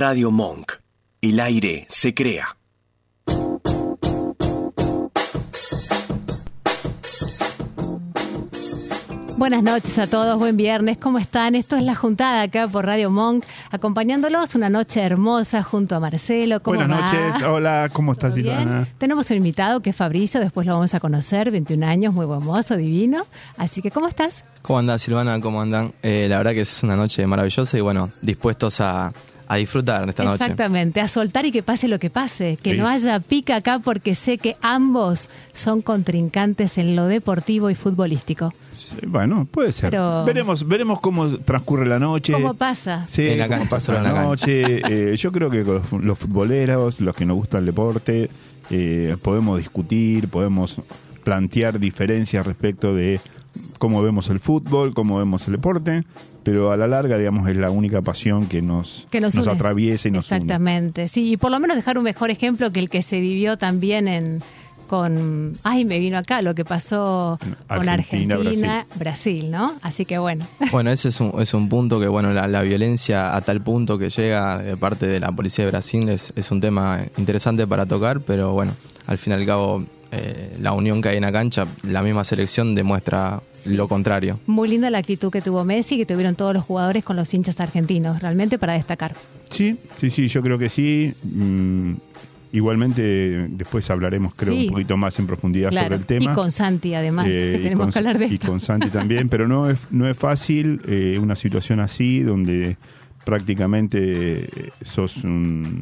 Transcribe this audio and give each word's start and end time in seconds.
Radio 0.00 0.30
Monk. 0.30 0.72
El 1.20 1.38
aire 1.40 1.86
se 1.90 2.14
crea. 2.14 2.56
Buenas 9.36 9.62
noches 9.62 9.98
a 9.98 10.06
todos, 10.06 10.38
buen 10.38 10.56
viernes, 10.56 10.96
¿cómo 10.96 11.18
están? 11.18 11.54
Esto 11.54 11.76
es 11.76 11.82
La 11.82 11.94
Juntada 11.94 12.40
acá 12.40 12.66
por 12.66 12.86
Radio 12.86 13.10
Monk, 13.10 13.44
acompañándolos 13.70 14.54
una 14.54 14.70
noche 14.70 15.02
hermosa 15.02 15.62
junto 15.62 15.94
a 15.96 16.00
Marcelo. 16.00 16.62
¿Cómo 16.62 16.78
Buenas 16.78 16.98
va? 16.98 17.12
noches, 17.12 17.42
hola, 17.42 17.90
¿cómo 17.92 18.12
estás. 18.12 18.32
Silvana? 18.32 18.88
Tenemos 18.96 19.30
un 19.30 19.36
invitado 19.36 19.80
que 19.80 19.90
es 19.90 19.96
Fabricio, 19.96 20.40
después 20.40 20.66
lo 20.66 20.72
vamos 20.72 20.94
a 20.94 21.00
conocer, 21.00 21.50
21 21.50 21.86
años, 21.86 22.14
muy 22.14 22.24
hermoso, 22.24 22.74
divino. 22.78 23.26
Así 23.58 23.82
que, 23.82 23.90
¿cómo 23.90 24.08
estás? 24.08 24.46
¿Cómo 24.62 24.78
andan, 24.78 24.98
Silvana? 24.98 25.38
¿Cómo 25.40 25.60
andan? 25.60 25.92
Eh, 26.02 26.26
la 26.30 26.38
verdad 26.38 26.52
que 26.52 26.62
es 26.62 26.82
una 26.82 26.96
noche 26.96 27.26
maravillosa 27.26 27.76
y 27.76 27.82
bueno, 27.82 28.10
dispuestos 28.22 28.80
a, 28.80 29.12
a 29.52 29.56
disfrutar 29.56 30.08
esta 30.08 30.22
noche. 30.22 30.44
Exactamente, 30.44 31.00
a 31.00 31.08
soltar 31.08 31.44
y 31.44 31.50
que 31.50 31.64
pase 31.64 31.88
lo 31.88 31.98
que 31.98 32.08
pase, 32.08 32.56
que 32.62 32.70
Sí. 32.70 32.76
no 32.78 32.86
haya 32.86 33.18
pica 33.18 33.56
acá 33.56 33.80
porque 33.80 34.14
sé 34.14 34.38
que 34.38 34.54
ambos 34.62 35.28
son 35.52 35.82
contrincantes 35.82 36.78
en 36.78 36.94
lo 36.94 37.06
deportivo 37.06 37.68
y 37.68 37.74
futbolístico. 37.74 38.52
Sí, 38.76 38.96
Bueno, 39.08 39.48
puede 39.50 39.72
ser. 39.72 39.90
Pero- 39.90 40.24
Veremos, 40.24 40.66
veremos 40.68 41.00
cómo 41.00 41.28
transcurre 41.38 41.84
la 41.86 41.98
noche. 41.98 42.32
¿Cómo 42.32 42.54
pasa? 42.54 43.04
Sí, 43.08 43.26
En 43.26 43.38
la 43.38 43.48
cómo 43.48 43.68
pasa 43.68 43.92
la 43.94 43.98
en 43.98 44.04
la 44.14 44.22
noche. 44.22 44.82
Eh, 45.12 45.16
yo 45.16 45.32
creo 45.32 45.50
que 45.50 45.64
con 45.64 45.74
los, 45.90 46.04
los 46.04 46.18
futboleros, 46.18 47.00
los 47.00 47.14
que 47.16 47.24
nos 47.26 47.36
gusta 47.36 47.58
el 47.58 47.66
deporte, 47.66 48.30
eh, 48.70 49.16
podemos 49.20 49.58
discutir, 49.58 50.28
podemos 50.28 50.76
plantear 51.24 51.80
diferencias 51.80 52.46
respecto 52.46 52.94
de 52.94 53.20
cómo 53.78 54.00
vemos 54.00 54.28
el 54.28 54.38
fútbol, 54.38 54.94
cómo 54.94 55.18
vemos 55.18 55.46
el 55.48 55.52
deporte, 55.54 56.04
pero 56.42 56.72
a 56.72 56.76
la 56.76 56.86
larga, 56.86 57.18
digamos, 57.18 57.48
es 57.48 57.56
la 57.56 57.70
única 57.70 58.02
pasión 58.02 58.46
que 58.46 58.62
nos, 58.62 59.06
que 59.10 59.20
nos, 59.20 59.36
atraviesa 59.36 60.08
y 60.08 60.10
nos 60.10 60.30
une. 60.30 60.38
Exactamente, 60.38 61.08
sí, 61.08 61.32
y 61.32 61.36
por 61.36 61.50
lo 61.50 61.60
menos 61.60 61.76
dejar 61.76 61.98
un 61.98 62.04
mejor 62.04 62.30
ejemplo 62.30 62.70
que 62.70 62.80
el 62.80 62.88
que 62.88 63.02
se 63.02 63.20
vivió 63.20 63.58
también 63.58 64.08
en 64.08 64.40
con, 64.90 65.52
ay, 65.62 65.84
me 65.84 66.00
vino 66.00 66.18
acá 66.18 66.42
lo 66.42 66.52
que 66.52 66.64
pasó 66.64 67.38
con 67.68 67.88
Argentina, 67.88 68.34
Argentina, 68.34 68.86
Brasil. 68.96 69.48
¿no? 69.48 69.72
Así 69.82 70.04
que 70.04 70.18
bueno, 70.18 70.44
Bueno, 70.72 70.90
ese 70.90 71.10
es 71.10 71.20
un, 71.20 71.40
es 71.40 71.54
un 71.54 71.68
punto 71.68 72.00
que, 72.00 72.08
bueno, 72.08 72.32
la, 72.32 72.48
la 72.48 72.60
violencia 72.62 73.36
a 73.36 73.40
tal 73.40 73.60
punto 73.60 73.98
que 73.98 74.10
llega 74.10 74.58
de 74.58 74.76
parte 74.76 75.06
de 75.06 75.20
la 75.20 75.30
policía 75.30 75.64
de 75.64 75.70
Brasil 75.70 76.08
es, 76.08 76.32
es 76.34 76.50
un 76.50 76.60
tema 76.60 77.04
interesante 77.18 77.68
para 77.68 77.86
tocar, 77.86 78.20
pero 78.22 78.52
bueno, 78.52 78.72
al 79.06 79.16
fin 79.16 79.32
y 79.32 79.36
al 79.36 79.46
cabo, 79.46 79.84
eh, 80.10 80.56
la 80.60 80.72
unión 80.72 81.00
que 81.00 81.10
hay 81.10 81.18
en 81.18 81.22
la 81.22 81.30
cancha, 81.30 81.62
la 81.84 82.02
misma 82.02 82.24
selección 82.24 82.74
demuestra 82.74 83.40
lo 83.66 83.88
contrario. 83.88 84.40
muy 84.46 84.68
linda 84.68 84.90
la 84.90 84.98
actitud 84.98 85.30
que 85.30 85.40
tuvo 85.40 85.64
Messi, 85.64 85.96
que 85.96 86.06
tuvieron 86.06 86.34
todos 86.34 86.54
los 86.54 86.64
jugadores 86.64 87.04
con 87.04 87.16
los 87.16 87.32
hinchas 87.34 87.58
argentinos, 87.60 88.20
realmente 88.22 88.58
para 88.58 88.72
destacar. 88.74 89.14
Sí, 89.50 89.76
sí, 89.98 90.10
sí, 90.10 90.28
yo 90.28 90.42
creo 90.42 90.58
que 90.58 90.68
sí. 90.68 91.12
Mm, 91.24 91.92
igualmente, 92.52 93.48
después 93.50 93.88
hablaremos, 93.90 94.34
creo, 94.34 94.54
Sí. 94.54 94.66
un 94.66 94.72
poquito 94.72 94.96
más 94.96 95.16
en 95.20 95.26
profundidad 95.26 95.70
Claro, 95.70 95.86
sobre 95.86 95.96
el 96.00 96.04
tema. 96.06 96.32
y 96.32 96.34
con 96.34 96.50
Santi 96.50 96.94
además, 96.94 97.26
Eh, 97.28 97.30
que 97.54 97.60
y 97.60 97.62
tenemos 97.62 97.84
con- 97.86 97.92
que 97.92 97.98
hablar 98.00 98.18
de 98.18 98.26
Y 98.26 98.34
esto. 98.34 98.46
con 98.48 98.60
Santi 98.60 98.88
también, 98.90 99.28
pero 99.28 99.46
no 99.46 99.70
es, 99.70 99.78
no 99.90 100.08
es 100.08 100.16
fácil 100.16 100.80
eh, 100.86 101.18
una 101.22 101.36
situación 101.36 101.78
así 101.80 102.20
donde 102.22 102.76
prácticamente 103.24 104.48
sos 104.82 105.18
un, 105.24 105.80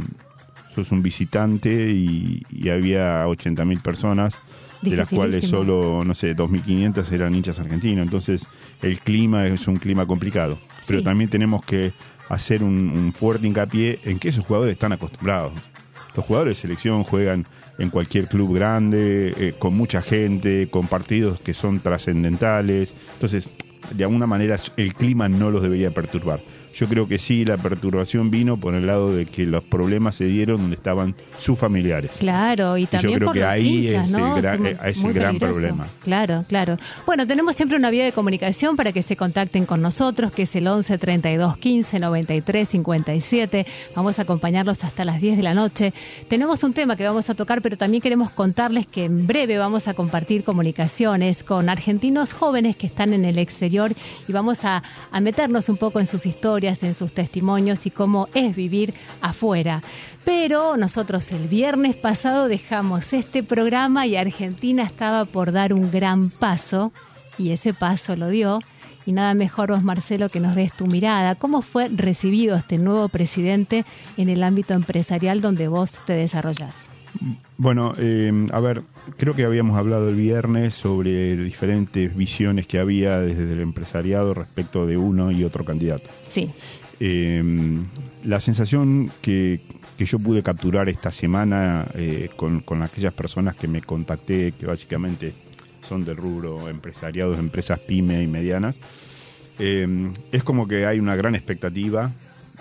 sos 0.84 0.92
un 0.92 1.02
visitante 1.02 1.90
y, 1.90 2.42
y 2.50 2.68
había 2.68 3.26
80.000 3.26 3.80
personas, 3.82 4.40
de 4.82 4.96
las 4.96 5.08
cuales 5.08 5.44
solo, 5.48 6.04
no 6.04 6.14
sé, 6.14 6.36
2.500 6.36 7.10
eran 7.12 7.34
hinchas 7.34 7.58
argentinos. 7.58 8.04
Entonces, 8.04 8.48
el 8.82 9.00
clima 9.00 9.46
es 9.46 9.66
un 9.66 9.76
clima 9.76 10.06
complicado. 10.06 10.58
Pero 10.86 11.00
Sí. 11.00 11.04
también 11.04 11.28
tenemos 11.30 11.64
que 11.64 11.92
hacer 12.28 12.62
un, 12.62 12.90
un 12.90 13.12
fuerte 13.12 13.46
hincapié 13.46 13.98
en 14.04 14.18
que 14.18 14.28
esos 14.28 14.44
jugadores 14.44 14.74
están 14.74 14.92
acostumbrados. 14.92 15.52
Los 16.14 16.24
jugadores 16.24 16.56
de 16.56 16.60
selección 16.62 17.02
juegan 17.04 17.46
en 17.78 17.90
cualquier 17.90 18.26
club 18.28 18.54
grande, 18.54 19.32
eh, 19.36 19.54
con 19.58 19.76
mucha 19.76 20.00
gente, 20.02 20.68
con 20.70 20.86
partidos 20.86 21.40
que 21.40 21.54
son 21.54 21.80
trascendentales. 21.80 22.94
Entonces, 23.14 23.50
de 23.94 24.04
alguna 24.04 24.26
manera, 24.26 24.56
el 24.76 24.94
clima 24.94 25.28
no 25.28 25.50
los 25.50 25.62
debería 25.62 25.90
perturbar. 25.90 26.40
Yo 26.74 26.86
creo 26.86 27.08
que 27.08 27.18
sí, 27.18 27.44
la 27.44 27.56
perturbación 27.56 28.30
vino 28.30 28.56
por 28.56 28.74
el 28.74 28.86
lado 28.86 29.12
de 29.14 29.26
que 29.26 29.44
los 29.46 29.64
problemas 29.64 30.14
se 30.16 30.24
dieron 30.26 30.58
donde 30.60 30.76
estaban 30.76 31.14
sus 31.40 31.58
familiares. 31.58 32.12
Claro, 32.18 32.76
y 32.76 32.86
también 32.86 33.18
creo 33.18 33.26
por 33.28 33.34
que 33.34 33.40
los 33.40 33.48
ahí 33.50 33.86
hinchas, 33.86 34.08
es 34.10 34.14
el 34.14 34.20
¿no? 34.20 34.34
gran- 34.36 34.58
Sí, 34.58 34.66
eh, 34.68 34.76
es 34.86 34.96
el 34.98 35.02
muy 35.04 35.12
gran 35.12 35.38
problema. 35.38 35.86
Claro, 36.02 36.44
claro. 36.48 36.76
Bueno, 37.06 37.26
tenemos 37.26 37.56
siempre 37.56 37.76
una 37.76 37.90
vía 37.90 38.04
de 38.04 38.12
comunicación 38.12 38.76
para 38.76 38.92
que 38.92 39.02
se 39.02 39.16
contacten 39.16 39.66
con 39.66 39.82
nosotros, 39.82 40.30
que 40.32 40.42
es 40.42 40.54
el 40.56 40.66
11 40.66 40.98
32 40.98 41.56
15 41.58 41.98
93 41.98 42.68
57. 42.68 43.66
Vamos 43.96 44.18
a 44.18 44.22
acompañarlos 44.22 44.84
hasta 44.84 45.04
las 45.04 45.20
10 45.20 45.36
de 45.36 45.42
la 45.42 45.54
noche. 45.54 45.92
Tenemos 46.28 46.62
un 46.62 46.72
tema 46.72 46.96
que 46.96 47.04
vamos 47.04 47.28
a 47.30 47.34
tocar, 47.34 47.62
pero 47.62 47.76
también 47.76 48.00
queremos 48.02 48.30
contarles 48.30 48.86
que 48.86 49.04
en 49.04 49.26
breve 49.26 49.58
vamos 49.58 49.88
a 49.88 49.94
compartir 49.94 50.44
comunicaciones 50.44 51.42
con 51.42 51.68
argentinos 51.68 52.32
jóvenes 52.32 52.76
que 52.76 52.86
están 52.86 53.12
en 53.12 53.24
el 53.24 53.38
exterior 53.38 53.92
y 54.28 54.32
vamos 54.32 54.64
a, 54.64 54.82
a 55.10 55.20
meternos 55.20 55.68
un 55.68 55.76
poco 55.76 55.98
en 56.00 56.06
sus 56.06 56.26
historias, 56.26 56.57
en 56.64 56.94
sus 56.94 57.12
testimonios 57.12 57.86
y 57.86 57.90
cómo 57.90 58.28
es 58.34 58.56
vivir 58.56 58.94
afuera. 59.20 59.80
Pero 60.24 60.76
nosotros 60.76 61.30
el 61.30 61.46
viernes 61.46 61.96
pasado 61.96 62.48
dejamos 62.48 63.12
este 63.12 63.42
programa 63.42 64.06
y 64.06 64.16
Argentina 64.16 64.82
estaba 64.82 65.24
por 65.24 65.52
dar 65.52 65.72
un 65.72 65.90
gran 65.90 66.30
paso 66.30 66.92
y 67.38 67.50
ese 67.50 67.74
paso 67.74 68.16
lo 68.16 68.28
dio. 68.28 68.58
Y 69.06 69.12
nada 69.12 69.32
mejor 69.34 69.70
vos, 69.70 69.82
Marcelo, 69.82 70.28
que 70.28 70.40
nos 70.40 70.54
des 70.54 70.72
tu 70.74 70.86
mirada. 70.86 71.36
¿Cómo 71.36 71.62
fue 71.62 71.88
recibido 71.88 72.56
este 72.56 72.76
nuevo 72.76 73.08
presidente 73.08 73.86
en 74.18 74.28
el 74.28 74.42
ámbito 74.42 74.74
empresarial 74.74 75.40
donde 75.40 75.68
vos 75.68 75.92
te 76.04 76.12
desarrollás? 76.12 76.87
Bueno, 77.56 77.92
eh, 77.98 78.46
a 78.52 78.60
ver, 78.60 78.82
creo 79.16 79.34
que 79.34 79.44
habíamos 79.44 79.76
hablado 79.76 80.08
el 80.08 80.14
viernes 80.16 80.74
sobre 80.74 81.36
diferentes 81.36 82.14
visiones 82.16 82.66
que 82.66 82.78
había 82.78 83.18
desde 83.20 83.52
el 83.52 83.60
empresariado 83.60 84.34
respecto 84.34 84.86
de 84.86 84.96
uno 84.96 85.30
y 85.32 85.44
otro 85.44 85.64
candidato. 85.64 86.08
Sí, 86.26 86.50
Eh, 87.00 87.42
la 88.24 88.40
sensación 88.40 89.08
que, 89.22 89.60
que 89.96 90.04
yo 90.04 90.18
pude 90.18 90.42
capturar 90.42 90.88
esta 90.88 91.12
semana 91.12 91.86
eh, 91.94 92.28
con, 92.34 92.58
con 92.60 92.82
aquellas 92.82 93.12
personas 93.14 93.54
que 93.54 93.68
me 93.68 93.82
contacté, 93.82 94.52
que 94.58 94.66
básicamente 94.66 95.32
son 95.88 96.04
del 96.04 96.16
rubro 96.16 96.68
empresariado, 96.68 97.32
de 97.32 97.38
empresas 97.38 97.78
pyme 97.78 98.20
y 98.22 98.26
medianas, 98.26 98.78
eh, 99.60 99.86
es 100.32 100.42
como 100.42 100.66
que 100.66 100.86
hay 100.86 100.98
una 100.98 101.14
gran 101.16 101.34
expectativa 101.36 102.12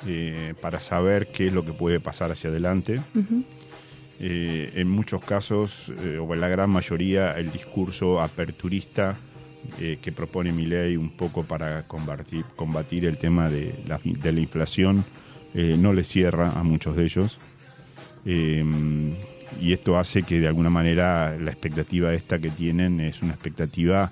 eh, 0.06 0.54
para 0.62 0.80
saber 0.80 1.28
qué 1.28 1.48
es 1.48 1.54
lo 1.54 1.66
que 1.66 1.74
puede 1.74 2.00
pasar 2.00 2.32
hacia 2.32 2.50
adelante. 2.52 3.00
Ujú. 3.16 3.44
Eh, 4.20 4.72
en 4.76 4.90
muchos 4.90 5.24
casos, 5.24 5.92
eh, 6.04 6.18
o 6.18 6.34
en 6.34 6.42
la 6.42 6.48
gran 6.48 6.70
mayoría, 6.70 7.38
el 7.38 7.52
discurso 7.52 8.20
aperturista 8.20 9.16
eh, 9.80 10.00
que 10.02 10.12
propone 10.12 10.52
mi 10.52 10.66
ley 10.66 10.98
un 10.98 11.12
poco 11.12 11.44
para 11.44 11.84
combatir, 11.84 12.44
combatir 12.56 13.06
el 13.06 13.18
tema 13.18 13.50
de 13.50 13.76
la, 13.88 14.00
de 14.04 14.32
la 14.32 14.40
inflación 14.40 15.04
no 15.54 15.92
le 15.92 16.04
cierra 16.04 16.52
a 16.52 16.62
muchos 16.62 16.96
de 16.96 17.04
ellos. 17.04 17.40
Eh, 18.26 18.64
y 19.62 19.74
esto 19.74 19.98
hace 19.98 20.24
que 20.24 20.40
de 20.40 20.48
alguna 20.48 20.70
manera 20.70 21.38
la 21.38 21.52
expectativa 21.52 22.14
esta 22.14 22.40
que 22.40 22.50
tienen 22.50 23.00
es 23.00 23.22
una 23.22 23.34
expectativa, 23.34 24.12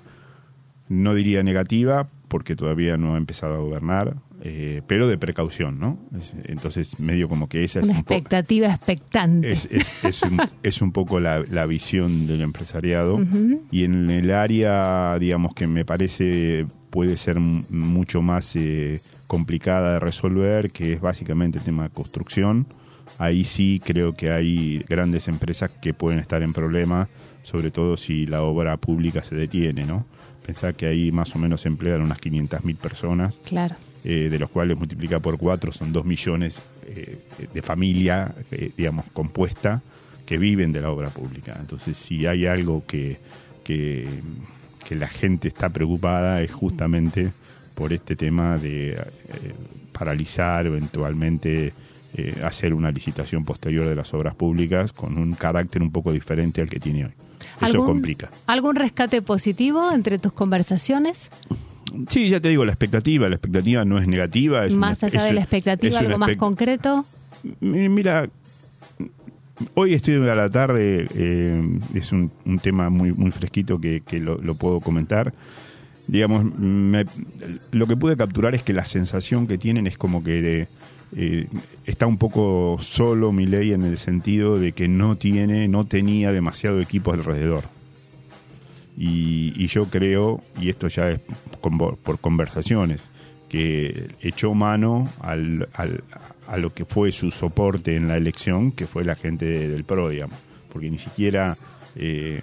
no 0.88 1.14
diría 1.14 1.42
negativa, 1.42 2.08
porque 2.28 2.56
todavía 2.56 2.96
no 2.96 3.14
ha 3.14 3.18
empezado 3.18 3.54
a 3.54 3.58
gobernar, 3.58 4.16
eh, 4.42 4.82
pero 4.86 5.06
de 5.08 5.16
precaución, 5.16 5.78
¿no? 5.78 5.98
Es- 6.18 6.34
entonces, 6.44 6.98
medio 7.00 7.28
como 7.28 7.48
que 7.48 7.64
esa 7.64 7.78
es 7.80 7.86
una 7.88 8.00
expectativa 8.00 8.66
expectante. 8.68 9.52
es, 9.52 9.68
es- 9.70 10.04
es 10.04 10.22
un, 10.22 10.40
es 10.62 10.82
un 10.82 10.92
poco 10.92 11.20
la, 11.20 11.40
la 11.50 11.66
visión 11.66 12.26
del 12.26 12.42
empresariado 12.42 13.20
y 13.70 13.84
en 13.84 14.10
el 14.10 14.30
área, 14.32 15.16
digamos, 15.18 15.54
que 15.54 15.66
me 15.66 15.84
parece 15.84 16.66
puede 16.90 17.16
ser 17.16 17.38
mucho 17.40 18.22
más 18.22 18.56
eh, 18.56 19.00
complicada 19.26 19.94
de 19.94 20.00
resolver, 20.00 20.70
que 20.70 20.94
es 20.94 21.00
básicamente 21.00 21.58
el 21.58 21.64
tema 21.64 21.84
de 21.84 21.90
construcción. 21.90 22.66
Ahí 23.18 23.44
sí 23.44 23.80
creo 23.84 24.14
que 24.14 24.30
hay 24.30 24.84
grandes 24.88 25.28
empresas 25.28 25.70
que 25.70 25.94
pueden 25.94 26.18
estar 26.18 26.42
en 26.42 26.52
problemas, 26.52 27.08
sobre 27.42 27.70
todo 27.70 27.96
si 27.96 28.26
la 28.26 28.42
obra 28.42 28.76
pública 28.78 29.22
se 29.22 29.34
detiene, 29.36 29.84
¿no? 29.86 30.04
Pensar 30.46 30.74
que 30.74 30.86
ahí 30.86 31.10
más 31.10 31.34
o 31.34 31.38
menos 31.40 31.62
se 31.62 31.68
emplean 31.68 32.00
unas 32.02 32.18
500.000 32.20 32.76
personas 32.76 33.40
Claro. 33.44 33.74
eh, 34.04 34.28
de 34.30 34.38
los 34.38 34.48
cuales 34.48 34.78
multiplica 34.78 35.18
por 35.18 35.36
cuatro 35.38 35.72
son 35.72 35.92
dos 35.92 36.04
millones 36.04 36.62
eh, 36.86 37.18
de 37.52 37.62
familia, 37.62 38.32
eh, 38.52 38.70
digamos, 38.76 39.06
compuesta, 39.12 39.82
que 40.24 40.38
viven 40.38 40.70
de 40.72 40.80
la 40.80 40.90
obra 40.90 41.10
pública. 41.10 41.56
Entonces, 41.58 41.96
si 41.98 42.26
hay 42.26 42.46
algo 42.46 42.84
que, 42.86 43.18
que, 43.64 44.06
que 44.88 44.94
la 44.94 45.08
gente 45.08 45.48
está 45.48 45.68
preocupada 45.70 46.40
es 46.42 46.52
justamente 46.52 47.32
por 47.74 47.92
este 47.92 48.14
tema 48.16 48.56
de 48.58 48.96
paralizar 49.92 50.66
eventualmente 50.66 51.72
hacer 52.42 52.72
una 52.72 52.90
licitación 52.90 53.44
posterior 53.44 53.84
de 53.86 53.94
las 53.94 54.14
obras 54.14 54.34
públicas 54.34 54.92
con 54.92 55.18
un 55.18 55.34
carácter 55.34 55.82
un 55.82 55.90
poco 55.90 56.12
diferente 56.12 56.62
al 56.62 56.70
que 56.70 56.80
tiene 56.80 57.04
hoy. 57.04 57.12
Eso 57.56 57.66
¿Algún- 57.66 57.86
complica. 57.86 58.30
¿Algún 58.46 58.76
rescate 58.76 59.22
positivo 59.22 59.90
entre 59.92 60.18
tus 60.18 60.32
conversaciones? 60.32 61.28
Sí, 62.08 62.28
ya 62.28 62.40
te 62.40 62.48
digo, 62.48 62.64
la 62.64 62.72
expectativa, 62.72 63.28
la 63.28 63.36
expectativa 63.36 63.84
no 63.84 63.98
es 63.98 64.06
negativa. 64.06 64.66
Es 64.66 64.74
más 64.74 64.98
una- 65.02 65.08
allá 65.08 65.18
es- 65.20 65.24
de 65.26 65.32
la 65.32 65.40
expectativa, 65.40 65.98
algo 66.00 66.18
más 66.18 66.36
concreto. 66.36 67.06
Mi- 67.60 67.88
Mira, 67.88 68.28
hoy 69.74 69.94
estoy 69.94 70.14
a 70.28 70.34
la 70.34 70.48
tarde, 70.50 71.06
eh, 71.14 71.78
es 71.94 72.12
un, 72.12 72.30
un 72.44 72.58
tema 72.58 72.90
muy, 72.90 73.12
muy 73.12 73.30
fresquito 73.30 73.80
que, 73.80 74.02
que 74.06 74.18
lo, 74.20 74.36
lo 74.38 74.54
puedo 74.54 74.80
comentar. 74.80 75.32
Digamos, 76.08 76.44
me- 76.44 77.04
lo 77.72 77.86
que 77.86 77.96
pude 77.96 78.16
capturar 78.16 78.54
es 78.54 78.62
que 78.62 78.72
la 78.72 78.84
sensación 78.84 79.46
que 79.46 79.58
tienen 79.58 79.86
es 79.86 79.96
como 79.98 80.22
que 80.22 80.42
de, 80.42 80.68
eh, 81.16 81.48
está 81.86 82.06
un 82.06 82.18
poco 82.18 82.76
solo 82.80 83.32
Milei 83.32 83.72
en 83.72 83.82
el 83.84 83.96
sentido 83.98 84.58
de 84.58 84.72
que 84.72 84.86
no 84.86 85.16
tiene, 85.16 85.66
no 85.66 85.86
tenía 85.86 86.30
demasiado 86.30 86.80
equipo 86.80 87.12
alrededor. 87.12 87.64
Y, 88.98 89.52
y 89.56 89.66
yo 89.66 89.86
creo, 89.86 90.42
y 90.60 90.70
esto 90.70 90.88
ya 90.88 91.10
es 91.10 91.20
por 91.60 92.18
conversaciones, 92.18 93.10
que 93.48 94.08
echó 94.20 94.54
mano 94.54 95.08
al, 95.20 95.68
al- 95.74 96.02
a 96.48 96.58
lo 96.58 96.72
que 96.72 96.84
fue 96.84 97.10
su 97.12 97.30
soporte 97.32 97.96
en 97.96 98.06
la 98.08 98.16
elección, 98.16 98.70
que 98.72 98.86
fue 98.86 99.04
la 99.04 99.16
gente 99.16 99.44
de- 99.44 99.68
del 99.68 99.84
PRO, 99.84 100.08
digamos. 100.08 100.38
Porque 100.72 100.88
ni 100.90 100.98
siquiera 100.98 101.56
eh, 101.96 102.40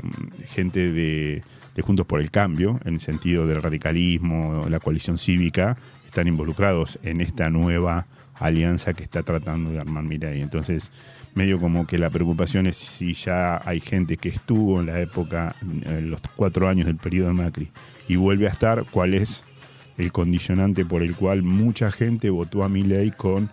gente 0.50 0.92
de, 0.92 1.42
de 1.76 1.82
Juntos 1.82 2.06
por 2.06 2.20
el 2.20 2.30
Cambio, 2.30 2.80
en 2.86 2.96
el 2.96 3.00
sentido 3.00 3.48
del 3.48 3.62
radicalismo, 3.62 4.66
la 4.70 4.80
coalición 4.80 5.18
cívica, 5.18 5.78
están 6.14 6.28
involucrados 6.28 7.00
en 7.02 7.22
esta 7.22 7.50
nueva 7.50 8.06
alianza 8.36 8.94
que 8.94 9.02
está 9.02 9.24
tratando 9.24 9.72
de 9.72 9.80
armar 9.80 10.04
Mirai. 10.04 10.42
Entonces, 10.42 10.92
medio 11.34 11.60
como 11.60 11.88
que 11.88 11.98
la 11.98 12.12
preocupación 12.12 12.68
es 12.68 12.78
si 12.78 13.14
ya 13.14 13.60
hay 13.68 13.80
gente 13.80 14.18
que 14.18 14.30
estuvo 14.30 14.80
en 14.80 14.86
la 14.86 15.02
época, 15.02 15.56
en 15.62 16.12
los 16.12 16.22
cuatro 16.36 16.70
años 16.70 16.86
del 16.86 16.98
periodo 16.98 17.30
de 17.30 17.34
Macri, 17.34 17.72
y 18.08 18.16
vuelve 18.16 18.46
a 18.46 18.52
estar, 18.52 18.86
cuál 18.92 19.16
es 19.16 19.44
el 19.98 20.12
condicionante 20.12 20.86
por 20.86 21.02
el 21.02 21.16
cual 21.16 21.42
mucha 21.42 21.92
gente 21.92 22.30
votó 22.30 22.64
a 22.64 22.70
Milei 22.70 23.10
con 23.10 23.50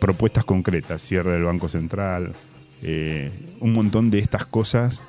propuestas 0.00 0.44
concretas, 0.44 1.02
cierre 1.02 1.32
del 1.32 1.42
Banco 1.42 1.68
Central, 1.68 2.32
eh, 2.80 3.32
un 3.58 3.72
montón 3.72 4.12
de 4.12 4.20
estas 4.20 4.46
cosas 4.46 5.02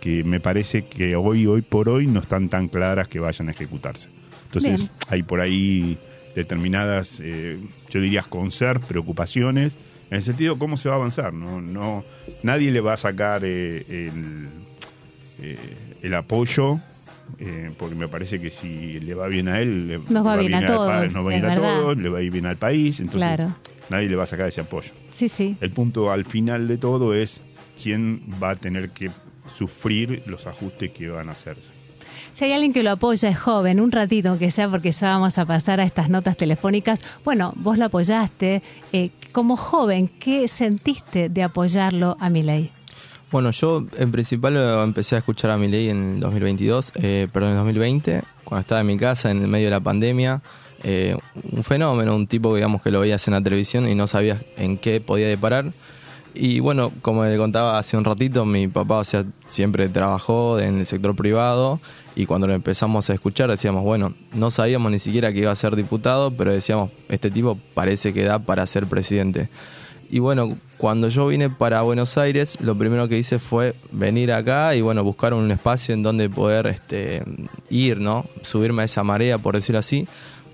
que 0.00 0.22
me 0.22 0.38
parece 0.38 0.84
que 0.84 1.16
hoy, 1.16 1.48
hoy 1.48 1.62
por 1.62 1.88
hoy 1.88 2.06
no 2.06 2.20
están 2.20 2.48
tan 2.48 2.68
claras 2.68 3.08
que 3.08 3.18
vayan 3.18 3.48
a 3.48 3.50
ejecutarse. 3.50 4.21
Entonces 4.52 4.80
Bien. 4.80 4.90
hay 5.08 5.22
por 5.22 5.40
ahí 5.40 5.96
determinadas, 6.34 7.20
eh, 7.22 7.58
yo 7.88 8.00
diría, 8.00 8.22
con 8.22 8.50
ser 8.52 8.80
preocupaciones, 8.80 9.78
en 10.10 10.18
el 10.18 10.22
sentido 10.22 10.58
cómo 10.58 10.76
se 10.76 10.90
va 10.90 10.96
a 10.96 10.98
avanzar. 10.98 11.32
No, 11.32 11.62
no, 11.62 12.04
nadie 12.42 12.70
le 12.70 12.80
va 12.80 12.92
a 12.92 12.96
sacar 12.98 13.42
eh, 13.46 13.82
el, 13.88 14.48
eh, 15.40 15.56
el 16.02 16.14
apoyo, 16.14 16.78
eh, 17.38 17.70
porque 17.78 17.94
me 17.94 18.08
parece 18.08 18.38
que 18.38 18.50
si 18.50 19.00
le 19.00 19.14
va 19.14 19.26
bien 19.28 19.48
a 19.48 19.60
él, 19.60 19.88
le 19.88 19.98
Nos 19.98 20.26
va 20.26 20.36
bien 20.36 20.54
a 20.54 20.66
todos, 20.66 21.14
nos 21.14 21.26
va 21.26 21.34
ir 21.34 21.46
a 21.46 21.54
todos, 21.54 21.96
le 21.96 22.08
va 22.10 22.18
a 22.18 22.22
ir 22.22 22.30
bien 22.30 22.44
al 22.44 22.56
país, 22.56 23.00
entonces 23.00 23.20
Claro. 23.20 23.54
nadie 23.88 24.10
le 24.10 24.16
va 24.16 24.24
a 24.24 24.26
sacar 24.26 24.48
ese 24.48 24.60
apoyo. 24.60 24.90
Sí, 25.14 25.30
sí. 25.30 25.56
El 25.62 25.70
punto 25.70 26.12
al 26.12 26.26
final 26.26 26.68
de 26.68 26.76
todo 26.76 27.14
es 27.14 27.40
quién 27.82 28.22
va 28.42 28.50
a 28.50 28.56
tener 28.56 28.90
que 28.90 29.10
sufrir 29.56 30.22
los 30.26 30.46
ajustes 30.46 30.90
que 30.90 31.08
van 31.08 31.30
a 31.30 31.32
hacerse. 31.32 31.68
Si 32.34 32.46
hay 32.46 32.52
alguien 32.52 32.72
que 32.72 32.82
lo 32.82 32.92
apoya, 32.92 33.28
es 33.28 33.38
joven, 33.38 33.78
un 33.78 33.92
ratito, 33.92 34.30
aunque 34.30 34.50
sea 34.50 34.68
porque 34.68 34.90
ya 34.92 35.08
vamos 35.08 35.36
a 35.36 35.44
pasar 35.44 35.80
a 35.80 35.84
estas 35.84 36.08
notas 36.08 36.36
telefónicas. 36.36 37.00
Bueno, 37.24 37.52
vos 37.56 37.76
lo 37.76 37.84
apoyaste. 37.84 38.62
Eh, 38.92 39.10
como 39.32 39.56
joven, 39.56 40.08
¿qué 40.08 40.48
sentiste 40.48 41.28
de 41.28 41.42
apoyarlo 41.42 42.16
a 42.20 42.30
Milei? 42.30 42.70
Bueno, 43.30 43.50
yo 43.50 43.86
en 43.96 44.10
principal 44.12 44.56
empecé 44.82 45.14
a 45.14 45.18
escuchar 45.18 45.50
a 45.50 45.58
Milei 45.58 45.90
en 45.90 46.14
el 46.14 46.20
2022, 46.20 46.92
eh, 46.96 47.28
perdón, 47.32 47.50
en 47.50 47.56
el 47.56 47.64
2020, 47.64 48.22
cuando 48.44 48.60
estaba 48.60 48.80
en 48.80 48.86
mi 48.86 48.96
casa 48.96 49.30
en 49.30 49.42
el 49.42 49.48
medio 49.48 49.66
de 49.66 49.70
la 49.70 49.80
pandemia. 49.80 50.42
Eh, 50.84 51.16
un 51.52 51.62
fenómeno, 51.62 52.16
un 52.16 52.26
tipo 52.26 52.54
digamos 52.54 52.82
que 52.82 52.90
lo 52.90 53.00
veías 53.00 53.26
en 53.28 53.34
la 53.34 53.40
televisión 53.42 53.88
y 53.88 53.94
no 53.94 54.06
sabías 54.06 54.42
en 54.56 54.78
qué 54.78 55.00
podía 55.00 55.28
deparar. 55.28 55.72
Y 56.34 56.60
bueno, 56.60 56.92
como 57.02 57.24
le 57.24 57.36
contaba 57.36 57.78
hace 57.78 57.96
un 57.96 58.04
ratito, 58.04 58.46
mi 58.46 58.68
papá 58.68 59.02
siempre 59.48 59.88
trabajó 59.90 60.58
en 60.58 60.80
el 60.80 60.86
sector 60.86 61.14
privado 61.14 61.78
y 62.14 62.26
cuando 62.26 62.46
lo 62.46 62.54
empezamos 62.54 63.08
a 63.10 63.14
escuchar 63.14 63.50
decíamos, 63.50 63.84
bueno, 63.84 64.14
no 64.34 64.50
sabíamos 64.50 64.92
ni 64.92 64.98
siquiera 64.98 65.32
que 65.32 65.40
iba 65.40 65.50
a 65.50 65.56
ser 65.56 65.76
diputado, 65.76 66.30
pero 66.30 66.52
decíamos, 66.52 66.90
este 67.08 67.30
tipo 67.30 67.58
parece 67.74 68.12
que 68.12 68.24
da 68.24 68.38
para 68.38 68.66
ser 68.66 68.86
presidente. 68.86 69.48
Y 70.10 70.18
bueno, 70.18 70.58
cuando 70.76 71.08
yo 71.08 71.26
vine 71.28 71.48
para 71.48 71.80
Buenos 71.80 72.18
Aires, 72.18 72.60
lo 72.60 72.76
primero 72.76 73.08
que 73.08 73.16
hice 73.16 73.38
fue 73.38 73.74
venir 73.92 74.30
acá 74.32 74.74
y 74.74 74.82
bueno, 74.82 75.02
buscar 75.02 75.32
un 75.32 75.50
espacio 75.50 75.94
en 75.94 76.02
donde 76.02 76.28
poder 76.28 76.66
este, 76.66 77.22
ir, 77.70 77.98
¿no? 77.98 78.26
Subirme 78.42 78.82
a 78.82 78.84
esa 78.84 79.02
marea, 79.02 79.38
por 79.38 79.54
decirlo 79.54 79.78
así. 79.78 80.06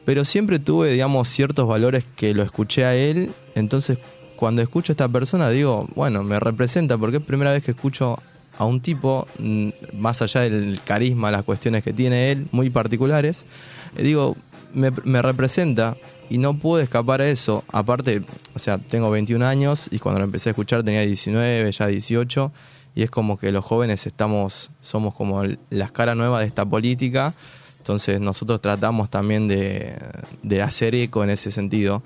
Pero 0.04 0.24
siempre 0.24 0.60
tuve, 0.60 0.92
digamos, 0.92 1.28
ciertos 1.28 1.66
valores 1.66 2.04
que 2.14 2.34
lo 2.34 2.44
escuché 2.44 2.84
a 2.84 2.94
él. 2.94 3.32
Entonces, 3.56 3.98
cuando 4.36 4.62
escucho 4.62 4.92
a 4.92 4.94
esta 4.94 5.08
persona, 5.08 5.50
digo, 5.50 5.88
bueno, 5.96 6.22
me 6.22 6.38
representa, 6.38 6.96
porque 6.96 7.16
es 7.16 7.22
primera 7.24 7.50
vez 7.50 7.64
que 7.64 7.72
escucho 7.72 8.16
a 8.58 8.64
un 8.64 8.80
tipo, 8.80 9.26
mm, 9.38 9.68
más 9.94 10.20
allá 10.20 10.42
del 10.42 10.80
carisma, 10.84 11.30
las 11.30 11.44
cuestiones 11.44 11.84
que 11.84 11.92
tiene 11.92 12.32
él, 12.32 12.48
muy 12.50 12.70
particulares, 12.70 13.46
eh, 13.96 14.02
digo, 14.02 14.36
me, 14.74 15.22
representa 15.22 15.96
y 16.28 16.38
no 16.38 16.58
puedo 16.58 16.82
escapar 16.82 17.20
a 17.20 17.28
eso. 17.28 17.64
Aparte, 17.72 18.22
o 18.54 18.58
sea, 18.58 18.78
tengo 18.78 19.10
21 19.10 19.42
años 19.42 19.88
y 19.90 19.98
cuando 19.98 20.18
lo 20.18 20.24
empecé 20.24 20.50
a 20.50 20.52
escuchar 20.52 20.82
tenía 20.82 21.00
19, 21.02 21.70
ya 21.72 21.86
18, 21.86 22.52
y 22.94 23.02
es 23.02 23.10
como 23.10 23.38
que 23.38 23.52
los 23.52 23.64
jóvenes 23.64 24.06
estamos, 24.06 24.70
somos 24.80 25.14
como 25.14 25.42
las 25.70 25.92
caras 25.92 26.16
nuevas 26.16 26.40
de 26.40 26.46
esta 26.48 26.66
política. 26.66 27.34
Entonces 27.78 28.20
nosotros 28.20 28.60
tratamos 28.60 29.08
también 29.08 29.48
de, 29.48 29.94
hacer 30.62 30.94
eco 30.94 31.24
en 31.24 31.30
ese 31.30 31.50
sentido 31.50 32.02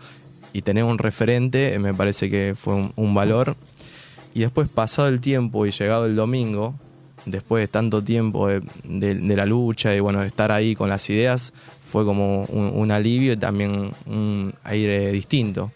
y 0.53 0.63
tener 0.63 0.85
un 0.85 0.99
referente 0.99 1.75
eh, 1.75 1.79
me 1.79 1.95
parece 1.95 2.31
que 2.31 2.55
fue 2.55 2.91
un 2.95 3.15
valor. 3.15 3.57
Y 4.35 4.41
después 4.41 4.69
pasado 4.69 5.09
el 5.09 5.21
tiempo 5.21 5.67
y 5.67 5.71
llegado 5.71 6.07
el 6.07 6.17
domingo, 6.17 6.75
después 7.27 7.63
de 7.63 7.69
tanto 7.69 8.03
tiempo 8.03 8.49
de, 8.49 8.63
de- 8.85 9.15
de 9.15 9.37
la 9.37 9.47
lucha 9.47 9.95
y 9.95 10.01
bueno, 10.01 10.21
de 10.21 10.27
estar 10.27 10.51
ahí 10.51 10.75
con 10.75 10.89
las 10.89 11.09
ideas, 11.11 11.53
fue 11.91 12.05
como 12.05 12.43
un, 12.45 12.73
un 12.75 12.91
alivio 12.91 13.35
y 13.35 13.37
también 13.37 13.91
un 14.07 14.55
aire 14.65 15.13
distinto. 15.13 15.71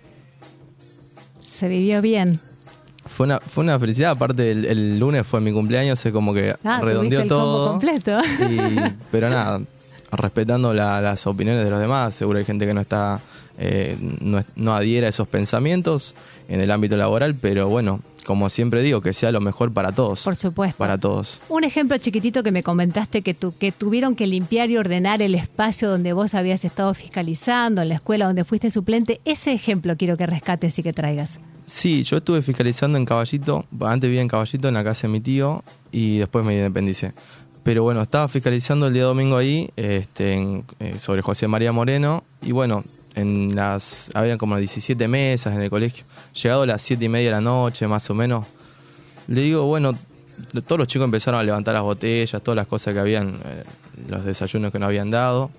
Se 1.44 1.68
vivió 1.68 2.00
bien. 2.02 2.40
Fue 3.06 3.24
una, 3.26 3.38
fue 3.40 3.64
una 3.64 3.78
felicidad, 3.78 4.10
aparte 4.12 4.50
el, 4.50 4.64
el 4.64 4.98
lunes 4.98 5.26
fue 5.26 5.40
mi 5.40 5.52
cumpleaños, 5.52 6.04
es 6.04 6.12
como 6.12 6.34
que 6.34 6.56
Ah, 6.64 6.80
redondeó 6.82 7.20
el 7.22 7.28
todo. 7.28 7.70
completo. 7.72 8.18
Y- 8.50 8.94
pero 9.10 9.30
nada, 9.30 9.60
respetando 10.12 10.74
la- 10.74 11.00
las 11.00 11.26
opiniones 11.26 11.64
de 11.64 11.70
los 11.70 11.78
demás, 11.80 12.14
seguro 12.14 12.38
hay 12.38 12.44
gente 12.44 12.66
que 12.66 12.74
no 12.74 12.80
está, 12.80 13.20
eh, 13.58 13.96
no, 14.20 14.42
no 14.56 14.74
adhiere 14.74 15.06
a 15.06 15.10
esos 15.10 15.28
pensamientos 15.28 16.14
en 16.48 16.60
el 16.60 16.70
ámbito 16.70 16.96
laboral, 16.96 17.34
pero 17.34 17.68
bueno, 17.68 18.00
como 18.26 18.50
siempre 18.50 18.82
digo, 18.82 19.00
que 19.00 19.12
sea 19.12 19.30
lo 19.32 19.40
mejor 19.40 19.72
para 19.72 19.92
todos. 19.92 20.24
Por 20.24 20.36
supuesto. 20.36 20.76
Para 20.78 20.98
todos. 20.98 21.40
Un 21.48 21.64
ejemplo 21.64 21.96
chiquitito 21.98 22.42
que 22.42 22.50
me 22.52 22.62
comentaste 22.62 23.22
que, 23.22 23.32
tu, 23.34 23.56
que 23.56 23.72
tuvieron 23.72 24.14
que 24.14 24.26
limpiar 24.26 24.70
y 24.70 24.76
ordenar 24.76 25.22
el 25.22 25.34
espacio 25.34 25.88
donde 25.88 26.12
vos 26.12 26.34
habías 26.34 26.64
estado 26.64 26.92
fiscalizando, 26.94 27.82
en 27.82 27.88
la 27.88 27.94
escuela 27.94 28.26
donde 28.26 28.44
fuiste 28.44 28.70
suplente. 28.70 29.20
Ese 29.24 29.52
ejemplo 29.52 29.94
quiero 29.96 30.16
que 30.16 30.26
rescates 30.26 30.78
y 30.78 30.82
que 30.82 30.92
traigas. 30.92 31.38
Sí, 31.64 32.02
yo 32.04 32.18
estuve 32.18 32.42
fiscalizando 32.42 32.98
en 32.98 33.04
Caballito, 33.04 33.64
antes 33.80 34.08
vivía 34.08 34.22
en 34.22 34.28
Caballito, 34.28 34.68
en 34.68 34.74
la 34.74 34.84
casa 34.84 35.02
de 35.02 35.12
mi 35.12 35.20
tío, 35.20 35.62
y 35.90 36.18
después 36.18 36.44
me 36.44 36.54
independicé. 36.54 37.12
Pero 37.64 37.82
bueno, 37.82 38.02
estaba 38.02 38.28
fiscalizando 38.28 38.86
el 38.86 38.94
día 38.94 39.02
domingo 39.04 39.36
ahí, 39.36 39.70
este, 39.76 40.34
en- 40.34 40.64
eh, 40.78 40.98
sobre 41.00 41.22
José 41.22 41.48
María 41.48 41.72
Moreno, 41.72 42.22
y 42.42 42.52
bueno, 42.52 42.84
en 43.16 43.56
las, 43.56 44.10
habían 44.14 44.38
como 44.38 44.56
17 44.58 45.08
mesas 45.08 45.54
en 45.56 45.62
el 45.62 45.70
colegio. 45.70 46.04
Llegado 46.42 46.62
a 46.62 46.66
las 46.66 46.82
7 46.82 47.04
y 47.04 47.08
media 47.08 47.28
de 47.28 47.32
la 47.36 47.40
noche, 47.40 47.86
más 47.86 48.08
o 48.10 48.14
menos, 48.14 48.46
le 49.28 49.40
digo, 49.40 49.64
bueno, 49.64 49.92
todos 50.66 50.78
los 50.78 50.88
chicos 50.88 51.06
empezaron 51.06 51.40
a 51.40 51.42
levantar 51.42 51.74
las 51.74 51.82
botellas, 51.82 52.42
todas 52.42 52.56
las 52.56 52.66
cosas 52.66 52.94
que 52.94 53.00
habían, 53.00 53.40
eh, 53.44 53.64
los 54.08 54.24
desayunos 54.24 54.70
que 54.70 54.78
no 54.78 54.86
habían 54.86 55.10
dado. 55.10 55.50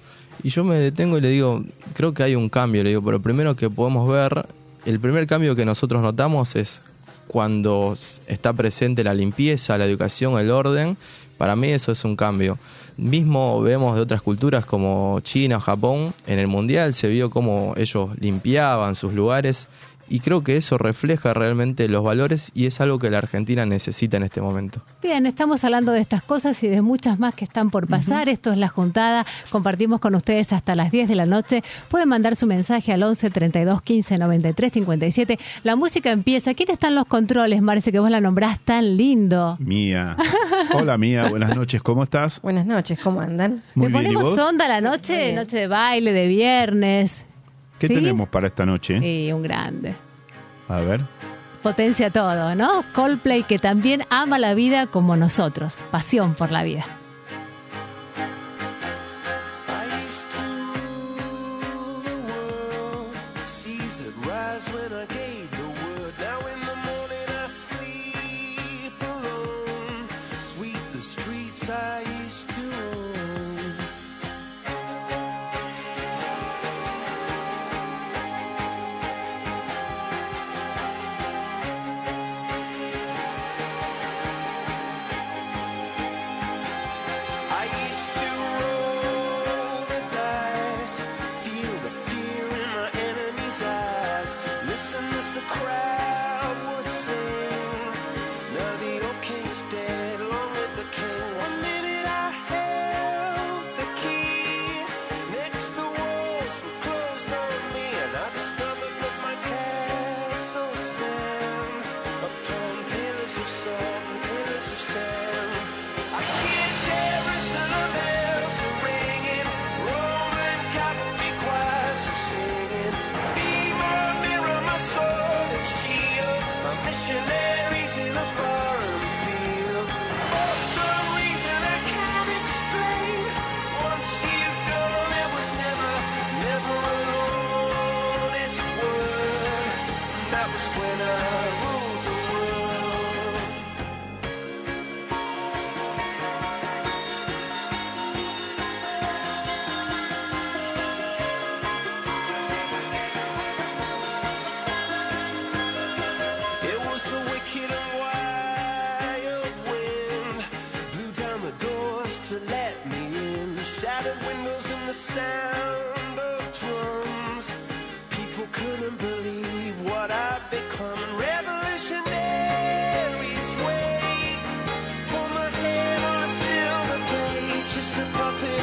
Y 0.43 0.49
yo 0.49 0.63
me 0.63 0.75
detengo 0.75 1.17
y 1.17 1.21
le 1.21 1.29
digo, 1.29 1.63
creo 1.93 2.13
que 2.13 2.23
hay 2.23 2.35
un 2.35 2.49
cambio, 2.49 2.83
le 2.83 2.89
digo, 2.89 3.01
pero 3.01 3.19
primero 3.19 3.55
que 3.55 3.69
podemos 3.69 4.07
ver, 4.07 4.45
el 4.85 4.99
primer 4.99 5.25
cambio 5.25 5.55
que 5.55 5.65
nosotros 5.65 6.01
notamos 6.01 6.55
es 6.55 6.81
cuando 7.27 7.97
está 8.27 8.53
presente 8.53 9.03
la 9.03 9.13
limpieza, 9.13 9.77
la 9.77 9.85
educación, 9.85 10.39
el 10.39 10.51
orden. 10.51 10.95
Para 11.37 11.55
mí 11.55 11.69
eso 11.69 11.91
es 11.91 12.03
un 12.03 12.15
cambio. 12.15 12.57
Mismo 12.97 13.61
vemos 13.61 13.95
de 13.95 14.01
otras 14.01 14.21
culturas 14.21 14.65
como 14.65 15.19
China 15.21 15.57
o 15.57 15.59
Japón, 15.59 16.13
en 16.25 16.39
el 16.39 16.47
Mundial 16.47 16.93
se 16.93 17.07
vio 17.09 17.29
cómo 17.29 17.73
ellos 17.77 18.09
limpiaban 18.19 18.95
sus 18.95 19.13
lugares 19.13 19.67
y 20.09 20.19
creo 20.19 20.43
que 20.43 20.57
eso 20.57 20.77
refleja 20.77 21.33
realmente 21.33 21.87
los 21.89 22.03
valores 22.03 22.51
y 22.53 22.65
es 22.65 22.79
algo 22.81 22.99
que 22.99 23.09
la 23.09 23.17
Argentina 23.17 23.65
necesita 23.65 24.17
en 24.17 24.23
este 24.23 24.41
momento. 24.41 24.81
Bien, 25.01 25.25
estamos 25.25 25.63
hablando 25.63 25.91
de 25.91 25.99
estas 25.99 26.23
cosas 26.23 26.61
y 26.63 26.67
de 26.67 26.81
muchas 26.81 27.19
más 27.19 27.33
que 27.35 27.43
están 27.43 27.69
por 27.69 27.87
pasar. 27.87 28.29
Esto 28.29 28.51
es 28.51 28.57
La 28.57 28.67
Juntada. 28.67 29.25
Compartimos 29.49 29.99
con 29.99 30.15
ustedes 30.15 30.53
hasta 30.53 30.75
las 30.75 30.91
10 30.91 31.09
de 31.09 31.15
la 31.15 31.25
noche. 31.25 31.63
Pueden 31.89 32.09
mandar 32.09 32.35
su 32.35 32.47
mensaje 32.47 32.93
al 32.93 33.03
11 33.03 33.29
32 33.29 33.81
15 33.81 34.17
93 34.17 34.73
57. 34.73 35.39
La 35.63 35.75
música 35.75 36.11
empieza. 36.11 36.53
¿Quién 36.53 36.71
están 36.71 36.95
los 36.95 37.05
controles, 37.05 37.61
Marce, 37.61 37.91
que 37.91 37.99
vos 37.99 38.09
la 38.09 38.21
nombrás 38.21 38.59
tan 38.59 38.97
lindo? 38.97 39.57
Mía. 39.59 40.15
Hola 40.73 40.97
Mía, 40.97 41.27
buenas 41.27 41.55
noches, 41.55 41.81
¿cómo 41.81 42.03
estás? 42.03 42.41
Buenas 42.41 42.65
noches, 42.65 42.99
¿cómo 42.99 43.21
andan? 43.21 43.63
Muy 43.75 43.87
¿Le 43.91 43.99
bien, 43.99 44.11
¿y 44.11 44.15
ponemos 44.15 44.39
onda 44.39 44.67
la 44.67 44.81
noche? 44.81 45.33
Noche 45.33 45.57
de 45.57 45.67
baile, 45.67 46.13
de 46.13 46.27
viernes. 46.27 47.26
¿Qué 47.79 47.87
¿Sí? 47.87 47.93
tenemos 47.93 48.27
para 48.29 48.47
esta 48.47 48.65
noche? 48.65 48.99
Sí, 48.99 49.31
un 49.31 49.43
grande. 49.43 49.95
A 50.67 50.79
ver. 50.79 51.01
Potencia 51.61 52.09
todo, 52.11 52.55
¿no? 52.55 52.83
Coldplay 52.93 53.43
que 53.43 53.59
también 53.59 54.03
ama 54.09 54.39
la 54.39 54.53
vida 54.53 54.87
como 54.87 55.15
nosotros. 55.15 55.81
Pasión 55.91 56.33
por 56.35 56.51
la 56.51 56.63
vida. 56.63 56.85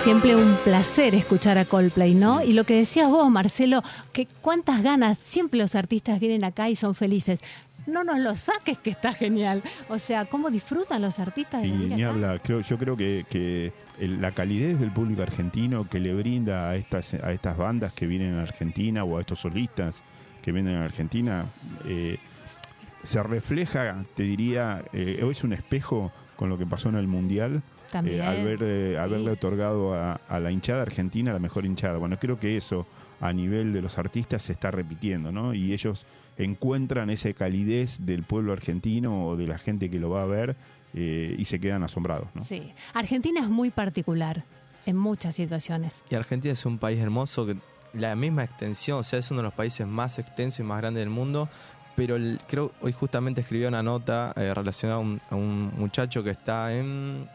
Siempre 0.05 0.37
un 0.37 0.55
placer 0.65 1.15
escuchar 1.15 1.57
a 1.57 1.65
Coldplay, 1.65 2.15
¿no? 2.15 2.43
Y 2.45 2.53
lo 2.53 2.65
que 2.65 2.77
decías 2.77 3.09
vos, 3.09 3.31
Marcelo, 3.31 3.83
que 4.13 4.29
cuántas 4.43 4.83
ganas, 4.83 5.17
siempre 5.19 5.59
los 5.59 5.75
artistas 5.75 6.21
vienen 6.21 6.45
acá 6.45 6.69
y 6.69 6.77
son 6.77 6.95
felices. 6.95 7.41
No 7.87 8.05
nos 8.05 8.19
lo 8.19 8.35
saques, 8.37 8.77
que 8.79 8.91
está 8.91 9.15
genial. 9.15 9.63
O 9.89 9.99
sea, 9.99 10.27
cómo 10.27 10.51
disfrutan 10.51 11.01
los 11.01 11.19
artistas 11.19 11.63
de 11.63 11.69
Y 11.69 11.71
venir 11.71 11.89
ni 11.97 12.03
acá? 12.03 12.13
habla, 12.13 12.39
creo, 12.39 12.61
yo 12.61 12.77
creo 12.77 12.97
que, 12.97 13.25
que 13.31 13.73
el- 13.99 14.21
la 14.21 14.33
calidez 14.33 14.79
del 14.79 14.91
público 14.91 15.23
argentino 15.23 15.89
que 15.89 16.01
le 16.01 16.13
brinda 16.13 16.69
a 16.71 16.77
estas, 16.77 17.15
a 17.15 17.33
estas 17.33 17.57
bandas 17.57 17.93
que 17.95 18.07
vienen 18.07 18.35
a 18.39 18.43
Argentina 18.43 19.05
o 19.05 19.17
a 19.17 19.21
estos 19.21 19.39
solistas 19.41 20.03
que 20.43 20.53
vienen 20.53 20.77
a 20.77 20.85
Argentina 20.85 21.47
eh, 21.87 22.19
se 23.03 23.23
refleja, 23.23 24.05
te 24.15 24.23
diría, 24.25 24.83
eh, 24.93 25.27
es 25.31 25.45
un 25.45 25.55
espejo 25.55 26.13
con 26.37 26.51
lo 26.51 26.59
que 26.59 26.67
pasó 26.67 26.91
en 26.91 26.97
el 26.97 27.07
Mundial. 27.07 27.63
También, 27.95 28.21
eh, 28.21 28.27
al 28.27 28.45
ver, 28.45 28.59
eh, 28.63 28.91
sí. 28.93 28.97
haberle 29.01 29.31
otorgado 29.31 29.95
a, 29.95 30.15
a 30.29 30.41
la 30.41 30.51
hinchada 30.51 30.83
argentina 30.83 31.33
la 31.33 31.39
mejor 31.39 31.65
hinchada. 31.65 31.97
Bueno, 31.99 32.19
creo 32.19 32.39
que 32.39 32.57
eso 32.57 32.87
a 33.21 33.33
nivel 33.33 33.73
de 33.73 33.81
los 33.81 33.97
artistas 33.99 34.43
se 34.43 34.53
está 34.53 34.71
repitiendo, 34.71 35.31
¿no? 35.33 35.55
Y 35.55 35.73
ellos 35.73 36.05
encuentran 36.37 37.11
esa 37.11 37.33
calidez 37.33 38.05
del 38.05 38.25
pueblo 38.25 38.53
argentino 38.53 39.27
o 39.27 39.37
de 39.37 39.47
la 39.47 39.59
gente 39.59 39.89
que 39.91 39.99
lo 39.99 40.11
va 40.11 40.23
a 40.23 40.27
ver 40.27 40.57
eh, 40.93 41.35
y 41.39 41.45
se 41.45 41.61
quedan 41.61 41.83
asombrados, 41.85 42.27
¿no? 42.35 42.45
Sí. 42.45 42.73
Argentina 42.93 43.41
es 43.41 43.49
muy 43.49 43.71
particular 43.71 44.45
en 44.87 44.97
muchas 44.97 45.35
situaciones. 45.37 46.03
Y 46.11 46.15
Argentina 46.17 46.53
es 46.53 46.67
un 46.67 46.79
país 46.79 46.99
hermoso, 47.01 47.47
que 47.47 47.57
la 47.95 48.15
misma 48.17 48.43
extensión, 48.45 48.99
o 48.99 49.03
sea, 49.05 49.21
es 49.21 49.31
uno 49.31 49.39
de 49.39 49.45
los 49.45 49.55
países 49.55 49.87
más 49.87 50.19
extensos 50.19 50.61
y 50.61 50.63
más 50.65 50.79
grandes 50.81 51.01
del 51.03 51.11
mundo, 51.11 51.49
pero 51.97 52.17
el- 52.17 52.41
creo, 52.49 52.73
hoy 52.83 52.93
justamente 52.93 53.41
escribió 53.41 53.69
una 53.69 53.83
nota 53.85 54.33
eh, 54.37 54.53
relacionada 54.53 54.99
a 54.99 55.01
un, 55.01 55.21
a 55.31 55.37
un 55.37 55.73
muchacho 55.79 56.23
que 56.25 56.31
está 56.31 56.75
en, 56.77 57.29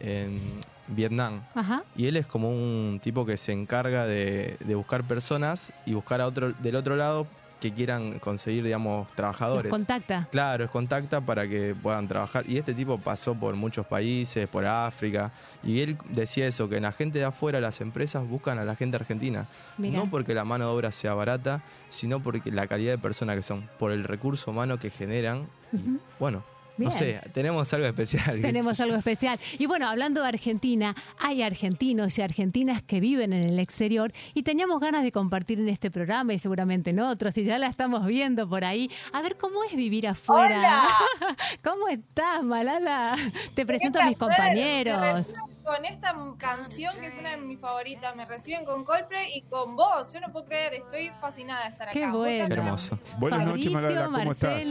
en 0.00 0.40
Vietnam. 0.88 1.42
Ajá. 1.54 1.82
Y 1.96 2.06
él 2.06 2.16
es 2.16 2.26
como 2.26 2.50
un 2.50 3.00
tipo 3.02 3.24
que 3.24 3.36
se 3.36 3.52
encarga 3.52 4.06
de, 4.06 4.56
de 4.60 4.74
buscar 4.74 5.04
personas 5.04 5.72
y 5.86 5.94
buscar 5.94 6.20
a 6.20 6.26
otro 6.26 6.52
del 6.52 6.76
otro 6.76 6.96
lado 6.96 7.26
que 7.64 7.72
quieran 7.72 8.18
conseguir, 8.18 8.62
digamos, 8.62 9.06
Los 9.06 9.16
trabajadores. 9.16 9.70
contacta. 9.70 10.28
Claro, 10.30 10.64
es 10.64 10.70
contacta 10.70 11.22
para 11.22 11.48
que 11.48 11.74
puedan 11.74 12.06
trabajar. 12.06 12.44
Y 12.46 12.58
este 12.58 12.74
tipo 12.74 12.98
pasó 12.98 13.34
por 13.34 13.54
muchos 13.54 13.86
países, 13.86 14.46
por 14.50 14.66
África. 14.66 15.32
Y 15.62 15.80
él 15.80 15.96
decía 16.10 16.46
eso, 16.46 16.68
que 16.68 16.78
la 16.78 16.92
gente 16.92 17.20
de 17.20 17.24
afuera, 17.24 17.60
las 17.60 17.80
empresas, 17.80 18.28
buscan 18.28 18.58
a 18.58 18.66
la 18.66 18.76
gente 18.76 18.96
argentina. 18.96 19.46
No 19.78 20.10
porque 20.10 20.34
la 20.34 20.44
mano 20.44 20.66
de 20.66 20.72
obra 20.72 20.92
sea 20.92 21.14
barata, 21.14 21.62
sino 21.88 22.20
porque 22.22 22.50
la 22.52 22.66
calidad 22.66 22.92
de 22.92 22.98
persona 22.98 23.34
que 23.34 23.42
son, 23.42 23.66
por 23.78 23.92
el 23.92 24.04
recurso 24.04 24.50
humano 24.50 24.78
que 24.78 24.90
generan. 24.90 25.46
Y, 25.72 25.78
bueno, 26.18 26.44
Bien. 26.76 26.90
no 26.90 26.96
sé, 26.98 27.20
tenemos 27.32 27.72
algo 27.72 27.86
especial. 27.86 28.40
Tenemos 28.40 28.80
algo 28.80 28.96
especial. 28.96 29.38
Y 29.58 29.66
bueno, 29.66 29.88
hablando 29.88 30.22
de 30.22 30.28
Argentina, 30.28 30.94
hay 31.18 31.42
argentinos 31.42 32.18
y 32.18 32.22
argentinas 32.22 32.82
que 32.82 33.00
viven 33.00 33.32
en 33.32 33.44
el 33.44 33.58
exterior 33.58 34.12
y 34.34 34.42
teníamos 34.42 34.80
ganas 34.80 35.04
de 35.04 35.12
compartir 35.12 35.60
en 35.60 35.68
este 35.68 35.90
programa 35.90 36.32
y 36.32 36.38
seguramente 36.38 36.90
en 36.90 37.00
otros, 37.00 37.36
y 37.38 37.44
ya 37.44 37.58
la 37.58 37.68
estamos 37.68 38.06
viendo 38.06 38.48
por 38.48 38.64
ahí. 38.64 38.90
A 39.12 39.22
ver 39.22 39.36
cómo 39.36 39.62
es 39.64 39.76
vivir 39.76 40.08
afuera. 40.08 40.58
Hola. 40.58 41.36
¿Cómo 41.62 41.88
estás, 41.88 42.42
Malala? 42.42 43.16
Te 43.54 43.64
presento 43.64 44.00
a 44.00 44.06
mis 44.06 44.16
compañeros. 44.16 45.00
reciben 45.00 45.40
Con 45.64 45.84
esta 45.84 46.14
canción 46.38 46.94
que 47.00 47.06
es 47.06 47.14
una 47.18 47.30
de 47.30 47.36
mis 47.38 47.60
favoritas, 47.60 48.14
me 48.16 48.26
reciben 48.26 48.64
con 48.64 48.84
Coldplay 48.84 49.32
y 49.34 49.42
con 49.42 49.76
vos. 49.76 50.12
Yo 50.12 50.20
no 50.20 50.32
puedo 50.32 50.46
creer, 50.46 50.74
estoy 50.74 51.10
fascinada 51.20 51.64
de 51.64 51.68
estar 51.70 51.88
acá. 51.88 51.98
Qué 51.98 52.06
bueno. 52.08 52.54
Hermoso. 52.54 52.98
Buenas 53.18 53.46
noches, 53.46 53.70
Magdalena, 53.70 54.06
¿cómo 54.06 54.32
estás? 54.32 54.66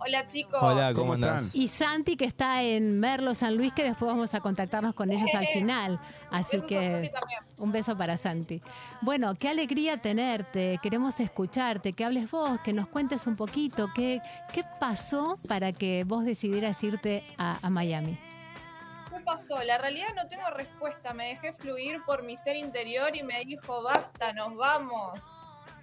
Hola 0.00 0.26
chicos. 0.26 0.60
Hola, 0.62 0.92
¿cómo, 0.94 1.12
¿Cómo 1.12 1.14
están? 1.14 1.50
y 1.52 1.68
Santi 1.68 2.16
que 2.16 2.24
está 2.24 2.62
en 2.62 3.00
Merlo, 3.00 3.34
San 3.34 3.56
Luis, 3.56 3.72
que 3.72 3.82
después 3.82 4.08
vamos 4.10 4.32
a 4.34 4.40
contactarnos 4.40 4.94
con 4.94 5.10
ellos 5.10 5.28
al 5.34 5.46
final. 5.52 6.00
Así 6.30 6.56
Besos 6.56 6.68
que. 6.68 7.10
Un 7.58 7.72
beso 7.72 7.96
para 7.96 8.16
Santi. 8.16 8.60
Bueno, 9.00 9.34
qué 9.34 9.48
alegría 9.48 9.96
tenerte, 9.98 10.78
queremos 10.82 11.18
escucharte, 11.18 11.92
que 11.92 12.04
hables 12.04 12.30
vos, 12.30 12.60
que 12.60 12.72
nos 12.72 12.86
cuentes 12.86 13.26
un 13.26 13.36
poquito 13.36 13.88
qué, 13.94 14.20
qué 14.52 14.64
pasó 14.78 15.36
para 15.48 15.72
que 15.72 16.04
vos 16.04 16.24
decidieras 16.24 16.82
irte 16.84 17.24
a, 17.36 17.58
a 17.60 17.70
Miami. 17.70 18.18
¿Qué 19.10 19.20
pasó? 19.24 19.60
La 19.64 19.78
realidad 19.78 20.08
no 20.14 20.28
tengo 20.28 20.48
respuesta. 20.50 21.12
Me 21.12 21.28
dejé 21.30 21.52
fluir 21.52 22.00
por 22.06 22.22
mi 22.22 22.36
ser 22.36 22.56
interior 22.56 23.16
y 23.16 23.24
me 23.24 23.44
dijo, 23.44 23.82
basta, 23.82 24.32
nos 24.32 24.54
vamos. 24.54 25.20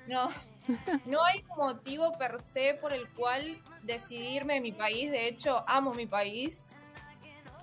No, 0.07 0.29
no 1.05 1.23
hay 1.23 1.43
motivo 1.57 2.17
per 2.17 2.39
se 2.39 2.73
por 2.75 2.93
el 2.93 3.07
cual 3.09 3.57
decidirme 3.83 4.55
de 4.55 4.61
mi 4.61 4.71
país. 4.71 5.11
De 5.11 5.27
hecho, 5.27 5.63
amo 5.67 5.93
mi 5.93 6.05
país. 6.05 6.67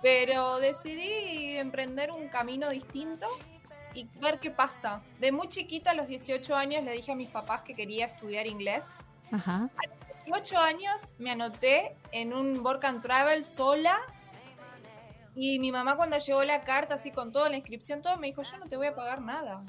Pero 0.03 0.59
decidí 0.59 1.57
emprender 1.57 2.11
un 2.11 2.29
camino 2.29 2.71
distinto 2.71 3.27
y 3.95 4.09
ver 4.21 4.41
qué 4.41 4.51
pasa. 4.51 5.01
De 5.21 5.31
muy 5.31 5.49
chiquita, 5.49 5.93
a 5.93 5.95
los 5.95 6.09
18 6.09 6.57
años, 6.57 6.83
le 6.85 6.93
dije 6.93 7.13
a 7.13 7.15
mis 7.15 7.29
papás 7.29 7.63
que 7.63 7.75
quería 7.75 8.07
estudiar 8.07 8.47
inglés. 8.47 8.87
Ajá. 9.31 9.71
18 10.27 10.59
años 10.59 11.01
me 11.19 11.31
anoté 11.31 11.97
en 12.11 12.33
un 12.33 12.65
work 12.65 12.85
and 12.85 13.03
travel 13.03 13.45
sola. 13.45 13.99
Y 15.35 15.59
mi 15.59 15.73
mamá 15.73 15.97
cuando 15.97 16.19
llegó 16.19 16.43
la 16.45 16.61
carta 16.63 16.97
así 16.97 17.11
con 17.11 17.33
toda 17.33 17.49
la 17.49 17.57
inscripción, 17.57 18.03
todo 18.03 18.17
me 18.17 18.27
dijo, 18.27 18.43
yo 18.43 18.59
no 18.59 18.69
te 18.69 18.77
voy 18.77 18.89
a 18.89 18.95
pagar 18.95 19.23
nada. 19.23 19.63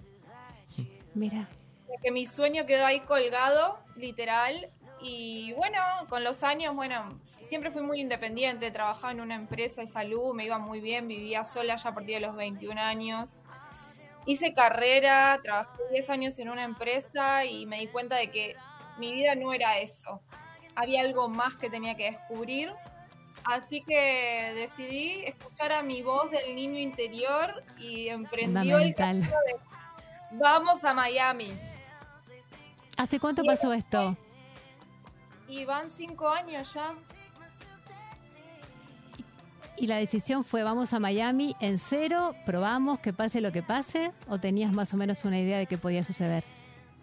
Mira, 1.13 1.47
Que 2.01 2.11
mi 2.11 2.25
sueño 2.25 2.65
quedó 2.65 2.85
ahí 2.85 2.99
colgado, 3.01 3.79
literal. 3.95 4.69
Y 5.01 5.53
bueno, 5.53 5.79
con 6.09 6.23
los 6.23 6.43
años, 6.43 6.75
bueno, 6.75 7.19
siempre 7.47 7.71
fui 7.71 7.81
muy 7.81 7.99
independiente, 7.99 8.71
trabajaba 8.71 9.11
en 9.11 9.21
una 9.21 9.35
empresa 9.35 9.81
de 9.81 9.87
salud, 9.87 10.33
me 10.33 10.45
iba 10.45 10.57
muy 10.59 10.79
bien, 10.79 11.07
vivía 11.07 11.43
sola 11.43 11.75
ya 11.75 11.89
a 11.89 11.93
partir 11.93 12.15
de 12.15 12.21
los 12.21 12.35
21 12.35 12.79
años. 12.79 13.41
Hice 14.25 14.53
carrera, 14.53 15.37
trabajé 15.43 15.81
10 15.91 16.09
años 16.09 16.39
en 16.39 16.49
una 16.49 16.63
empresa 16.63 17.43
y 17.43 17.65
me 17.65 17.79
di 17.79 17.87
cuenta 17.87 18.15
de 18.15 18.31
que 18.31 18.55
mi 18.97 19.11
vida 19.11 19.35
no 19.35 19.53
era 19.53 19.77
eso. 19.79 20.21
Había 20.75 21.01
algo 21.01 21.27
más 21.27 21.57
que 21.57 21.69
tenía 21.69 21.95
que 21.95 22.11
descubrir. 22.11 22.71
Así 23.43 23.83
que 23.83 24.53
decidí 24.55 25.25
escuchar 25.25 25.73
a 25.73 25.83
mi 25.83 26.01
voz 26.01 26.31
del 26.31 26.55
niño 26.55 26.79
interior 26.79 27.61
y 27.77 28.07
emprendió 28.07 28.79
el 28.79 28.95
camino 28.95 29.27
de 29.27 29.55
vamos 30.31 30.83
a 30.83 30.93
Miami. 30.93 31.53
¿Hace 32.97 33.19
cuánto 33.19 33.43
pasó 33.43 33.73
esto? 33.73 34.15
Y 35.47 35.65
van 35.65 35.89
cinco 35.89 36.29
años 36.29 36.73
ya. 36.73 36.93
¿Y 39.75 39.87
la 39.87 39.97
decisión 39.97 40.43
fue 40.43 40.63
vamos 40.63 40.93
a 40.93 40.99
Miami 40.99 41.55
en 41.59 41.77
cero, 41.77 42.35
probamos 42.45 42.99
que 42.99 43.11
pase 43.11 43.41
lo 43.41 43.51
que 43.51 43.63
pase? 43.63 44.11
¿O 44.29 44.39
tenías 44.39 44.71
más 44.71 44.93
o 44.93 44.97
menos 44.97 45.25
una 45.25 45.39
idea 45.39 45.57
de 45.57 45.65
qué 45.65 45.77
podía 45.77 46.03
suceder? 46.03 46.43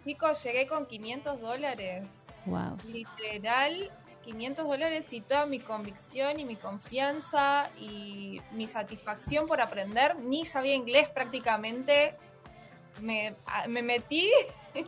Chicos, 0.03 0.43
llegué 0.43 0.67
con 0.67 0.85
500 0.87 1.41
dólares. 1.41 2.05
Wow. 2.45 2.77
Literal, 2.87 3.91
500 4.23 4.65
dólares 4.65 5.13
y 5.13 5.21
toda 5.21 5.45
mi 5.45 5.59
convicción 5.59 6.39
y 6.39 6.45
mi 6.45 6.55
confianza 6.55 7.69
y 7.77 8.41
mi 8.51 8.67
satisfacción 8.67 9.47
por 9.47 9.61
aprender. 9.61 10.15
Ni 10.15 10.45
sabía 10.45 10.73
inglés 10.73 11.09
prácticamente. 11.09 12.15
Me, 12.99 13.35
metí 13.67 14.31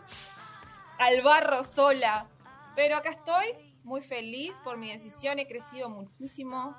al 0.99 1.21
barro 1.21 1.63
sola. 1.63 2.27
Pero 2.75 2.97
acá 2.97 3.11
estoy, 3.11 3.75
muy 3.83 4.01
feliz 4.01 4.55
por 4.63 4.77
mi 4.77 4.91
decisión. 4.91 5.39
He 5.39 5.47
crecido 5.47 5.89
muchísimo. 5.89 6.75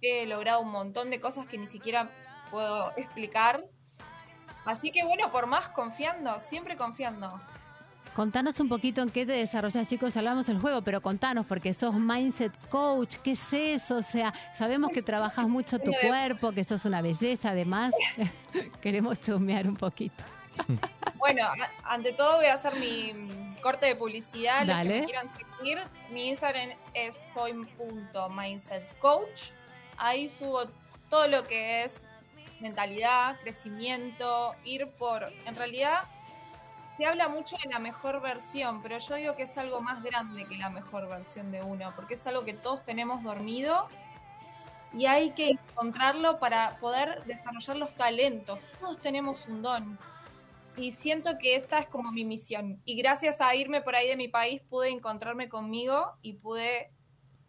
He 0.00 0.26
logrado 0.26 0.60
un 0.60 0.70
montón 0.70 1.10
de 1.10 1.20
cosas 1.20 1.46
que 1.46 1.58
ni 1.58 1.66
siquiera 1.66 2.10
puedo 2.50 2.92
explicar. 2.96 3.64
Así 4.64 4.92
que 4.92 5.04
bueno, 5.04 5.32
por 5.32 5.46
más 5.46 5.68
confiando, 5.70 6.38
siempre 6.40 6.76
confiando. 6.76 7.40
Contanos 8.14 8.60
un 8.60 8.68
poquito 8.68 9.00
en 9.00 9.08
qué 9.08 9.24
te 9.24 9.32
desarrollas, 9.32 9.88
chicos. 9.88 10.14
Hablamos 10.18 10.46
del 10.46 10.60
juego, 10.60 10.82
pero 10.82 11.00
contanos, 11.00 11.46
porque 11.46 11.72
sos 11.72 11.94
mindset 11.94 12.52
coach. 12.68 13.16
¿Qué 13.24 13.32
es 13.32 13.52
eso? 13.52 13.96
O 13.96 14.02
sea, 14.02 14.34
sabemos 14.52 14.92
que 14.92 15.00
trabajas 15.00 15.48
mucho 15.48 15.78
tu 15.78 15.90
cuerpo, 16.06 16.52
que 16.52 16.62
sos 16.62 16.84
una 16.84 17.00
belleza, 17.00 17.50
además. 17.50 17.94
Queremos 18.82 19.20
chumear 19.20 19.66
un 19.66 19.76
poquito. 19.76 20.22
Bueno, 21.18 21.46
ante 21.84 22.12
todo 22.14 22.38
voy 22.38 22.46
a 22.46 22.54
hacer 22.54 22.74
mi 22.80 23.51
corte 23.62 23.86
de 23.86 23.96
publicidad. 23.96 24.66
Los 24.66 24.76
Dale. 24.76 24.90
que 24.90 25.00
me 25.00 25.06
quieran 25.06 25.30
seguir, 25.36 25.78
mi 26.10 26.28
Instagram 26.28 26.76
es 26.92 27.16
soy.mindsetcoach. 27.32 29.52
Ahí 29.96 30.28
subo 30.28 30.66
todo 31.08 31.28
lo 31.28 31.46
que 31.46 31.84
es 31.84 31.98
mentalidad, 32.60 33.40
crecimiento, 33.42 34.54
ir 34.64 34.88
por... 34.98 35.32
En 35.46 35.56
realidad 35.56 36.04
se 36.96 37.06
habla 37.06 37.28
mucho 37.28 37.56
de 37.62 37.70
la 37.70 37.78
mejor 37.78 38.20
versión, 38.20 38.82
pero 38.82 38.98
yo 38.98 39.14
digo 39.16 39.36
que 39.36 39.44
es 39.44 39.58
algo 39.58 39.80
más 39.80 40.02
grande 40.02 40.46
que 40.46 40.56
la 40.56 40.70
mejor 40.70 41.08
versión 41.08 41.50
de 41.50 41.62
uno, 41.62 41.92
porque 41.96 42.14
es 42.14 42.26
algo 42.26 42.44
que 42.44 42.54
todos 42.54 42.82
tenemos 42.84 43.22
dormido 43.22 43.88
y 44.92 45.06
hay 45.06 45.30
que 45.30 45.50
encontrarlo 45.50 46.38
para 46.38 46.76
poder 46.78 47.24
desarrollar 47.24 47.76
los 47.76 47.94
talentos. 47.94 48.60
Todos 48.78 48.98
tenemos 48.98 49.46
un 49.48 49.62
don 49.62 49.98
y 50.76 50.92
siento 50.92 51.38
que 51.38 51.56
esta 51.56 51.78
es 51.78 51.86
como 51.86 52.10
mi 52.10 52.24
misión. 52.24 52.80
Y 52.84 52.96
gracias 52.96 53.40
a 53.40 53.54
irme 53.54 53.82
por 53.82 53.94
ahí 53.94 54.08
de 54.08 54.16
mi 54.16 54.28
país 54.28 54.62
pude 54.62 54.88
encontrarme 54.90 55.48
conmigo 55.48 56.12
y 56.22 56.34
pude, 56.34 56.90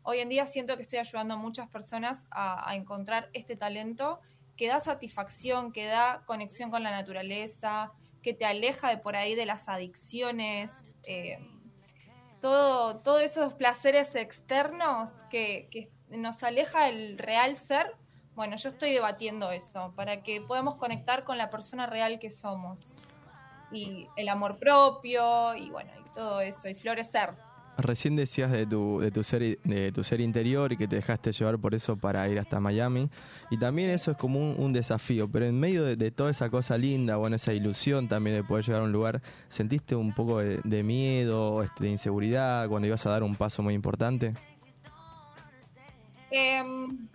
hoy 0.01 0.19
en 0.19 0.29
día 0.29 0.45
siento 0.45 0.75
que 0.75 0.83
estoy 0.83 0.99
ayudando 0.99 1.35
a 1.35 1.37
muchas 1.37 1.69
personas 1.69 2.25
a, 2.31 2.75
encontrar 2.75 3.29
este 3.33 3.55
talento 3.55 4.19
que 4.57 4.67
da 4.67 4.79
satisfacción, 4.79 5.71
que 5.71 5.85
da 5.85 6.23
conexión 6.25 6.69
con 6.69 6.83
la 6.83 6.91
naturaleza, 6.91 7.91
que 8.21 8.33
te 8.33 8.45
aleja 8.45 8.89
de 8.89 8.97
por 8.97 9.15
ahí 9.15 9.35
de 9.35 9.45
las 9.45 9.67
adicciones, 9.69 10.75
eh, 11.03 11.39
todo, 12.41 13.01
todos 13.01 13.21
esos 13.21 13.53
placeres 13.53 14.15
externos 14.15 15.09
que, 15.29 15.69
que 15.71 15.89
nos 16.09 16.43
aleja 16.43 16.85
del 16.85 17.17
real 17.17 17.55
ser. 17.55 17.95
Bueno, 18.35 18.57
yo 18.57 18.69
estoy 18.69 18.91
debatiendo 18.91 19.51
eso 19.51 19.93
para 19.95 20.23
que 20.23 20.41
podamos 20.41 20.75
conectar 20.75 21.23
con 21.23 21.37
la 21.37 21.49
persona 21.49 21.85
real 21.85 22.19
que 22.19 22.29
somos 22.29 22.91
y 23.73 24.07
el 24.15 24.29
amor 24.29 24.57
propio 24.57 25.55
y 25.55 25.69
bueno, 25.69 25.91
y 26.05 26.13
todo 26.13 26.41
eso, 26.41 26.69
y 26.69 26.75
florecer. 26.75 27.31
Recién 27.75 28.15
decías 28.15 28.51
de 28.51 28.67
tu, 28.67 28.99
de, 28.99 29.09
tu 29.09 29.23
ser, 29.23 29.57
de 29.63 29.91
tu 29.91 30.03
ser 30.03 30.21
interior 30.21 30.71
y 30.71 30.77
que 30.77 30.87
te 30.87 30.97
dejaste 30.97 31.31
llevar 31.31 31.57
por 31.57 31.73
eso 31.73 31.97
para 31.97 32.27
ir 32.29 32.37
hasta 32.37 32.59
Miami. 32.59 33.09
Y 33.49 33.57
también 33.57 33.89
eso 33.89 34.11
es 34.11 34.17
como 34.17 34.39
un, 34.39 34.55
un 34.59 34.73
desafío, 34.73 35.27
pero 35.27 35.47
en 35.47 35.59
medio 35.59 35.83
de, 35.83 35.95
de 35.95 36.11
toda 36.11 36.29
esa 36.29 36.51
cosa 36.51 36.77
linda, 36.77 37.15
bueno, 37.15 37.35
esa 37.35 37.51
ilusión 37.51 38.07
también 38.07 38.35
de 38.35 38.43
poder 38.43 38.63
llegar 38.63 38.81
a 38.81 38.83
un 38.83 38.91
lugar, 38.91 39.23
¿sentiste 39.49 39.95
un 39.95 40.13
poco 40.13 40.37
de, 40.37 40.61
de 40.63 40.83
miedo, 40.83 41.63
este, 41.63 41.85
de 41.85 41.89
inseguridad 41.89 42.69
cuando 42.69 42.87
ibas 42.87 43.03
a 43.07 43.09
dar 43.09 43.23
un 43.23 43.35
paso 43.35 43.63
muy 43.63 43.73
importante? 43.73 44.33
Em, 46.29 47.07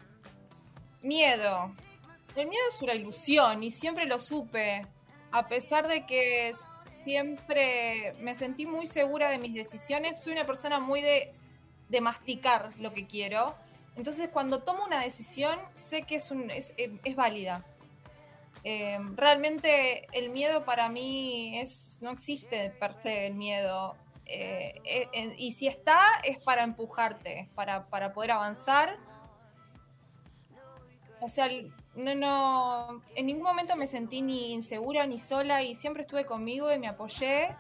miedo. 1.03 1.73
El 2.35 2.47
miedo 2.49 2.63
es 2.73 2.83
una 2.83 2.95
ilusión 2.95 3.63
y 3.63 3.71
siempre 3.71 4.07
lo 4.07 4.19
supe. 4.19 4.87
A 5.31 5.47
pesar 5.49 5.89
de 5.89 6.07
que 6.07 6.55
siempre 7.05 8.15
me 8.21 8.35
sentí 8.35 8.67
muy 8.67 8.87
segura 8.87 9.31
de 9.31 9.39
mis 9.39 9.55
decisiones, 9.55 10.23
soy 10.23 10.33
una 10.33 10.47
persona 10.47 10.81
muy 10.81 11.03
de, 11.03 11.33
masticar 12.01 12.71
lo 12.79 12.93
que 12.93 13.07
quiero. 13.07 13.55
Entonces 13.97 14.29
cuando 14.31 14.63
tomo 14.63 14.85
una 14.85 15.01
decisión 15.01 15.59
sé 15.73 16.03
que 16.03 16.17
es, 16.17 16.31
un, 16.31 16.51
es, 16.51 16.75
válida. 17.17 17.65
Eh, 18.65 18.99
realmente 19.15 20.07
el 20.13 20.31
miedo 20.31 20.65
para 20.65 20.89
mí 20.89 21.59
es 21.59 21.99
no 22.01 22.11
existe 22.11 22.71
per 22.79 22.95
se 22.95 23.27
el 23.27 23.35
miedo. 23.35 23.97
Eh, 24.27 24.75
eh, 24.85 25.09
eh, 25.13 25.35
y 25.39 25.53
si 25.53 25.67
está 25.67 26.03
es 26.23 26.39
para 26.39 26.63
empujarte, 26.63 27.49
para 27.55 28.13
poder 28.13 28.33
avanzar. 28.33 28.99
O 31.21 31.29
sea, 31.29 31.49
no, 31.95 32.15
no, 32.15 33.03
en 33.17 33.27
ningún 33.27 33.43
momento 33.43 33.75
me 33.77 33.87
sentí 33.87 34.23
ni 34.23 34.53
insegura 34.53 35.07
ni 35.07 35.19
sola 35.19 35.63
y 35.63 35.75
siempre 35.75 36.03
estuve 36.03 36.25
conmigo 36.25 36.73
y 36.73 36.79
me 36.79 36.89
apoyé. 36.89 37.57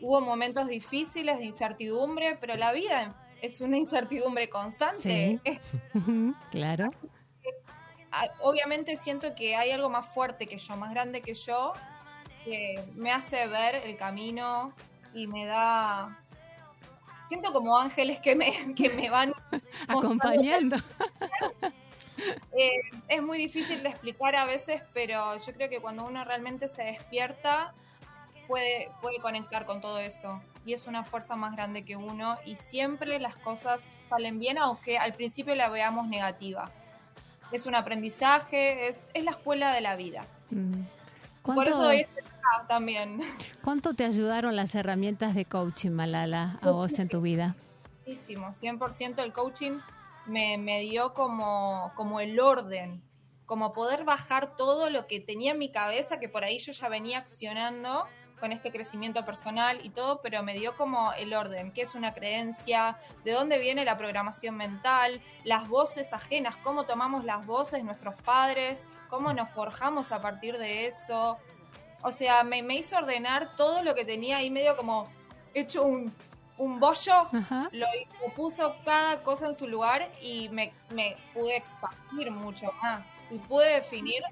Hubo 0.00 0.20
momentos 0.20 0.68
difíciles 0.68 1.38
de 1.38 1.46
incertidumbre, 1.46 2.36
pero 2.40 2.56
la 2.56 2.72
vida 2.72 3.14
es 3.40 3.60
una 3.60 3.76
incertidumbre 3.76 4.48
constante. 4.48 5.40
Sí. 5.44 5.60
claro. 6.50 6.88
Obviamente 8.40 8.96
siento 8.96 9.34
que 9.34 9.56
hay 9.56 9.70
algo 9.70 9.88
más 9.88 10.06
fuerte 10.06 10.46
que 10.46 10.58
yo, 10.58 10.76
más 10.76 10.92
grande 10.92 11.20
que 11.20 11.34
yo, 11.34 11.72
que 12.44 12.74
me 12.96 13.10
hace 13.10 13.46
ver 13.48 13.76
el 13.76 13.96
camino 13.96 14.72
y 15.14 15.26
me 15.26 15.46
da... 15.46 16.20
Siento 17.28 17.52
como 17.52 17.76
ángeles 17.76 18.20
que 18.20 18.36
me, 18.36 18.74
que 18.74 18.90
me 18.90 19.08
van 19.10 19.32
acompañando. 19.88 20.76
Eh, 22.56 22.80
es 23.08 23.22
muy 23.22 23.38
difícil 23.38 23.82
de 23.82 23.88
explicar 23.88 24.36
a 24.36 24.44
veces, 24.44 24.82
pero 24.92 25.36
yo 25.38 25.52
creo 25.52 25.68
que 25.68 25.80
cuando 25.80 26.04
uno 26.04 26.24
realmente 26.24 26.68
se 26.68 26.84
despierta, 26.84 27.74
puede, 28.46 28.90
puede 29.00 29.18
conectar 29.18 29.66
con 29.66 29.80
todo 29.80 29.98
eso. 29.98 30.40
Y 30.64 30.72
es 30.72 30.86
una 30.86 31.04
fuerza 31.04 31.36
más 31.36 31.56
grande 31.56 31.84
que 31.84 31.96
uno. 31.96 32.36
Y 32.44 32.56
siempre 32.56 33.18
las 33.18 33.36
cosas 33.36 33.84
salen 34.08 34.38
bien, 34.38 34.58
aunque 34.58 34.98
al 34.98 35.14
principio 35.14 35.54
la 35.54 35.68
veamos 35.68 36.08
negativa. 36.08 36.70
Es 37.52 37.66
un 37.66 37.74
aprendizaje, 37.74 38.88
es, 38.88 39.08
es 39.14 39.24
la 39.24 39.32
escuela 39.32 39.72
de 39.72 39.80
la 39.80 39.96
vida. 39.96 40.24
Mm. 40.50 40.82
Por 41.42 41.56
¿Cuánto, 41.56 41.90
eso 41.90 42.08
acá 42.18 42.66
también. 42.66 43.20
¿Cuánto 43.62 43.92
te 43.92 44.04
ayudaron 44.04 44.56
las 44.56 44.74
herramientas 44.74 45.34
de 45.34 45.44
coaching, 45.44 45.90
Malala, 45.90 46.58
a 46.62 46.70
vos 46.70 46.98
en 46.98 47.08
tu 47.08 47.20
vida? 47.20 47.54
Muchísimo, 48.06 48.48
100% 48.48 49.22
el 49.22 49.32
coaching 49.32 49.78
me, 50.26 50.58
me 50.58 50.80
dio 50.80 51.14
como, 51.14 51.92
como 51.94 52.20
el 52.20 52.40
orden, 52.40 53.02
como 53.46 53.72
poder 53.72 54.04
bajar 54.04 54.56
todo 54.56 54.90
lo 54.90 55.06
que 55.06 55.20
tenía 55.20 55.52
en 55.52 55.58
mi 55.58 55.70
cabeza, 55.70 56.18
que 56.18 56.28
por 56.28 56.44
ahí 56.44 56.58
yo 56.58 56.72
ya 56.72 56.88
venía 56.88 57.18
accionando 57.18 58.06
con 58.40 58.52
este 58.52 58.70
crecimiento 58.70 59.24
personal 59.24 59.80
y 59.84 59.90
todo, 59.90 60.20
pero 60.20 60.42
me 60.42 60.54
dio 60.54 60.76
como 60.76 61.12
el 61.14 61.34
orden, 61.34 61.72
qué 61.72 61.82
es 61.82 61.94
una 61.94 62.14
creencia, 62.14 62.98
de 63.24 63.32
dónde 63.32 63.58
viene 63.58 63.84
la 63.84 63.96
programación 63.96 64.56
mental, 64.56 65.22
las 65.44 65.68
voces 65.68 66.12
ajenas, 66.12 66.56
cómo 66.56 66.84
tomamos 66.84 67.24
las 67.24 67.46
voces 67.46 67.84
nuestros 67.84 68.14
padres, 68.22 68.84
cómo 69.08 69.32
nos 69.32 69.50
forjamos 69.50 70.12
a 70.12 70.20
partir 70.20 70.58
de 70.58 70.86
eso. 70.86 71.38
O 72.02 72.12
sea, 72.12 72.44
me, 72.44 72.62
me 72.62 72.76
hizo 72.76 72.96
ordenar 72.96 73.56
todo 73.56 73.82
lo 73.82 73.94
que 73.94 74.04
tenía 74.04 74.38
ahí 74.38 74.50
medio 74.50 74.76
como 74.76 75.08
hecho 75.54 75.84
un, 75.84 76.12
un 76.56 76.78
bollo 76.78 77.12
Ajá. 77.32 77.68
lo, 77.72 77.86
puso 78.36 78.76
cada 78.84 79.22
cosa 79.22 79.46
en 79.46 79.54
su 79.54 79.66
lugar 79.66 80.10
y 80.22 80.48
me, 80.50 80.72
me 80.90 81.16
pude 81.32 81.56
expandir 81.56 82.30
mucho 82.30 82.70
más 82.82 83.06
y 83.30 83.38
pude 83.38 83.74
definir 83.74 84.22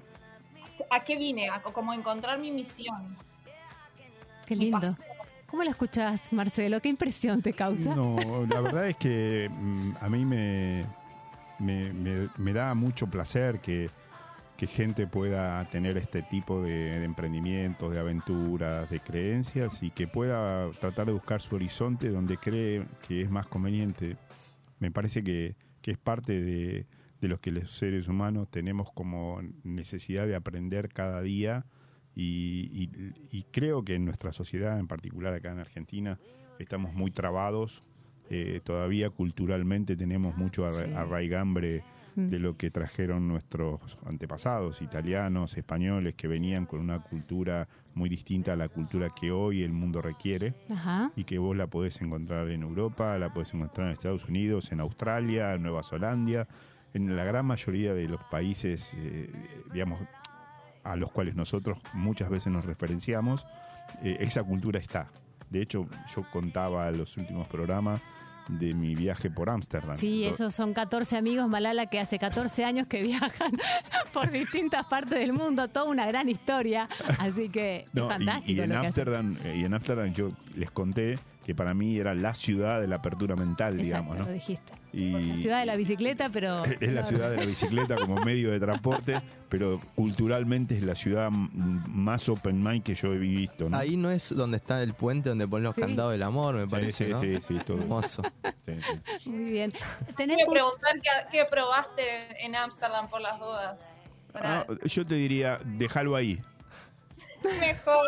a 0.89 0.99
qué 1.01 1.17
vine, 1.17 1.49
a 1.49 1.61
como 1.61 1.93
encontrar 1.93 2.39
mi 2.39 2.51
misión. 2.51 3.17
Qué 4.45 4.55
lindo. 4.55 4.95
¿Cómo 5.47 5.63
la 5.63 5.69
escuchás, 5.71 6.33
Marcelo? 6.33 6.81
¿Qué 6.81 6.89
impresión 6.89 7.41
te 7.41 7.53
causa? 7.53 7.93
No, 7.93 8.45
la 8.47 8.59
verdad 8.61 8.87
es 8.87 8.97
que 8.97 9.49
mm, 9.51 9.91
a 10.01 10.09
mí 10.09 10.25
me, 10.25 10.85
me, 11.59 11.93
me- 11.93 12.29
me 12.37 12.53
da 12.53 12.73
mucho 12.73 13.05
placer 13.07 13.59
que, 13.59 13.89
que 14.67 14.67
gente 14.67 15.07
pueda 15.07 15.65
tener 15.65 15.97
este 15.97 16.21
tipo 16.21 16.61
de, 16.61 16.99
de 16.99 17.03
emprendimientos, 17.03 17.91
de 17.91 17.99
aventuras, 17.99 18.89
de 18.89 19.01
creencias 19.01 19.83
y 19.83 19.91
que 19.91 20.07
pueda 20.07 20.69
tratar 20.79 21.05
de 21.07 21.11
buscar 21.11 21.41
su 21.41 21.55
horizonte 21.55 22.09
donde 22.09 22.37
cree 22.37 22.85
que 23.05 23.21
es 23.23 23.29
más 23.29 23.45
conveniente. 23.47 24.15
Me 24.79 24.89
parece 24.89 25.21
que, 25.21 25.55
que 25.81 25.91
es 25.91 25.97
parte 25.97 26.41
de, 26.41 26.85
de 27.19 27.27
lo 27.27 27.39
que 27.41 27.51
los 27.51 27.71
seres 27.71 28.07
humanos 28.07 28.47
tenemos 28.49 28.89
como 28.93 29.41
necesidad 29.65 30.27
de 30.27 30.35
aprender 30.35 30.87
cada 30.87 31.21
día 31.21 31.65
y, 32.15 32.69
y- 32.71 33.13
y 33.37 33.43
creo 33.51 33.83
que 33.83 33.95
en 33.95 34.05
nuestra 34.05 34.31
sociedad, 34.31 34.79
en 34.79 34.87
particular 34.87 35.33
acá 35.33 35.51
en 35.51 35.59
Argentina, 35.59 36.19
estamos 36.57 36.93
muy 36.93 37.11
trabados. 37.11 37.83
eh, 38.29 38.61
todavía 38.63 39.09
culturalmente 39.09 39.97
tenemos 39.97 40.37
mucho 40.37 40.65
arraigambre 40.65 41.83
de 42.15 42.39
lo 42.39 42.57
que 42.57 42.69
trajeron 42.69 43.27
nuestros 43.27 43.97
antepasados, 44.05 44.81
italianos, 44.81 45.57
españoles, 45.57 46.15
que 46.15 46.27
venían 46.27 46.65
con 46.65 46.79
una 46.79 46.99
cultura 46.99 47.67
muy 47.95 48.09
distinta 48.09 48.53
a 48.53 48.55
la 48.55 48.69
cultura 48.69 49.09
que 49.09 49.31
hoy 49.31 49.63
el 49.63 49.71
mundo 49.71 50.01
requiere 50.01 50.53
Ajá. 50.69 51.11
y 51.15 51.23
que 51.23 51.37
vos 51.37 51.55
la 51.55 51.67
podés 51.67 52.01
encontrar 52.01 52.49
en 52.49 52.63
Europa, 52.63 53.17
la 53.17 53.33
podés 53.33 53.53
encontrar 53.53 53.87
en 53.87 53.93
Estados 53.93 54.27
Unidos, 54.27 54.71
en 54.71 54.79
Australia, 54.79 55.53
en 55.53 55.63
Nueva 55.63 55.83
Zelanda, 55.83 56.47
en 56.93 57.15
la 57.15 57.23
gran 57.23 57.45
mayoría 57.45 57.93
de 57.93 58.07
los 58.07 58.23
países, 58.25 58.93
eh, 58.95 59.31
digamos, 59.71 59.99
a 60.83 60.95
los 60.95 61.11
cuales 61.11 61.35
nosotros 61.35 61.79
muchas 61.93 62.29
veces 62.29 62.51
nos 62.51 62.65
referenciamos, 62.65 63.45
eh, 64.03 64.17
esa 64.19 64.43
cultura 64.43 64.79
está. 64.79 65.07
De 65.49 65.61
hecho, 65.61 65.87
yo 66.15 66.23
contaba 66.31 66.89
en 66.89 66.97
los 66.97 67.15
últimos 67.17 67.47
programas 67.47 68.01
de 68.47 68.73
mi 68.73 68.95
viaje 68.95 69.29
por 69.29 69.49
Ámsterdam. 69.49 69.95
Sí, 69.97 70.25
esos 70.25 70.53
son 70.53 70.73
14 70.73 71.17
amigos 71.17 71.47
Malala 71.47 71.85
que 71.87 71.99
hace 71.99 72.19
14 72.19 72.65
años 72.65 72.87
que 72.87 73.01
viajan 73.03 73.51
por 74.11 74.31
distintas 74.31 74.85
partes 74.85 75.17
del 75.19 75.33
mundo, 75.33 75.67
toda 75.69 75.85
una 75.85 76.05
gran 76.05 76.29
historia, 76.29 76.87
así 77.19 77.49
que 77.49 77.85
No, 77.93 78.03
es 78.03 78.07
y- 78.07 78.09
fantástico 78.13 78.51
y, 78.51 78.61
en. 78.61 78.71
Ámsterdam, 78.73 79.37
eh, 79.43 79.57
y 79.57 79.63
en 79.65 79.73
Ámsterdam 79.73 80.13
yo 80.13 80.31
les 80.55 80.71
conté 80.71 81.19
que 81.45 81.53
para 81.55 81.73
mí 81.73 81.97
era 81.97 82.13
la 82.13 82.33
ciudad 82.33 82.79
de 82.79 82.87
la 82.87 82.97
apertura 82.97 83.35
mental, 83.35 83.73
Exacto, 83.79 83.83
digamos, 83.83 84.17
¿no? 84.17 84.25
lo 84.25 84.31
dijiste. 84.31 84.71
Y, 84.93 85.09
La 85.11 85.37
ciudad 85.37 85.59
de 85.61 85.65
la 85.65 85.75
bicicleta, 85.75 86.29
pero... 86.29 86.63
Es 86.79 86.93
la 86.93 87.03
ciudad 87.03 87.31
de 87.31 87.37
la 87.37 87.45
bicicleta 87.45 87.95
como 87.95 88.15
medio 88.23 88.51
de 88.51 88.59
transporte, 88.59 89.19
pero 89.49 89.81
culturalmente 89.95 90.77
es 90.77 90.83
la 90.83 90.93
ciudad 90.93 91.31
más 91.31 92.29
open 92.29 92.61
mind 92.63 92.83
que 92.83 92.93
yo 92.93 93.11
he 93.13 93.17
visto. 93.17 93.69
¿no? 93.69 93.77
Ahí 93.77 93.97
no 93.97 94.11
es 94.11 94.29
donde 94.35 94.57
está 94.57 94.83
el 94.83 94.93
puente 94.93 95.29
donde 95.29 95.47
ponen 95.47 95.63
los 95.63 95.75
Sí. 95.75 95.81
candados 95.81 96.11
del 96.11 96.21
amor, 96.23 96.55
me 96.55 96.65
Sí, 96.65 96.71
parece, 96.71 97.05
sí, 97.05 97.11
¿no? 97.11 97.21
sí, 97.21 97.37
sí, 97.47 97.57
todo. 97.65 97.79
Hermoso. 97.79 98.21
Sí, 98.65 98.73
sí. 99.21 99.29
Muy 99.29 99.51
bien. 99.51 99.73
¿Tenés 100.15 100.37
Quiero 100.37 100.51
preguntar 100.51 100.93
qué, 101.01 101.09
qué 101.39 101.45
probaste 101.49 102.03
en 102.45 102.55
Ámsterdam 102.55 103.09
por 103.09 103.19
las 103.21 103.39
dudas. 103.39 103.83
Para- 104.31 104.59
Ah, 104.61 104.65
yo 104.85 105.05
te 105.05 105.15
diría, 105.15 105.59
déjalo 105.63 106.15
ahí. 106.15 106.39
Mejor. 107.59 108.05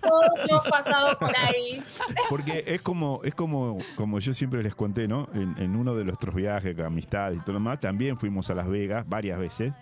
Todos 0.00 0.30
hemos 0.48 0.68
pasado 0.68 1.18
por 1.18 1.32
ahí. 1.36 1.82
Porque 2.28 2.64
es 2.66 2.82
como, 2.82 3.20
es 3.24 3.34
como, 3.34 3.78
como 3.96 4.18
yo 4.18 4.34
siempre 4.34 4.62
les 4.62 4.74
conté, 4.74 5.08
¿no? 5.08 5.28
En, 5.34 5.54
en 5.58 5.76
uno 5.76 5.94
de 5.94 6.04
nuestros 6.04 6.34
viajes, 6.34 6.78
amistades 6.80 7.38
y 7.38 7.40
todo 7.40 7.52
lo 7.54 7.58
demás, 7.58 7.80
también 7.80 8.18
fuimos 8.18 8.50
a 8.50 8.54
Las 8.54 8.68
Vegas 8.68 9.08
varias 9.08 9.38
veces. 9.38 9.72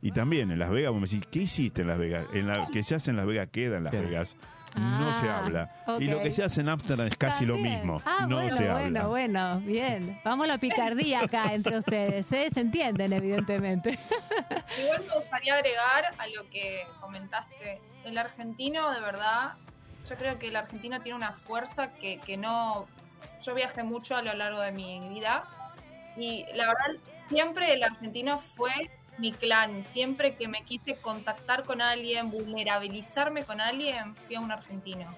Y 0.00 0.12
también 0.12 0.50
en 0.50 0.58
Las 0.58 0.70
Vegas, 0.70 0.92
vos 0.92 1.00
me 1.00 1.08
decís, 1.08 1.24
¿qué 1.30 1.40
hiciste 1.40 1.82
en 1.82 1.88
Las 1.88 1.98
Vegas? 1.98 2.26
En 2.32 2.46
la, 2.46 2.68
que 2.72 2.82
se 2.84 2.94
hace 2.94 3.10
en 3.10 3.16
Las 3.16 3.26
Vegas 3.26 3.48
queda 3.50 3.78
en 3.78 3.84
Las 3.84 3.92
Bien. 3.92 4.04
Vegas. 4.08 4.36
No 4.76 4.82
Ah, 5.10 5.18
se 5.20 5.28
habla. 5.28 5.72
Y 5.98 6.04
lo 6.04 6.20
que 6.22 6.30
se 6.32 6.44
hace 6.44 6.60
en 6.60 6.68
Ámsterdam 6.68 7.08
es 7.08 7.16
casi 7.16 7.44
lo 7.46 7.56
mismo. 7.56 8.00
Ah, 8.04 8.26
no 8.28 8.36
bueno, 8.36 8.56
se 8.56 8.62
bueno, 8.64 8.76
habla. 8.76 9.06
bueno, 9.08 9.60
bien. 9.64 10.20
Vamos 10.24 10.44
a 10.44 10.46
la 10.46 10.58
picardía 10.58 11.22
acá 11.22 11.52
entre 11.54 11.78
ustedes, 11.78 12.30
¿eh? 12.30 12.48
Se 12.52 12.60
entienden, 12.60 13.12
evidentemente. 13.14 13.98
Igual 14.80 15.02
me 15.08 15.14
gustaría 15.20 15.54
agregar 15.54 16.04
a 16.18 16.26
lo 16.28 16.48
que 16.50 16.82
comentaste. 17.00 17.80
El 18.08 18.16
argentino, 18.18 18.90
de 18.92 19.00
verdad, 19.00 19.52
yo 20.08 20.16
creo 20.16 20.38
que 20.38 20.48
el 20.48 20.56
argentino 20.56 21.00
tiene 21.00 21.16
una 21.16 21.32
fuerza 21.32 21.90
que, 21.90 22.18
que 22.20 22.36
no... 22.36 22.86
Yo 23.42 23.54
viajé 23.54 23.82
mucho 23.82 24.16
a 24.16 24.22
lo 24.22 24.32
largo 24.32 24.60
de 24.60 24.72
mi 24.72 25.00
vida 25.08 25.44
y 26.16 26.44
la 26.54 26.68
verdad, 26.68 27.02
siempre 27.28 27.74
el 27.74 27.82
argentino 27.82 28.38
fue 28.38 28.72
mi 29.18 29.32
clan. 29.32 29.84
Siempre 29.90 30.36
que 30.36 30.48
me 30.48 30.62
quise 30.62 30.96
contactar 30.96 31.64
con 31.64 31.82
alguien, 31.82 32.30
vulnerabilizarme 32.30 33.44
con 33.44 33.60
alguien, 33.60 34.16
fui 34.16 34.36
a 34.36 34.40
un 34.40 34.52
argentino. 34.52 35.14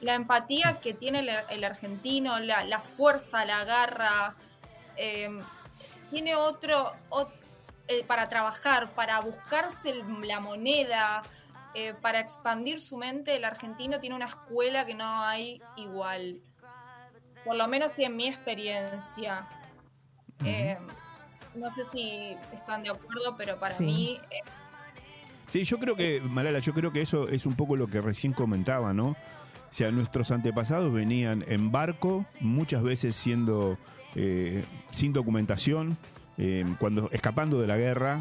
La 0.00 0.14
empatía 0.14 0.78
que 0.80 0.94
tiene 0.94 1.18
el, 1.18 1.30
el 1.50 1.64
argentino, 1.64 2.38
la, 2.38 2.78
fuerza, 2.78 3.44
la 3.44 3.64
garra, 3.64 4.34
eh, 4.96 5.28
tiene 6.10 6.36
otro, 6.36 6.92
ot- 7.10 7.32
eh, 7.88 8.04
para 8.04 8.28
trabajar, 8.28 8.88
para 8.90 9.18
buscarse 9.20 9.94
la 10.22 10.38
moneda, 10.38 11.22
eh, 11.74 11.94
para 12.00 12.20
expandir 12.20 12.80
su 12.80 12.96
mente, 12.96 13.36
el 13.36 13.44
argentino 13.44 14.00
tiene 14.00 14.16
una 14.16 14.26
escuela 14.26 14.84
que 14.86 14.94
no 14.94 15.22
hay 15.24 15.60
igual. 15.76 16.40
Por 17.44 17.56
lo 17.56 17.68
menos 17.68 17.92
sí 17.92 18.04
en 18.04 18.16
mi 18.16 18.26
experiencia. 18.26 19.46
Eh, 20.44 20.76
no 21.54 21.70
sé 21.72 21.82
si 21.92 22.36
están 22.52 22.82
de 22.82 22.90
acuerdo, 22.90 23.36
pero 23.36 23.58
para 23.58 23.74
Sí. 23.74 23.84
mí 23.84 24.20
eh, 24.30 24.40
Sí, 25.50 25.64
yo 25.64 25.78
creo 25.78 25.96
que, 25.96 26.20
Malala, 26.20 26.58
yo 26.58 26.74
creo 26.74 26.92
que 26.92 27.00
eso 27.00 27.26
es 27.28 27.46
un 27.46 27.54
poco 27.54 27.74
lo 27.74 27.86
que 27.86 28.02
recién 28.02 28.34
comentaba, 28.34 28.92
¿no? 28.92 29.08
O 29.10 29.72
sea, 29.72 29.90
nuestros 29.90 30.30
antepasados 30.30 30.92
venían 30.92 31.42
en 31.48 31.72
barco, 31.72 32.26
muchas 32.40 32.82
veces 32.82 33.16
siendo 33.16 33.78
sin 34.90 35.12
documentación, 35.14 35.96
cuando 36.78 37.08
escapando 37.12 37.60
de 37.62 37.66
la 37.66 37.76
guerra, 37.78 38.20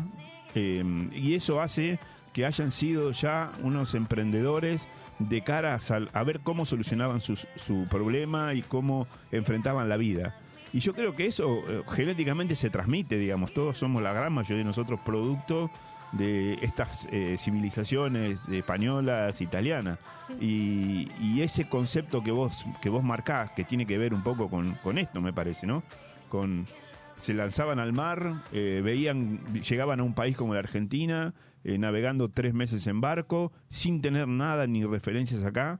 y 0.55 1.33
eso 1.35 1.59
hace 1.59 1.99
que 2.37 2.45
hayan 2.45 2.71
sido 2.71 3.09
ya 3.13 3.51
unos 3.63 3.95
emprendedores 3.95 4.87
de 5.17 5.41
cara 5.41 5.73
a, 5.73 5.79
sal- 5.79 6.11
a 6.13 6.23
ver 6.23 6.41
cómo 6.41 6.65
solucionaban 6.65 7.19
sus- 7.19 7.47
su 7.55 7.87
problema 7.89 8.53
y 8.53 8.61
cómo 8.61 9.07
enfrentaban 9.31 9.89
la 9.89 9.97
vida. 9.97 10.35
Y 10.71 10.79
yo 10.81 10.93
creo 10.93 11.15
que 11.15 11.25
eso 11.25 11.63
eh, 11.67 11.81
genéticamente 11.89 12.55
se 12.55 12.69
transmite, 12.69 13.17
digamos, 13.17 13.53
todos 13.55 13.79
somos 13.79 14.03
la 14.03 14.13
gran 14.13 14.33
mayoría 14.33 14.59
de 14.59 14.65
nosotros 14.65 14.99
producto 15.03 15.71
de 16.11 16.59
estas 16.61 17.07
eh, 17.11 17.37
civilizaciones 17.39 18.47
españolas, 18.49 19.41
italianas. 19.41 19.97
Y, 20.39 21.09
y 21.19 21.41
ese 21.41 21.67
concepto 21.67 22.21
que 22.23 22.29
vos, 22.29 22.67
que 22.83 22.89
vos 22.89 23.03
marcás, 23.03 23.49
que 23.53 23.63
tiene 23.63 23.87
que 23.87 23.97
ver 23.97 24.13
un 24.13 24.21
poco 24.21 24.47
con, 24.47 24.73
con 24.83 24.99
esto, 24.99 25.21
me 25.21 25.33
parece, 25.33 25.65
¿no? 25.65 25.81
Con 26.29 26.67
se 27.15 27.33
lanzaban 27.33 27.79
al 27.79 27.93
mar, 27.93 28.43
eh, 28.51 28.79
veían, 28.83 29.39
llegaban 29.55 30.01
a 30.01 30.03
un 30.03 30.13
país 30.13 30.37
como 30.37 30.53
la 30.53 30.59
Argentina, 30.59 31.33
eh, 31.67 31.77
navegando 31.77 32.29
tres 32.29 32.53
meses 32.53 32.87
en 32.87 33.01
barco, 33.01 33.51
sin 33.69 34.01
tener 34.01 34.27
nada 34.27 34.65
ni 34.67 34.85
referencias 34.85 35.43
acá, 35.43 35.79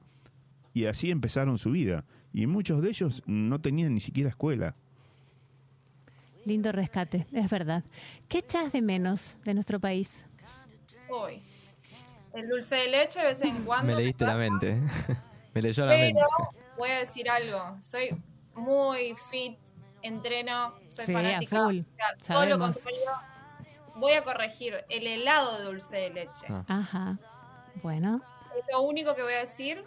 y 0.74 0.84
así 0.84 1.10
empezaron 1.10 1.56
su 1.56 1.70
vida. 1.70 2.04
Y 2.32 2.46
muchos 2.46 2.82
de 2.82 2.90
ellos 2.90 3.22
no 3.26 3.58
tenían 3.60 3.94
ni 3.94 4.00
siquiera 4.00 4.28
escuela. 4.28 4.76
Lindo 6.44 6.72
rescate, 6.72 7.26
es 7.32 7.50
verdad. 7.50 7.82
¿Qué 8.28 8.38
echas 8.38 8.70
de 8.72 8.82
menos 8.82 9.34
de 9.44 9.54
nuestro 9.54 9.80
país? 9.80 10.14
hoy. 11.10 11.40
El 12.34 12.46
dulce 12.50 12.74
de 12.74 12.88
leche 12.90 13.18
de 13.20 13.24
vez 13.24 13.40
en 13.42 13.64
cuando. 13.64 13.86
Me 13.86 13.94
me 13.94 14.02
leíste 14.02 14.26
la 14.26 14.36
mente. 14.36 14.78
Me 15.54 15.62
leyó 15.62 15.86
la 15.86 15.96
mente. 15.96 16.20
Pero 16.20 16.60
voy 16.76 16.90
a 16.90 16.98
decir 16.98 17.28
algo. 17.30 17.78
Soy 17.80 18.10
muy 18.54 19.14
fit, 19.30 19.56
entreno, 20.02 20.74
soy 20.90 21.06
Sí, 21.06 21.12
a 21.12 21.16
fanática. 21.16 21.64
full, 21.64 21.78
o 21.78 21.96
sea, 21.96 22.34
todo 22.34 22.44
lo 22.46 22.58
contrario. 22.58 23.00
Voy 23.98 24.12
a 24.12 24.22
corregir. 24.24 24.84
El 24.88 25.06
helado 25.06 25.58
de 25.58 25.64
dulce 25.64 25.96
de 25.96 26.10
leche. 26.10 26.46
Ah. 26.48 26.64
Ajá. 26.68 27.18
Bueno, 27.82 28.20
Es 28.58 28.64
lo 28.72 28.80
único 28.82 29.14
que 29.14 29.22
voy 29.22 29.34
a 29.34 29.38
decir. 29.40 29.84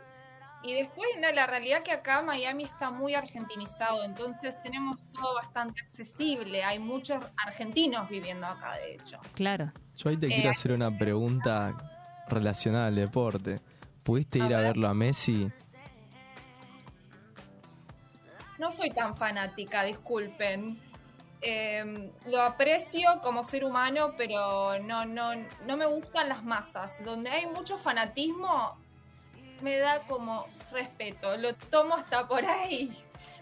Y 0.64 0.74
después, 0.76 1.08
no, 1.20 1.32
la 1.32 1.48
realidad 1.48 1.82
que 1.84 1.92
acá 1.92 2.22
Miami 2.22 2.64
está 2.66 2.92
muy 2.92 3.16
argentinizado, 3.16 4.04
entonces 4.04 4.62
tenemos 4.62 5.02
todo 5.12 5.34
bastante 5.34 5.82
accesible. 5.82 6.64
Hay 6.64 6.78
muchos 6.78 7.18
argentinos 7.48 8.08
viviendo 8.08 8.46
acá, 8.46 8.74
de 8.76 8.94
hecho. 8.96 9.20
claro. 9.34 9.72
Yo 9.98 10.10
ahí 10.12 10.18
te 10.18 10.28
Eh, 10.28 10.30
quiero 10.36 10.52
hacer 10.52 10.72
una 10.72 10.96
pregunta 10.96 11.74
relacionada 12.30 12.88
al 12.88 12.96
deporte. 12.96 13.60
¿Pudiste 14.04 14.42
A 14.42 14.46
ir 14.46 14.54
a 14.54 14.58
ver. 14.60 14.68
verlo 14.68 14.88
a 14.88 14.94
Messi? 14.94 15.52
No 18.60 18.72
soy 18.72 18.92
tan 18.92 19.16
fanática, 19.16 19.84
disculpen. 19.84 20.80
Eh, 21.42 22.12
lo 22.26 22.42
aprecio 22.42 23.20
como 23.24 23.44
ser 23.44 23.66
humano, 23.66 24.14
pero 24.16 24.80
no, 24.80 25.06
no, 25.06 25.32
no 25.66 25.78
me 25.78 25.86
gustan 25.86 26.30
las 26.30 26.44
masas. 26.44 26.92
Donde 27.04 27.30
hay 27.30 27.48
mucho 27.48 27.78
fanatismo, 27.78 28.78
me 29.62 29.78
da 29.78 30.02
como 30.02 30.46
respeto. 30.72 31.38
Lo 31.38 31.56
tomo 31.56 31.96
hasta 31.96 32.28
por 32.28 32.46
ahí. 32.46 32.96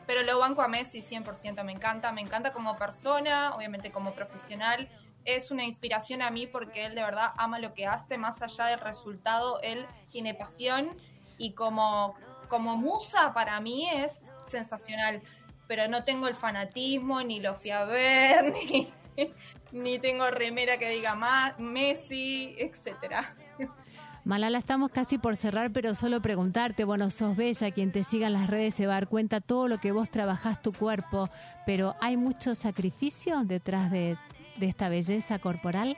Pero 0.06 0.24
lo 0.24 0.40
banco 0.40 0.62
a 0.62 0.68
Messi 0.68 1.02
100%. 1.02 1.64
Me 1.64 1.72
encanta, 1.72 2.12
me 2.12 2.22
encanta 2.22 2.54
como 2.54 2.76
persona, 2.78 3.54
obviamente 3.56 3.92
como 3.92 4.14
profesional. 4.14 4.90
Es 5.26 5.52
una 5.52 5.66
inspiración 5.66 6.22
a 6.22 6.32
mí 6.32 6.48
porque 6.48 6.86
él 6.86 6.96
de 6.96 7.04
verdad 7.04 7.32
ama 7.38 7.60
lo 7.60 7.74
que 7.74 7.86
hace, 7.86 8.18
más 8.18 8.42
allá 8.42 8.66
del 8.68 8.80
resultado, 8.80 9.60
él 9.62 9.86
tiene 10.10 10.34
pasión 10.34 10.98
y 11.38 11.54
como 11.54 12.16
como 12.50 12.76
musa 12.76 13.32
para 13.34 13.60
mí 13.62 13.90
es 13.90 14.24
sensacional, 14.46 15.22
pero 15.69 15.88
no 15.88 16.03
tengo 16.03 16.27
el 16.27 16.34
fanatismo, 16.34 17.21
ni 17.21 17.39
lo 17.39 17.53
fui 17.53 17.69
a 17.69 17.86
ver, 17.86 18.51
ni, 18.71 18.91
ni 19.71 19.99
tengo 19.99 20.29
remera 20.32 20.79
que 20.79 20.89
diga 20.89 21.13
más, 21.13 21.60
Messi, 21.60 22.55
etcétera. 22.58 23.36
Malala, 24.25 24.58
estamos 24.58 24.89
casi 24.89 25.19
por 25.19 25.38
cerrar, 25.38 25.71
pero 25.71 25.93
solo 25.93 26.23
preguntarte, 26.23 26.86
bueno, 26.86 27.12
sos 27.12 27.38
bella, 27.38 27.69
quien 27.69 27.91
te 27.91 28.03
siga 28.03 28.25
en 28.27 28.34
las 28.34 28.47
redes 28.47 28.73
se 28.73 28.88
va 28.88 28.93
a 28.93 28.95
dar 28.95 29.08
cuenta 29.08 29.41
todo 29.41 29.67
lo 29.67 29.77
que 29.77 29.91
vos 29.91 30.10
trabajás 30.10 30.60
tu 30.60 30.73
cuerpo, 30.73 31.29
pero 31.67 31.95
¿hay 32.01 32.17
mucho 32.17 32.55
sacrificio 32.55 33.43
detrás 33.43 33.91
de, 33.91 34.17
de 34.58 34.67
esta 34.67 34.89
belleza 34.89 35.38
corporal? 35.38 35.95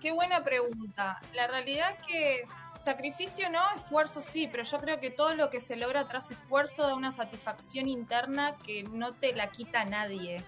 Qué 0.00 0.10
buena 0.10 0.42
pregunta. 0.42 1.20
La 1.32 1.46
realidad 1.46 1.92
es 1.92 2.06
que 2.06 2.44
sacrificio 2.86 3.50
no, 3.50 3.60
esfuerzo 3.74 4.22
sí, 4.22 4.48
pero 4.50 4.62
yo 4.62 4.78
creo 4.78 5.00
que 5.00 5.10
todo 5.10 5.34
lo 5.34 5.50
que 5.50 5.60
se 5.60 5.74
logra 5.74 6.06
tras 6.06 6.30
esfuerzo 6.30 6.82
da 6.86 6.94
una 6.94 7.10
satisfacción 7.10 7.88
interna 7.88 8.54
que 8.64 8.84
no 8.84 9.12
te 9.12 9.34
la 9.34 9.50
quita 9.50 9.84
nadie. 9.84 10.44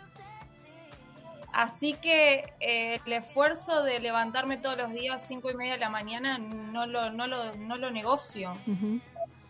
Así 1.52 1.94
que 1.94 2.54
eh, 2.60 3.00
el 3.04 3.12
esfuerzo 3.12 3.82
de 3.82 3.98
levantarme 3.98 4.56
todos 4.56 4.78
los 4.78 4.92
días 4.92 5.20
a 5.20 5.26
cinco 5.26 5.50
y 5.50 5.54
media 5.54 5.72
de 5.72 5.80
la 5.80 5.90
mañana 5.90 6.38
no 6.38 6.86
lo, 6.86 7.10
no 7.10 7.26
lo, 7.26 7.56
no 7.56 7.76
lo 7.76 7.90
negocio. 7.90 8.56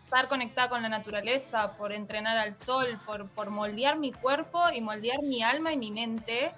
Estar 0.05 0.27
conectada 0.27 0.69
con 0.69 0.81
la 0.81 0.89
naturaleza, 0.89 1.77
por 1.77 1.93
entrenar 1.93 2.39
al 2.39 2.55
sol, 2.55 2.99
por, 3.05 3.29
por 3.29 3.51
moldear 3.51 3.99
mi 3.99 4.11
cuerpo 4.11 4.63
y 4.73 4.81
moldear 4.81 5.21
mi 5.21 5.43
alma 5.43 5.73
y 5.73 5.77
mi 5.77 5.91
mente, 5.91 6.51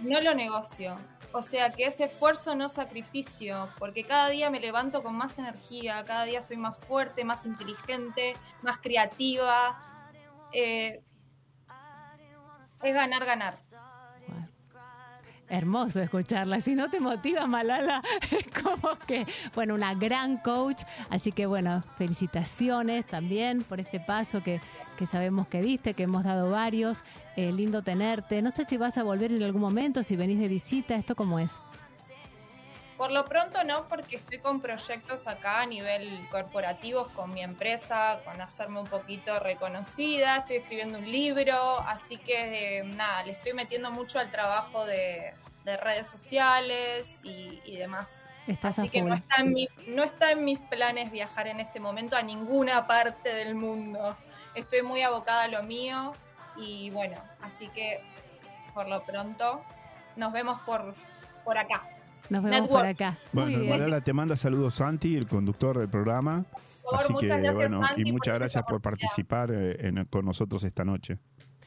no 0.00 0.20
lo 0.20 0.34
negocio. 0.34 0.98
O 1.32 1.42
sea 1.42 1.70
que 1.70 1.86
ese 1.86 2.04
esfuerzo 2.04 2.56
no 2.56 2.68
sacrificio, 2.68 3.68
porque 3.78 4.02
cada 4.04 4.28
día 4.30 4.50
me 4.50 4.58
levanto 4.58 5.02
con 5.02 5.14
más 5.14 5.38
energía, 5.38 6.04
cada 6.04 6.24
día 6.24 6.42
soy 6.42 6.56
más 6.56 6.76
fuerte, 6.76 7.24
más 7.24 7.46
inteligente, 7.46 8.34
más 8.62 8.78
creativa. 8.78 9.80
Eh, 10.52 11.02
es 12.82 12.94
ganar, 12.94 13.24
ganar. 13.24 13.58
Hermoso 15.50 16.00
escucharla. 16.00 16.60
Si 16.60 16.76
no 16.76 16.88
te 16.88 17.00
motiva, 17.00 17.46
Malala, 17.46 18.02
es 18.30 18.46
como 18.62 18.96
que, 19.06 19.26
bueno, 19.54 19.74
una 19.74 19.94
gran 19.94 20.38
coach. 20.38 20.84
Así 21.10 21.32
que, 21.32 21.46
bueno, 21.46 21.82
felicitaciones 21.98 23.04
también 23.06 23.62
por 23.64 23.80
este 23.80 23.98
paso 23.98 24.42
que, 24.42 24.60
que 24.96 25.06
sabemos 25.06 25.48
que 25.48 25.60
diste, 25.60 25.94
que 25.94 26.04
hemos 26.04 26.22
dado 26.22 26.50
varios. 26.50 27.02
Eh, 27.36 27.52
lindo 27.52 27.82
tenerte. 27.82 28.42
No 28.42 28.50
sé 28.50 28.64
si 28.64 28.76
vas 28.76 28.96
a 28.98 29.02
volver 29.02 29.32
en 29.32 29.42
algún 29.42 29.60
momento, 29.60 30.02
si 30.02 30.16
venís 30.16 30.38
de 30.38 30.48
visita. 30.48 30.94
¿Esto 30.94 31.16
cómo 31.16 31.38
es? 31.38 31.50
Por 33.00 33.12
lo 33.12 33.24
pronto 33.24 33.64
no, 33.64 33.88
porque 33.88 34.16
estoy 34.16 34.40
con 34.40 34.60
proyectos 34.60 35.26
acá 35.26 35.60
a 35.62 35.64
nivel 35.64 36.28
corporativo 36.28 37.06
con 37.14 37.32
mi 37.32 37.42
empresa, 37.42 38.20
con 38.26 38.38
hacerme 38.42 38.78
un 38.78 38.86
poquito 38.88 39.38
reconocida, 39.40 40.36
estoy 40.36 40.56
escribiendo 40.56 40.98
un 40.98 41.10
libro, 41.10 41.78
así 41.78 42.18
que 42.18 42.80
eh, 42.80 42.82
nada, 42.84 43.22
le 43.22 43.32
estoy 43.32 43.54
metiendo 43.54 43.90
mucho 43.90 44.18
al 44.18 44.28
trabajo 44.28 44.84
de, 44.84 45.32
de 45.64 45.76
redes 45.78 46.08
sociales 46.08 47.08
y, 47.22 47.62
y 47.64 47.76
demás. 47.76 48.18
Estás 48.46 48.78
Así 48.78 48.90
que 48.90 49.00
no 49.00 49.14
está, 49.14 49.36
en 49.40 49.54
mi- 49.54 49.68
no 49.86 50.04
está 50.04 50.32
en 50.32 50.44
mis 50.44 50.58
planes 50.58 51.10
viajar 51.10 51.46
en 51.46 51.58
este 51.60 51.80
momento 51.80 52.16
a 52.18 52.22
ninguna 52.22 52.86
parte 52.86 53.32
del 53.34 53.54
mundo. 53.54 54.14
Estoy 54.54 54.82
muy 54.82 55.00
abocada 55.00 55.44
a 55.44 55.48
lo 55.48 55.62
mío 55.62 56.12
y 56.54 56.90
bueno, 56.90 57.16
así 57.40 57.68
que 57.68 58.02
por 58.74 58.88
lo 58.90 59.02
pronto 59.04 59.64
nos 60.16 60.34
vemos 60.34 60.60
por, 60.66 60.94
por 61.44 61.56
acá. 61.56 61.82
Nos 62.30 62.42
vemos 62.42 62.60
Network. 62.62 62.70
por 62.82 62.86
acá. 62.86 63.18
Bueno. 63.32 63.64
Malala, 63.64 64.00
te 64.00 64.12
manda 64.12 64.36
saludos 64.36 64.74
Santi, 64.76 65.16
el 65.16 65.26
conductor 65.28 65.78
del 65.78 65.88
programa. 65.88 66.44
Por 66.44 66.60
favor, 66.92 67.00
Así 67.04 67.12
muchas 67.12 67.28
que, 67.30 67.36
gracias, 67.42 67.54
bueno, 67.54 67.84
Santi, 67.86 68.00
y 68.00 68.04
por 68.04 68.12
muchas 68.14 68.34
gracias 68.34 68.64
por 68.66 68.80
participar 68.80 69.50
eh, 69.52 69.76
en- 69.88 70.04
con 70.06 70.24
nosotros 70.24 70.64
esta 70.64 70.84
noche. 70.84 71.18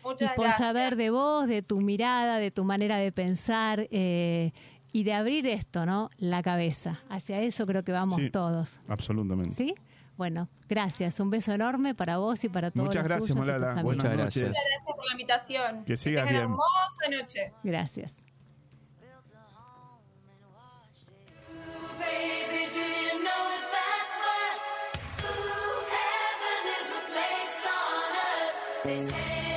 Y 0.04 0.08
Muchas 0.08 0.34
por 0.34 0.46
gracias. 0.46 0.58
saber 0.68 0.96
de 0.96 1.10
vos, 1.12 1.48
de 1.48 1.62
tu 1.62 1.80
mirada, 1.80 2.38
de 2.38 2.52
tu 2.52 2.64
manera 2.66 2.98
de 2.98 3.12
pensar 3.12 3.88
eh, 3.92 4.52
y 4.92 5.04
de 5.04 5.14
abrir 5.14 5.48
esto, 5.48 5.86
¿no? 5.86 6.10
La 6.18 6.42
cabeza. 6.44 7.00
Hacia 7.10 7.40
eso 7.42 7.66
creo 7.66 7.84
que 7.84 7.92
vamos 7.94 8.20
Sí. 8.22 8.30
todos. 8.30 8.80
Absolutamente. 8.88 9.54
¿Sí? 9.56 9.76
Bueno, 10.18 10.48
gracias. 10.70 11.20
Un 11.20 11.30
beso 11.30 11.54
enorme 11.54 11.96
para 11.96 12.18
vos 12.18 12.44
y 12.44 12.50
para 12.50 12.70
todos 12.70 12.86
Muchas 12.88 13.02
los 13.02 13.08
gracias, 13.08 13.28
tuyos 13.30 13.38
y 13.38 13.40
Malala. 13.52 13.68
amigos. 13.72 13.84
Buenas 13.84 14.04
Muchas 14.04 14.18
gracias. 14.18 14.46
Gracias 14.52 14.84
por 14.86 15.06
la 15.06 15.12
invitación. 15.14 15.86
Que 15.86 15.98
sigas 15.98 16.28
tengan 16.28 16.34
bien. 16.34 16.44
hermosa 16.44 17.22
noche. 17.22 17.54
Gracias. 17.64 18.14
They 28.86 28.98
say 29.06 29.53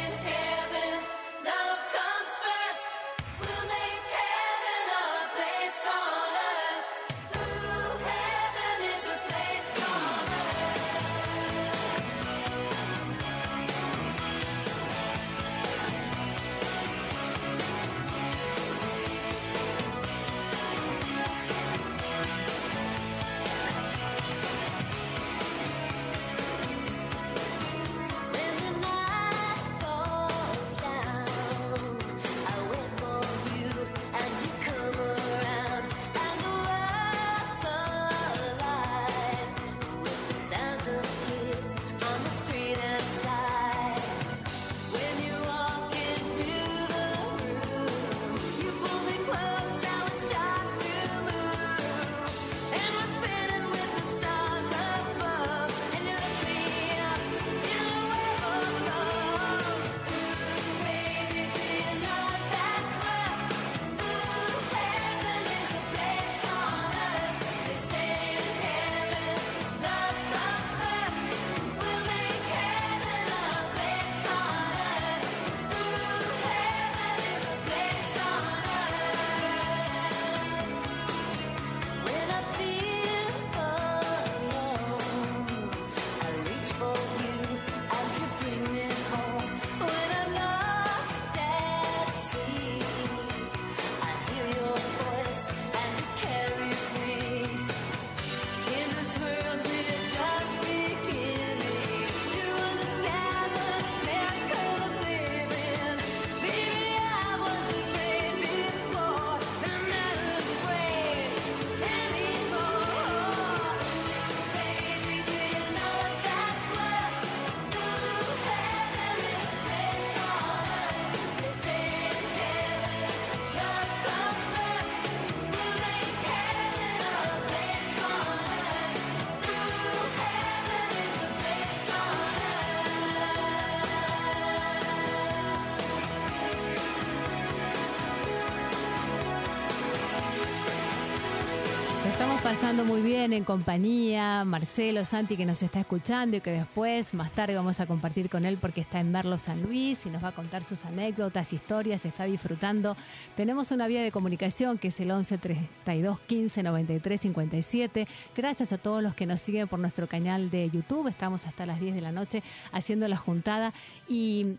muy 142.84 143.00
bien 143.00 143.32
en 143.32 143.44
compañía. 143.44 144.44
Marcelo, 144.44 145.04
Santi, 145.04 145.36
que 145.36 145.46
nos 145.46 145.62
está 145.62 145.80
escuchando 145.80 146.36
y 146.36 146.40
que 146.40 146.50
después, 146.50 147.14
más 147.14 147.32
tarde, 147.32 147.54
vamos 147.54 147.80
a 147.80 147.86
compartir 147.86 148.28
con 148.28 148.44
él 148.44 148.58
porque 148.60 148.82
está 148.82 149.00
en 149.00 149.10
Merlo 149.10 149.38
San 149.38 149.62
Luis 149.62 149.98
y 150.04 150.10
nos 150.10 150.22
va 150.22 150.28
a 150.28 150.32
contar 150.32 150.62
sus 150.62 150.84
anécdotas, 150.84 151.52
historias, 151.52 152.04
está 152.04 152.24
disfrutando. 152.24 152.96
Tenemos 153.34 153.70
una 153.70 153.86
vía 153.86 154.02
de 154.02 154.12
comunicación 154.12 154.78
que 154.78 154.88
es 154.88 155.00
el 155.00 155.10
11 155.10 155.38
32 155.38 156.20
15 156.20 156.62
93 156.62 157.20
57. 157.20 158.08
Gracias 158.36 158.72
a 158.72 158.78
todos 158.78 159.02
los 159.02 159.14
que 159.14 159.26
nos 159.26 159.40
siguen 159.40 159.68
por 159.68 159.78
nuestro 159.78 160.06
canal 160.06 160.50
de 160.50 160.68
YouTube. 160.68 161.08
Estamos 161.08 161.46
hasta 161.46 161.66
las 161.66 161.80
10 161.80 161.94
de 161.94 162.00
la 162.02 162.12
noche 162.12 162.42
haciendo 162.72 163.08
la 163.08 163.16
juntada 163.16 163.72
y 164.08 164.56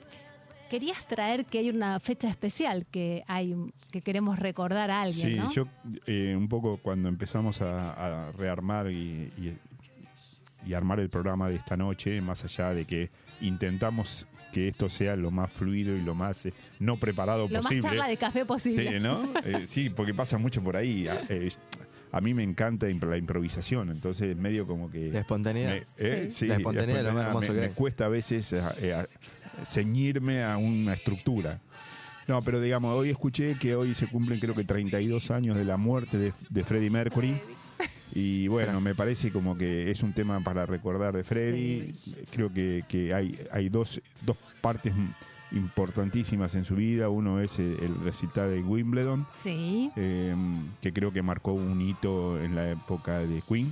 querías 0.68 1.06
traer 1.08 1.46
que 1.46 1.60
hay 1.60 1.70
una 1.70 2.00
fecha 2.00 2.30
especial 2.30 2.86
que 2.92 3.24
hay 3.28 3.56
que 3.92 4.02
queremos 4.02 4.38
recordar 4.40 4.92
a 4.92 5.02
alguien, 5.02 5.30
Sí, 5.30 5.36
¿no? 5.36 5.52
yo 5.52 5.68
eh, 6.06 6.36
un 6.38 6.48
poco 6.50 6.78
cuando 6.78 7.10
empezamos 7.10 7.62
a, 7.62 8.28
a 8.28 8.32
rearmar 8.34 8.92
y, 8.92 9.32
y- 9.38 9.58
y 10.66 10.74
armar 10.74 11.00
el 11.00 11.10
programa 11.10 11.48
de 11.50 11.56
esta 11.56 11.78
noche, 11.78 12.20
más 12.20 12.44
allá 12.44 12.74
de 12.74 12.84
que 12.86 13.10
intentamos 13.42 14.28
que 14.52 14.68
esto 14.68 14.90
sea 14.90 15.16
lo 15.16 15.32
más 15.32 15.52
fluido 15.52 15.96
y 15.96 16.02
lo 16.02 16.16
más 16.16 16.46
eh, 16.46 16.54
no 16.80 16.98
preparado 16.98 17.44
Lo 17.48 17.56
más 17.62 17.64
posible. 17.64 17.82
charla 17.84 18.08
de 18.08 18.18
café 18.18 18.46
posible. 18.46 18.92
Sí, 18.92 19.00
¿no? 19.00 19.32
Eh, 19.46 19.66
sí, 19.68 19.90
porque 19.90 20.14
pasa 20.14 20.38
mucho 20.38 20.62
por 20.62 20.76
ahí. 20.76 21.08
A, 21.08 21.22
eh, 21.30 21.52
a 22.12 22.22
mí 22.22 22.34
me 22.34 22.44
encanta 22.44 22.88
la 22.88 23.18
improvisación, 23.18 23.90
entonces 23.92 24.36
medio 24.36 24.66
como 24.66 24.90
que... 24.90 25.10
La 25.12 25.20
espontaneidad. 25.20 25.70
me- 25.72 25.84
eh, 25.98 26.26
Sí. 26.30 26.36
sí, 26.36 26.46
La 26.48 26.56
espontaneidad 26.56 27.00
es 27.02 27.06
lo 27.08 27.14
más 27.14 27.24
me- 27.24 27.28
hermoso 27.30 27.54
que 27.54 27.60
me, 27.60 27.70
cuesta 27.70 28.06
a 28.06 28.10
veces 28.10 28.54
a- 28.54 29.06
ceñirme 29.66 30.44
a 30.44 30.58
una 30.58 30.94
estructura. 30.94 31.60
No, 32.28 32.42
pero 32.42 32.60
digamos, 32.60 32.94
hoy 32.98 33.10
escuché 33.10 33.58
que 33.58 33.76
hoy 33.76 33.96
se 33.96 34.08
cumplen 34.08 34.40
creo 34.40 34.54
que 34.54 34.64
32 34.66 35.32
años 35.32 35.56
de 35.58 35.64
la 35.64 35.78
muerte 35.78 36.18
de, 36.18 36.34
de 36.50 36.64
Freddie 36.64 36.90
Mercury. 36.90 37.40
Y 38.14 38.48
bueno, 38.48 38.82
me 38.82 38.96
parece 38.96 39.32
como 39.32 39.58
que 39.58 39.92
es 39.92 40.02
un 40.04 40.12
tema 40.14 40.40
para 40.42 40.66
recordar 40.66 41.16
de 41.16 41.24
Freddie. 41.24 41.94
Creo 42.32 42.52
que, 42.52 42.84
que 42.88 43.14
hay, 43.14 43.38
hay 43.52 43.70
dos, 43.70 44.02
dos 44.26 44.38
partes 44.62 44.94
importantísimas 45.52 46.56
en 46.56 46.66
su 46.66 46.76
vida. 46.76 47.10
Uno 47.10 47.42
es 47.42 47.60
el, 47.60 47.78
el 47.82 47.96
recital 48.04 48.50
de 48.52 48.62
Wimbledon, 48.62 49.26
Sí. 49.38 49.92
eh, 49.96 50.36
que 50.82 50.92
creo 50.94 51.12
que 51.12 51.22
marcó 51.22 51.54
un 51.54 51.80
hito 51.82 52.42
en 52.42 52.56
la 52.56 52.72
época 52.72 53.20
de 53.20 53.42
Queen. 53.48 53.72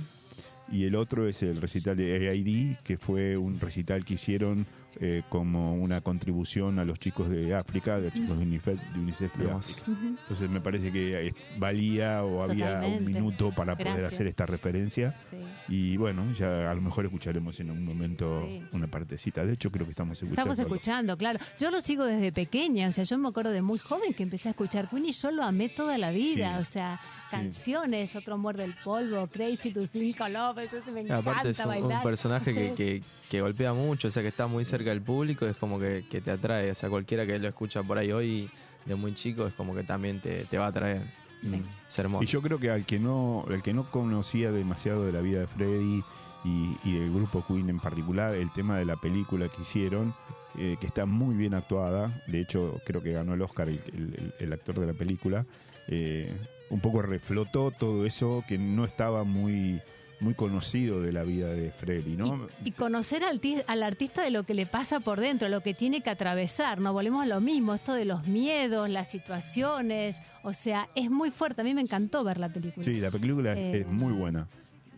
Y 0.70 0.84
el 0.84 0.96
otro 0.96 1.28
es 1.28 1.42
el 1.42 1.60
recital 1.60 1.96
de 1.96 2.28
AID, 2.28 2.76
que 2.82 2.96
fue 2.98 3.36
un 3.36 3.60
recital 3.60 4.04
que 4.04 4.14
hicieron 4.14 4.66
eh, 4.98 5.22
como 5.28 5.74
una 5.74 6.00
contribución 6.00 6.78
a 6.78 6.84
los 6.84 6.98
chicos 6.98 7.28
de 7.28 7.54
África, 7.54 7.96
de 7.96 8.04
los 8.04 8.14
chicos 8.14 8.38
de 8.38 8.44
UNICEF, 8.44 8.80
de, 8.92 8.98
UNICEF 9.00 9.36
de 9.36 9.44
Hermoso. 9.44 9.72
África. 9.72 9.98
Entonces 10.22 10.50
me 10.50 10.60
parece 10.60 10.90
que 10.90 11.34
valía 11.58 12.24
o 12.24 12.42
había 12.42 12.74
Totalmente. 12.74 12.98
un 12.98 13.04
minuto 13.04 13.50
para 13.50 13.76
poder 13.76 14.04
hacer 14.04 14.26
esta 14.26 14.46
referencia. 14.46 15.14
Sí. 15.30 15.35
Y 15.68 15.96
bueno, 15.96 16.24
ya 16.32 16.70
a 16.70 16.74
lo 16.74 16.80
mejor 16.80 17.04
escucharemos 17.06 17.58
en 17.60 17.70
un 17.70 17.84
momento 17.84 18.44
Sí. 18.46 18.62
una 18.72 18.86
partecita. 18.86 19.44
De 19.44 19.54
hecho, 19.54 19.70
creo 19.70 19.84
que 19.84 19.90
estamos 19.90 20.16
escuchando. 20.22 20.52
Estamos 20.52 20.58
escuchando, 20.58 21.16
claro. 21.16 21.38
Yo 21.58 21.70
lo 21.70 21.80
sigo 21.80 22.04
desde 22.04 22.30
pequeña, 22.32 22.88
o 22.88 22.92
sea, 22.92 23.04
yo 23.04 23.18
me 23.18 23.28
acuerdo 23.28 23.50
de 23.50 23.62
muy 23.62 23.78
joven 23.78 24.14
que 24.14 24.22
empecé 24.22 24.48
a 24.48 24.50
escuchar 24.52 24.88
Queen 24.88 25.06
y 25.06 25.12
yo 25.12 25.30
lo 25.30 25.42
amé 25.42 25.68
toda 25.68 25.98
la 25.98 26.10
vida, 26.10 26.56
Sí. 26.56 26.62
o 26.62 26.64
sea, 26.64 27.00
Sí. 27.24 27.30
canciones, 27.30 28.14
Otro 28.14 28.38
muerde 28.38 28.64
el 28.64 28.74
polvo, 28.84 29.26
Crazy 29.26 29.72
to 29.72 29.86
Cinco 29.86 30.28
Love, 30.28 30.58
eso 30.58 30.76
me 30.92 31.00
encanta 31.00 31.30
Aparte 31.30 31.50
es 31.50 31.60
un, 31.60 32.02
personaje 32.02 32.74
que, 32.76 33.02
que 33.28 33.40
golpea 33.40 33.72
mucho, 33.72 34.08
o 34.08 34.10
sea 34.10 34.22
que 34.22 34.28
está 34.28 34.46
muy 34.46 34.64
cerca 34.64 34.90
del 34.90 35.02
público, 35.02 35.46
es 35.46 35.56
como 35.56 35.78
que, 35.80 36.04
que 36.08 36.20
te 36.20 36.30
atrae, 36.30 36.70
o 36.70 36.74
sea 36.74 36.88
cualquiera 36.88 37.26
que 37.26 37.38
lo 37.38 37.48
escucha 37.48 37.82
por 37.82 37.98
ahí 37.98 38.12
hoy 38.12 38.48
de 38.84 38.94
muy 38.94 39.14
chico 39.14 39.46
es 39.46 39.54
como 39.54 39.74
que 39.74 39.82
también 39.82 40.20
te, 40.20 40.44
te 40.44 40.58
va 40.58 40.66
a 40.66 40.68
atraer. 40.68 41.02
Mm. 41.46 41.64
Es 41.88 41.98
hermoso. 41.98 42.24
Y 42.24 42.26
yo 42.26 42.42
creo 42.42 42.58
que 42.58 42.70
al 42.70 42.84
que 42.86 42.98
no, 42.98 43.44
el 43.48 43.62
que 43.62 43.72
no 43.74 43.90
conocía 43.90 44.50
demasiado 44.52 45.04
de 45.04 45.12
la 45.12 45.20
vida 45.20 45.40
de 45.40 45.46
Freddy 45.46 46.02
y, 46.44 46.76
y 46.84 46.98
del 46.98 47.12
grupo 47.12 47.44
Queen 47.46 47.68
en 47.70 47.80
particular, 47.80 48.34
el 48.34 48.50
tema 48.52 48.76
de 48.78 48.84
la 48.84 48.96
película 48.96 49.48
que 49.48 49.62
hicieron, 49.62 50.14
eh, 50.56 50.76
que 50.80 50.86
está 50.86 51.06
muy 51.06 51.36
bien 51.36 51.54
actuada, 51.54 52.22
de 52.26 52.40
hecho 52.40 52.80
creo 52.84 53.02
que 53.02 53.12
ganó 53.12 53.34
el 53.34 53.42
Oscar 53.42 53.68
el, 53.68 53.80
el- 53.92 54.32
el 54.38 54.52
actor 54.52 54.78
de 54.80 54.86
la 54.86 54.94
película, 54.94 55.44
eh, 55.88 56.34
un 56.70 56.80
poco 56.80 57.02
reflotó 57.02 57.70
todo 57.70 58.06
eso 58.06 58.42
que 58.48 58.58
no 58.58 58.84
estaba 58.84 59.22
muy, 59.24 59.80
muy 60.20 60.34
conocido 60.34 61.02
de 61.02 61.12
la 61.12 61.24
vida 61.24 61.48
de 61.52 61.70
Freddy, 61.70 62.16
¿no? 62.16 62.46
Y, 62.64 62.68
y 62.68 62.72
conocer 62.72 63.22
al, 63.24 63.40
al 63.66 63.82
artista 63.82 64.22
de 64.22 64.30
lo 64.30 64.44
que 64.44 64.54
le 64.54 64.64
pasa 64.66 65.00
por 65.00 65.20
dentro, 65.20 65.48
lo 65.48 65.60
que 65.60 65.74
tiene 65.74 66.00
que 66.00 66.08
atravesar, 66.10 66.80
¿no? 66.80 66.92
Volvemos 66.94 67.22
a 67.22 67.26
lo 67.26 67.40
mismo, 67.40 67.74
esto 67.74 67.92
de 67.92 68.06
los 68.06 68.26
miedos, 68.26 68.88
las 68.88 69.10
situaciones, 69.10 70.16
o 70.42 70.52
sea, 70.54 70.88
es 70.94 71.10
muy 71.10 71.30
fuerte. 71.30 71.60
A 71.60 71.64
mí 71.64 71.74
me 71.74 71.82
encantó 71.82 72.24
ver 72.24 72.38
la 72.38 72.48
película. 72.48 72.84
Sí, 72.84 72.98
la 73.00 73.10
película 73.10 73.52
es- 73.52 73.58
Eh, 73.58 73.80
es 73.82 73.88
muy 73.90 74.12
buena, 74.12 74.46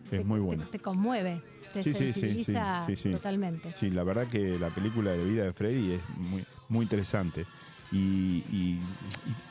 Te- 0.09 0.19
es 0.21 0.25
muy 0.25 0.39
te- 0.39 0.45
buena. 0.45 0.67
Te, 0.71 0.79
conmueve, 0.79 1.41
te 1.73 1.83
Sí, 1.83 1.93
sí, 1.93 2.13
sí, 2.13 2.43
sí, 2.45 2.55
sí, 2.87 2.95
sí. 2.95 3.11
totalmente. 3.11 3.73
Sí, 3.75 3.89
la 3.89 4.03
verdad 4.03 4.27
que 4.27 4.57
la 4.57 4.69
película 4.69 5.11
de 5.11 5.23
vida 5.25 5.43
de 5.43 5.53
Freddy 5.53 5.93
es 5.93 6.01
muy, 6.17 6.45
muy 6.69 6.83
interesante. 6.83 7.45
Y, 7.91 7.97
y- 8.51 8.79
y- 9.27 9.48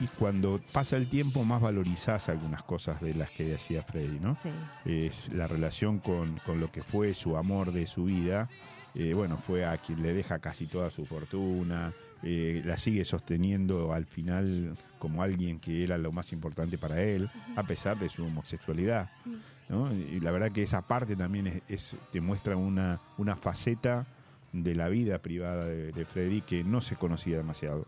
y 0.00 0.06
cuando 0.18 0.60
pasa 0.72 0.96
el 0.96 1.08
tiempo, 1.08 1.44
más 1.44 1.60
valorizás 1.60 2.28
algunas 2.28 2.62
cosas 2.62 3.00
de 3.00 3.14
las 3.14 3.30
que 3.30 3.54
hacía 3.54 3.82
Freddy, 3.82 4.18
¿no? 4.20 4.36
Sí. 4.42 4.50
Es 4.84 5.32
la 5.32 5.46
relación 5.46 5.98
con, 5.98 6.38
con 6.46 6.58
lo 6.60 6.70
que 6.72 6.82
fue 6.82 7.12
su 7.14 7.36
amor 7.36 7.72
de 7.72 7.86
su 7.86 8.04
vida. 8.06 8.48
eh, 8.94 9.14
bueno, 9.14 9.36
fue 9.46 9.64
a 9.64 9.76
quien 9.78 10.02
le 10.02 10.12
deja 10.14 10.38
casi 10.40 10.66
toda 10.66 10.90
su 10.90 11.06
fortuna. 11.06 11.92
eh, 12.22 12.60
la 12.66 12.76
sigue 12.76 13.04
sosteniendo 13.06 13.94
al 13.94 14.04
final 14.04 14.76
como 14.98 15.22
alguien 15.22 15.58
que 15.58 15.82
era 15.84 15.96
lo 15.96 16.12
más 16.12 16.32
importante 16.34 16.76
para 16.76 17.00
él, 17.02 17.30
a 17.56 17.62
pesar 17.62 17.98
de 17.98 18.08
su 18.10 18.24
homosexualidad. 18.24 19.08
¿no? 19.70 19.90
Y 19.94 20.20
la 20.20 20.30
verdad 20.30 20.50
que 20.52 20.62
esa 20.62 20.82
parte 20.82 21.14
también 21.16 21.46
es, 21.46 21.62
es- 21.68 21.96
te 22.10 22.20
muestra 22.20 22.56
una, 22.56 23.00
una 23.16 23.36
faceta 23.36 24.06
de 24.52 24.74
la 24.74 24.88
vida 24.88 25.18
privada 25.20 25.64
de, 25.66 25.92
de 25.92 26.04
Freddy 26.04 26.40
que 26.42 26.62
no 26.64 26.80
se 26.80 26.96
conocía 26.96 27.36
demasiado. 27.38 27.86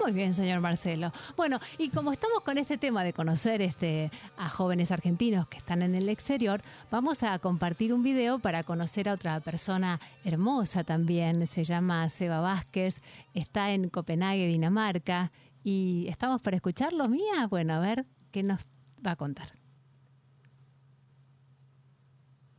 Muy 0.00 0.12
bien, 0.12 0.32
señor 0.32 0.60
Marcelo. 0.60 1.10
Bueno, 1.36 1.58
y 1.76 1.90
como 1.90 2.12
estamos 2.12 2.40
con 2.42 2.56
este 2.56 2.78
tema 2.78 3.02
de 3.02 3.12
conocer 3.12 3.60
este, 3.62 4.10
a 4.36 4.48
jóvenes 4.48 4.92
argentinos 4.92 5.48
que 5.48 5.58
están 5.58 5.82
en 5.82 5.94
el 5.94 6.08
exterior, 6.08 6.62
vamos 6.90 7.22
a 7.24 7.38
compartir 7.40 7.92
un 7.92 8.02
video 8.02 8.38
para 8.38 8.62
conocer 8.62 9.08
a 9.08 9.14
otra 9.14 9.40
persona 9.40 10.00
hermosa 10.24 10.84
también. 10.84 11.46
Se 11.48 11.64
llama 11.64 12.08
Seba 12.08 12.40
Vázquez, 12.40 13.00
está 13.34 13.72
en 13.72 13.88
Copenhague, 13.88 14.46
Dinamarca, 14.46 15.32
y 15.64 16.06
estamos 16.08 16.40
para 16.40 16.56
escucharlo, 16.56 17.08
Mía. 17.08 17.48
Bueno, 17.50 17.74
a 17.74 17.80
ver 17.80 18.06
qué 18.30 18.42
nos 18.42 18.60
va 19.04 19.12
a 19.12 19.16
contar. 19.16 19.48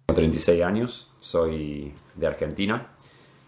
Tengo 0.07 0.15
36 0.15 0.63
años, 0.63 1.11
soy 1.19 1.93
de 2.15 2.27
Argentina 2.27 2.87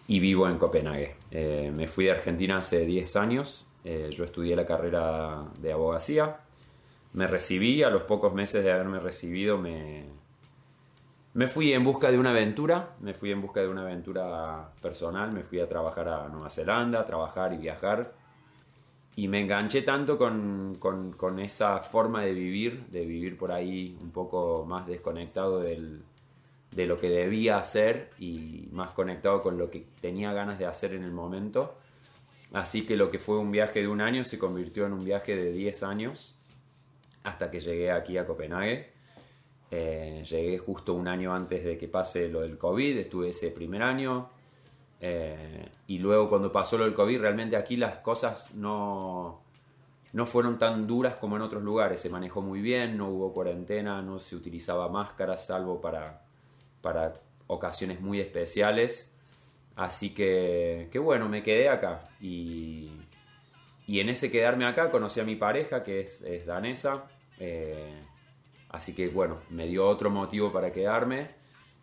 y 0.07 0.19
vivo 0.19 0.47
en 0.47 0.57
Copenhague. 0.57 1.15
Eh, 1.31 1.71
me 1.75 1.87
fui 1.87 2.05
de 2.05 2.11
Argentina 2.11 2.57
hace 2.57 2.85
10 2.85 3.15
años, 3.17 3.65
eh, 3.83 4.09
yo 4.11 4.23
estudié 4.23 4.55
la 4.55 4.65
carrera 4.65 5.45
de 5.59 5.71
abogacía, 5.73 6.37
me 7.13 7.27
recibí, 7.27 7.83
a 7.83 7.89
los 7.89 8.03
pocos 8.03 8.33
meses 8.33 8.63
de 8.63 8.71
haberme 8.71 8.99
recibido 8.99 9.57
me, 9.57 10.05
me 11.33 11.47
fui 11.47 11.71
en 11.73 11.83
busca 11.83 12.11
de 12.11 12.19
una 12.19 12.31
aventura, 12.31 12.89
me 12.99 13.13
fui 13.13 13.31
en 13.31 13.41
busca 13.41 13.61
de 13.61 13.67
una 13.69 13.81
aventura 13.83 14.69
personal, 14.81 15.31
me 15.31 15.43
fui 15.43 15.59
a 15.61 15.69
trabajar 15.69 16.09
a 16.09 16.27
Nueva 16.27 16.49
Zelanda, 16.49 16.99
a 17.01 17.05
trabajar 17.05 17.53
y 17.53 17.57
viajar. 17.57 18.13
Y 19.15 19.27
me 19.27 19.41
enganché 19.41 19.81
tanto 19.81 20.17
con, 20.17 20.75
con- 20.79 21.11
con 21.13 21.39
esa 21.39 21.79
forma 21.79 22.21
de 22.23 22.33
vivir, 22.33 22.85
de 22.87 23.05
vivir 23.05 23.37
por 23.37 23.51
ahí 23.51 23.97
un 24.01 24.11
poco 24.11 24.65
más 24.67 24.87
desconectado 24.87 25.59
del, 25.59 26.01
de 26.71 26.85
lo 26.85 26.99
que 26.99 27.09
debía 27.09 27.57
hacer 27.57 28.11
y 28.19 28.67
más 28.71 28.91
conectado 28.91 29.41
con 29.41 29.57
lo 29.57 29.69
que 29.69 29.85
tenía 30.01 30.33
ganas 30.33 30.59
de 30.59 30.65
hacer 30.65 30.93
en 30.93 31.03
el 31.03 31.11
momento. 31.11 31.75
Así 32.53 32.85
que 32.85 32.97
lo 32.97 33.09
que 33.11 33.19
fue 33.19 33.37
un 33.37 33.51
viaje 33.51 33.79
de 33.81 33.87
un 33.87 34.01
año 34.01 34.23
se 34.23 34.37
convirtió 34.37 34.85
en 34.85 34.93
un 34.93 35.05
viaje 35.05 35.35
de 35.35 35.51
10 35.51 35.83
años 35.83 36.35
hasta 37.23 37.49
que 37.49 37.59
llegué 37.59 37.91
aquí 37.91 38.17
a 38.17 38.25
Copenhague. 38.25 38.91
Eh, 39.69 40.23
llegué 40.29 40.57
justo 40.57 40.93
un 40.93 41.07
año 41.07 41.33
antes 41.33 41.63
de 41.63 41.77
que 41.77 41.87
pase 41.87 42.27
lo 42.27 42.41
del 42.41 42.57
COVID, 42.57 42.97
estuve 42.97 43.29
ese 43.29 43.51
primer 43.51 43.81
año. 43.83 44.29
eh, 44.99 45.69
y 45.87 45.97
luego 45.99 46.29
cuando 46.29 46.51
pasó 46.51 46.77
lo 46.77 46.83
del 46.83 46.93
COVID, 46.93 47.21
realmente 47.21 47.55
aquí 47.55 47.75
las 47.77 47.97
cosas 47.97 48.53
no, 48.53 49.41
no 50.13 50.25
fueron 50.25 50.59
tan 50.59 50.87
duras 50.87 51.15
como 51.15 51.37
en 51.37 51.41
otros 51.41 51.63
lugares. 51.63 52.01
Se 52.01 52.09
manejó 52.09 52.41
muy 52.41 52.61
bien, 52.61 52.97
no 52.97 53.09
hubo 53.09 53.33
cuarentena, 53.33 54.01
no 54.01 54.19
se 54.19 54.35
utilizaba 54.35 54.89
máscaras 54.89 55.45
salvo 55.45 55.79
para, 55.81 56.25
para 56.81 57.13
ocasiones 57.47 58.01
muy 58.01 58.19
especiales. 58.19 59.10
Así 59.75 60.13
que, 60.13 60.89
bueno, 61.01 61.29
me 61.29 61.43
quedé 61.43 61.69
acá. 61.69 62.09
Y, 62.19 62.91
y 63.87 63.99
en 63.99 64.09
ese 64.09 64.31
quedarme 64.31 64.65
acá 64.65 64.91
conocí 64.91 65.19
a 65.19 65.23
mi 65.23 65.35
pareja, 65.35 65.83
que 65.83 66.01
es, 66.01 66.21
es 66.21 66.45
danesa. 66.45 67.05
eh, 67.39 68.07
así 68.69 68.93
que 68.95 69.09
bueno, 69.09 69.41
me 69.49 69.67
dio 69.67 69.87
otro 69.87 70.09
motivo 70.09 70.51
para 70.51 70.71
quedarme. 70.71 71.29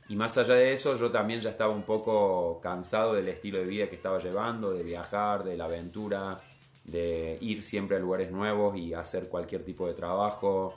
Y 0.09 0.17
más 0.17 0.39
allá 0.39 0.55
de 0.55 0.73
eso, 0.73 0.97
yo 0.97 1.11
también 1.11 1.41
ya 1.41 1.51
estaba 1.51 1.73
un 1.75 1.83
poco 1.85 2.61
cansado 2.63 3.15
del 3.15 3.29
estilo 3.29 3.59
de 3.59 3.65
vida 3.67 3.89
que 3.89 3.97
estaba 3.97 4.19
llevando, 4.19 4.73
de 4.73 4.83
viajar, 4.83 5.45
de 5.45 5.57
la 5.57 5.67
aventura, 5.67 6.41
de 6.85 7.37
ir 7.43 7.63
siempre 7.63 7.97
a 7.99 8.01
lugares 8.01 8.31
nuevos 8.31 8.77
y 8.79 8.95
hacer 8.95 9.29
cualquier 9.29 9.65
tipo 9.65 9.87
de 9.87 9.95
trabajo. 9.95 10.75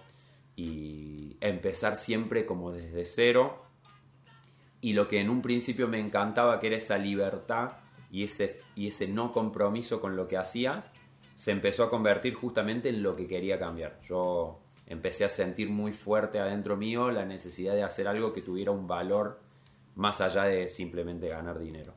y 0.55 1.37
empezar 1.41 1.95
siempre 1.95 2.45
como 2.45 2.71
desde 2.71 3.05
cero. 3.05 3.63
Y 4.81 4.93
lo 4.93 5.07
que 5.07 5.21
en 5.21 5.29
un 5.29 5.41
principio 5.41 5.87
me 5.87 5.99
encantaba, 5.99 6.59
que 6.59 6.67
era 6.67 6.77
esa 6.77 6.97
libertad 6.97 7.73
y 8.11 8.23
ese, 8.23 8.59
y 8.75 8.87
ese 8.87 9.07
no 9.07 9.31
compromiso 9.31 10.01
con 10.01 10.15
lo 10.15 10.27
que 10.27 10.37
hacía, 10.37 10.91
se 11.35 11.51
empezó 11.51 11.83
a 11.83 11.89
convertir 11.89 12.33
justamente 12.33 12.89
en 12.89 13.03
lo 13.03 13.15
que 13.15 13.27
quería 13.27 13.57
cambiar. 13.57 13.99
Yo 14.01 14.59
empecé 14.87 15.23
a 15.25 15.29
sentir 15.29 15.69
muy 15.69 15.93
fuerte 15.93 16.39
adentro 16.39 16.75
mío 16.75 17.11
la 17.11 17.25
necesidad 17.25 17.73
de 17.73 17.83
hacer 17.83 18.07
algo 18.07 18.33
que 18.33 18.41
tuviera 18.41 18.71
un 18.71 18.87
valor 18.87 19.39
más 19.95 20.21
allá 20.21 20.43
de 20.43 20.67
simplemente 20.67 21.27
ganar 21.29 21.59
dinero. 21.59 21.93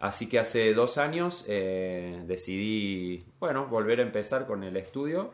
Así 0.00 0.28
que 0.28 0.38
hace 0.38 0.74
dos 0.74 0.98
años 0.98 1.44
eh, 1.46 2.22
decidí, 2.26 3.24
bueno, 3.38 3.66
volver 3.66 4.00
a 4.00 4.02
empezar 4.02 4.46
con 4.46 4.64
el 4.64 4.76
estudio, 4.76 5.32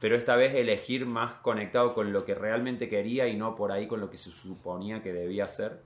pero 0.00 0.16
esta 0.16 0.34
vez 0.34 0.54
elegir 0.54 1.04
más 1.04 1.34
conectado 1.34 1.94
con 1.94 2.12
lo 2.12 2.24
que 2.24 2.34
realmente 2.34 2.88
quería 2.88 3.28
y 3.28 3.36
no 3.36 3.54
por 3.54 3.70
ahí 3.70 3.86
con 3.86 4.00
lo 4.00 4.10
que 4.10 4.16
se 4.16 4.30
suponía 4.30 5.02
que 5.02 5.12
debía 5.12 5.44
hacer. 5.44 5.82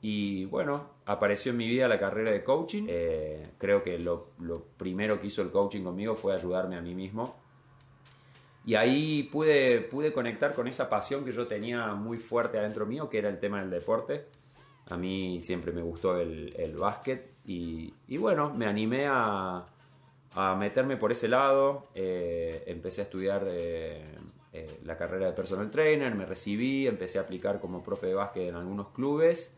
Y 0.00 0.44
bueno, 0.46 0.86
apareció 1.04 1.50
en 1.50 1.58
mi 1.58 1.68
vida 1.68 1.88
la 1.88 1.98
carrera 1.98 2.30
de 2.30 2.44
coaching. 2.44 2.86
Eh, 2.88 3.48
creo 3.58 3.82
que 3.82 3.98
lo, 3.98 4.28
primero 4.76 5.20
que 5.20 5.26
hizo 5.26 5.42
el 5.42 5.50
coaching 5.50 5.82
conmigo 5.82 6.14
fue 6.14 6.34
ayudarme 6.34 6.76
a 6.76 6.80
mí 6.80 6.94
mismo. 6.94 7.36
Y 8.64 8.76
ahí 8.76 9.24
pude, 9.24 9.80
pude 9.80 10.12
conectar 10.12 10.54
con 10.54 10.68
esa 10.68 10.88
pasión 10.88 11.24
que 11.24 11.32
yo 11.32 11.48
tenía 11.48 11.88
muy 11.94 12.18
fuerte 12.18 12.58
adentro 12.58 12.86
mío, 12.86 13.10
que 13.10 13.18
era 13.18 13.28
el 13.28 13.40
tema 13.40 13.60
del 13.60 13.70
deporte. 13.70 14.26
A 14.86 14.96
mí 14.96 15.40
siempre 15.40 15.72
me 15.72 15.82
gustó 15.82 16.16
el, 16.18 16.54
el 16.56 16.76
básquet 16.76 17.28
y 17.44 18.16
bueno, 18.16 18.54
me 18.54 18.66
animé 18.66 19.06
a, 19.08 19.66
a 20.34 20.54
meterme 20.54 20.96
por 20.96 21.12
ese 21.12 21.28
lado. 21.28 21.86
Eh, 21.94 22.64
empecé 22.66 23.02
a 23.02 23.04
estudiar 23.04 23.44
eh, 23.48 24.04
eh, 24.52 24.80
la 24.84 24.96
carrera 24.96 25.26
de 25.26 25.32
personal 25.32 25.70
trainer, 25.70 26.14
me 26.14 26.26
recibí, 26.26 26.86
empecé 26.86 27.18
a 27.18 27.22
aplicar 27.22 27.60
como 27.60 27.82
profe 27.82 28.08
de 28.08 28.14
básquet 28.14 28.48
en 28.48 28.54
algunos 28.56 28.88
clubes 28.88 29.52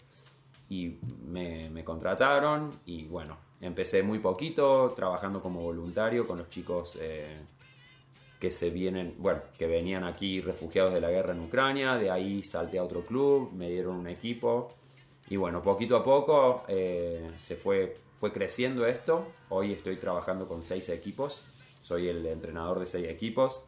y 0.69 0.99
me, 1.27 1.85
contrataron 1.85 2.81
y 2.87 3.05
bueno, 3.05 3.37
empecé 3.61 4.03
muy 4.03 4.21
poquito 4.21 4.93
trabajando 4.97 5.43
como 5.43 5.61
voluntario 5.61 6.27
con 6.27 6.39
los 6.39 6.49
chicos 6.49 6.99
que 8.39 8.51
se 8.51 8.71
vienen, 8.71 9.15
bueno, 9.19 9.41
que 9.59 9.67
venían 9.67 10.05
aquí 10.05 10.41
refugiados 10.41 10.95
de 10.95 11.01
la 11.01 11.11
guerra 11.11 11.33
en 11.33 11.41
Ucrania, 11.41 11.97
de 11.97 12.11
ahí 12.11 12.43
salté 12.43 12.79
a 12.79 12.85
otro 12.85 13.05
club, 13.05 13.53
me 13.53 13.69
dieron 13.69 13.97
un 13.97 14.09
equipo 14.09 14.73
y 15.29 15.37
bueno, 15.37 15.63
poquito 15.63 15.97
a 15.97 16.05
poco 16.05 16.65
se 16.67 17.57
fue, 17.57 17.97
fue 18.23 18.33
creciendo 18.33 18.87
esto. 18.87 19.27
Hoy 19.49 19.73
estoy 19.73 19.97
trabajando 19.97 20.47
con 20.47 20.63
seis 20.63 20.89
equipos, 20.91 21.43
soy 21.81 22.07
el 22.07 22.25
entrenador 22.25 22.79
de 22.79 22.87
seis 22.87 23.09
equipos 23.09 23.65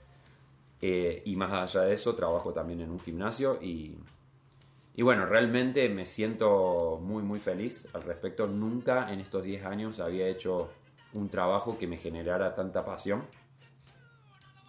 eh, 0.81 1.23
y 1.25 1.35
más 1.35 1.51
allá 1.51 1.85
de 1.87 1.95
eso 1.95 2.15
trabajo 2.15 2.53
también 2.53 2.81
en 2.81 2.93
un 2.93 3.01
gimnasio 3.01 3.59
y, 3.61 3.97
y 4.95 5.03
bueno, 5.03 5.27
realmente 5.27 5.89
me 5.89 6.07
siento 6.07 7.01
muy 7.03 7.25
muy 7.25 7.41
feliz 7.41 7.89
al 7.95 8.05
respecto. 8.05 8.47
Nunca 8.47 9.13
en 9.13 9.19
estos 9.19 9.43
10 9.43 9.65
años 9.65 9.99
había 9.99 10.29
hecho 10.29 10.71
un 11.15 11.29
trabajo 11.31 11.77
que 11.77 11.89
me 11.89 11.97
generara 11.97 12.55
tanta 12.55 12.85
pasión. 12.85 13.25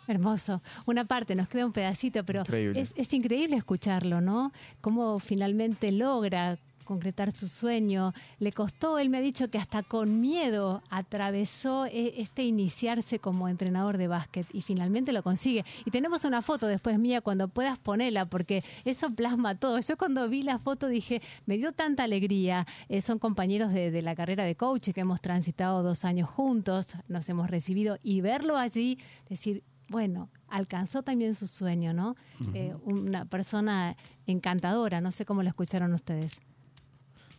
Hermoso. 0.08 0.64
Una 0.88 1.06
parte, 1.06 1.36
nos 1.36 1.48
queda 1.48 1.64
un 1.64 1.74
pedacito, 1.74 2.26
pero 2.26 2.40
Increíble. 2.40 2.82
es, 2.82 2.92
es 2.96 3.14
increíble 3.14 3.56
escucharlo, 3.56 4.20
¿no? 4.20 4.52
Cómo 4.82 5.20
finalmente 5.20 5.92
logra 5.92 6.58
concretar 6.86 7.34
su 7.34 7.50
sueño. 7.50 8.14
Le 8.40 8.54
costó, 8.54 8.98
él 9.00 9.10
me 9.10 9.18
ha 9.18 9.22
dicho 9.22 9.50
que 9.50 9.58
hasta 9.58 9.84
con 9.84 10.22
miedo 10.22 10.82
atravesó 10.90 11.86
e- 11.88 12.22
este 12.22 12.44
iniciarse 12.44 13.20
como 13.20 13.50
entrenador 13.50 13.98
de 13.98 14.08
básquet 14.08 14.48
y 14.54 14.62
finalmente 14.62 15.12
lo 15.12 15.24
consigue. 15.24 15.66
Y 15.84 15.92
tenemos 15.92 16.24
una 16.24 16.42
foto 16.42 16.68
después 16.68 16.98
mía 17.00 17.20
cuando 17.22 17.48
puedas 17.50 17.78
ponerla 17.80 18.26
porque 18.26 18.64
eso 18.86 19.10
plasma 19.12 19.56
todo. 19.56 19.80
Yo 19.80 19.98
cuando 19.98 20.30
vi 20.30 20.44
la 20.44 20.60
foto 20.60 20.88
dije, 20.88 21.22
me 21.46 21.58
dio 21.58 21.74
tanta 21.74 22.04
alegría. 22.04 22.66
Eh, 22.88 23.02
son 23.02 23.20
compañeros 23.20 23.74
de, 23.74 23.92
de 23.92 24.02
la 24.02 24.16
carrera 24.16 24.44
de 24.46 24.56
coach 24.56 24.92
que 24.92 25.02
hemos 25.02 25.20
transitado 25.22 25.84
dos 25.84 26.06
años 26.06 26.30
juntos, 26.30 26.94
nos 27.08 27.28
hemos 27.28 27.50
recibido 27.50 27.98
y 28.04 28.22
verlo 28.22 28.58
allí, 28.58 29.00
decir, 29.28 29.64
bueno, 29.90 30.30
alcanzó 30.48 31.04
también 31.04 31.36
su 31.36 31.48
sueño, 31.48 31.94
¿no? 31.94 32.16
Eh, 32.54 32.74
una 32.84 33.26
persona 33.26 33.96
encantadora, 34.26 35.02
no 35.02 35.12
sé 35.12 35.26
cómo 35.26 35.44
lo 35.44 35.50
escucharon 35.50 35.94
ustedes. 35.94 36.34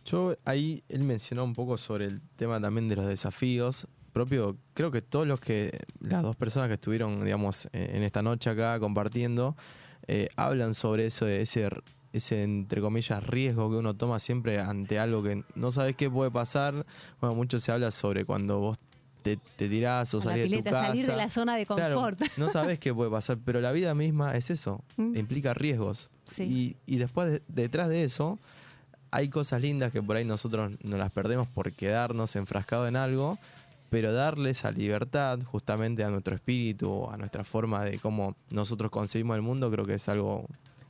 Yo 0.07 0.35
ahí 0.45 0.83
él 0.89 1.03
mencionó 1.03 1.43
un 1.43 1.53
poco 1.53 1.77
sobre 1.77 2.05
el 2.05 2.21
tema 2.37 2.59
también 2.61 2.87
de 2.87 2.95
los 2.95 3.05
desafíos. 3.07 3.87
Propio, 4.13 4.57
creo 4.73 4.89
que 4.89 5.01
todos 5.01 5.27
los 5.27 5.39
que, 5.39 5.79
las 5.99 6.23
dos 6.23 6.35
personas 6.35 6.69
que 6.69 6.75
estuvieron, 6.75 7.23
digamos, 7.23 7.67
eh, 7.73 7.91
en 7.93 8.03
esta 8.03 8.21
noche 8.23 8.49
acá 8.49 8.79
compartiendo, 8.79 9.55
eh, 10.07 10.29
hablan 10.37 10.73
sobre 10.73 11.07
eso, 11.07 11.25
de 11.25 11.41
ese, 11.41 11.67
ese, 12.13 12.41
entre 12.43 12.79
comillas, 12.81 13.21
riesgo 13.27 13.69
que 13.69 13.75
uno 13.75 13.93
toma 13.95 14.19
siempre 14.19 14.59
ante 14.59 14.97
algo 14.97 15.21
que 15.21 15.43
no 15.55 15.71
sabes 15.71 15.95
qué 15.97 16.09
puede 16.09 16.31
pasar. 16.31 16.85
Bueno, 17.19 17.35
mucho 17.35 17.59
se 17.59 17.71
habla 17.71 17.91
sobre 17.91 18.23
cuando 18.25 18.59
vos 18.59 18.77
te, 19.23 19.37
te 19.57 19.67
tirás 19.67 20.13
o 20.13 20.21
salís 20.21 20.49
de 20.49 20.57
tu 20.59 20.63
casa. 20.63 20.87
salir 20.87 21.05
de 21.05 21.15
la 21.17 21.29
zona 21.29 21.57
de 21.57 21.65
Claro, 21.65 21.95
confort. 21.95 22.21
no 22.37 22.47
sabes 22.49 22.79
qué 22.79 22.93
puede 22.93 23.11
pasar, 23.11 23.37
pero 23.43 23.59
la 23.59 23.73
vida 23.73 23.93
misma 23.93 24.35
es 24.35 24.49
eso, 24.49 24.81
Mm. 24.95 25.17
implica 25.17 25.53
riesgos. 25.53 26.09
Sí. 26.23 26.75
Y, 26.87 26.93
y 26.95 26.97
después, 26.97 27.29
de- 27.29 27.41
detrás 27.49 27.89
de 27.89 28.03
eso, 28.03 28.39
hay 29.11 29.29
cosas 29.29 29.61
lindas 29.61 29.91
que 29.91 30.01
por 30.01 30.15
ahí 30.17 30.25
nosotros 30.25 30.73
no 30.83 30.97
las 30.97 31.11
perdemos 31.11 31.47
por 31.47 31.71
quedarnos 31.71 32.35
enfrascados 32.35 32.87
en 32.89 32.95
algo, 32.95 33.37
pero 33.89 34.11
darle 34.13 34.49
esa 34.49 34.71
libertad 34.71 35.39
justamente 35.43 36.03
a 36.03 36.09
nuestro 36.09 36.35
espíritu, 36.35 37.09
a 37.09 37.17
nuestra 37.17 37.43
forma 37.43 37.83
de 37.83 37.99
cómo 37.99 38.35
nosotros 38.49 38.91
concebimos 38.91 39.35
el 39.35 39.41
mundo, 39.41 39.71
creo 39.71 39.85
que 39.85 39.93
es 39.93 40.09
algo, 40.09 40.45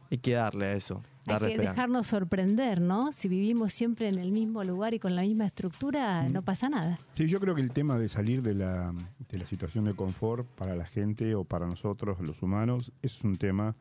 hay 0.10 0.18
que 0.18 0.34
darle 0.34 0.66
a 0.66 0.74
eso, 0.74 1.04
Hay 1.28 1.38
que 1.40 1.46
esperanza. 1.48 1.72
dejarnos 1.74 2.08
sorprender, 2.08 2.82
¿no? 2.82 3.12
Si 3.12 3.28
vivimos 3.28 3.74
siempre 3.74 4.08
en 4.08 4.18
el 4.18 4.32
mismo 4.32 4.64
lugar 4.64 4.94
y 4.96 5.00
con 5.00 5.16
la 5.16 5.22
misma 5.22 5.46
estructura, 5.46 6.28
no 6.30 6.42
pasa 6.42 6.70
nada. 6.70 6.98
Sí, 7.12 7.28
yo 7.28 7.40
creo 7.40 7.54
que 7.54 7.62
el 7.62 7.72
tema 7.72 8.00
de 8.00 8.10
salir 8.10 8.42
de 8.42 8.56
la, 8.56 8.92
de 9.30 9.38
la 9.38 9.46
situación 9.46 9.86
de 9.86 9.94
confort 9.94 10.48
para 10.56 10.76
la 10.76 10.86
gente 10.86 11.36
o 11.36 11.44
para 11.44 11.68
nosotros, 11.68 12.20
los 12.22 12.42
humanos, 12.42 12.92
es 13.04 13.22
un 13.24 13.38
tema 13.38 13.76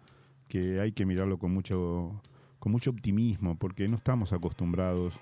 que 0.48 0.78
hay 0.80 0.92
que 0.92 1.06
mirarlo 1.06 1.38
con 1.38 1.52
mucho, 1.54 2.20
con 2.66 2.72
mucho 2.72 2.90
optimismo, 2.90 3.54
porque 3.54 3.86
no 3.86 3.94
estamos 3.94 4.32
acostumbrados 4.32 5.14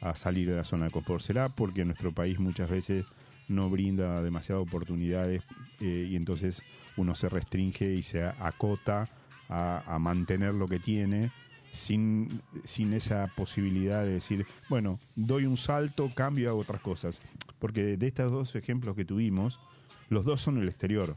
a 0.00 0.16
salir 0.16 0.48
de 0.48 0.56
la 0.56 0.64
zona 0.64 0.86
de 0.86 0.90
confort. 0.90 1.20
Será 1.22 1.50
porque 1.50 1.84
nuestro 1.84 2.10
país 2.10 2.38
muchas 2.38 2.70
veces 2.70 3.04
no 3.48 3.68
brinda 3.68 4.22
demasiadas 4.22 4.66
oportunidades 4.66 5.44
eh, 5.80 6.08
y 6.10 6.16
entonces 6.16 6.62
uno 6.96 7.14
se 7.14 7.28
restringe 7.28 7.92
y 7.92 8.02
se 8.02 8.24
acota 8.24 9.10
a, 9.50 9.82
a 9.86 9.98
mantener 9.98 10.54
lo 10.54 10.68
que 10.68 10.78
tiene 10.78 11.32
sin, 11.70 12.40
sin 12.64 12.94
esa 12.94 13.30
posibilidad 13.36 14.02
de 14.02 14.12
decir, 14.12 14.46
bueno, 14.70 14.98
doy 15.16 15.44
un 15.44 15.58
salto, 15.58 16.10
cambio, 16.14 16.48
hago 16.48 16.60
otras 16.60 16.80
cosas. 16.80 17.20
Porque 17.58 17.98
de 17.98 18.06
estos 18.06 18.32
dos 18.32 18.56
ejemplos 18.56 18.96
que 18.96 19.04
tuvimos, 19.04 19.60
los 20.08 20.24
dos 20.24 20.40
son 20.40 20.56
el 20.56 20.66
exterior, 20.66 21.14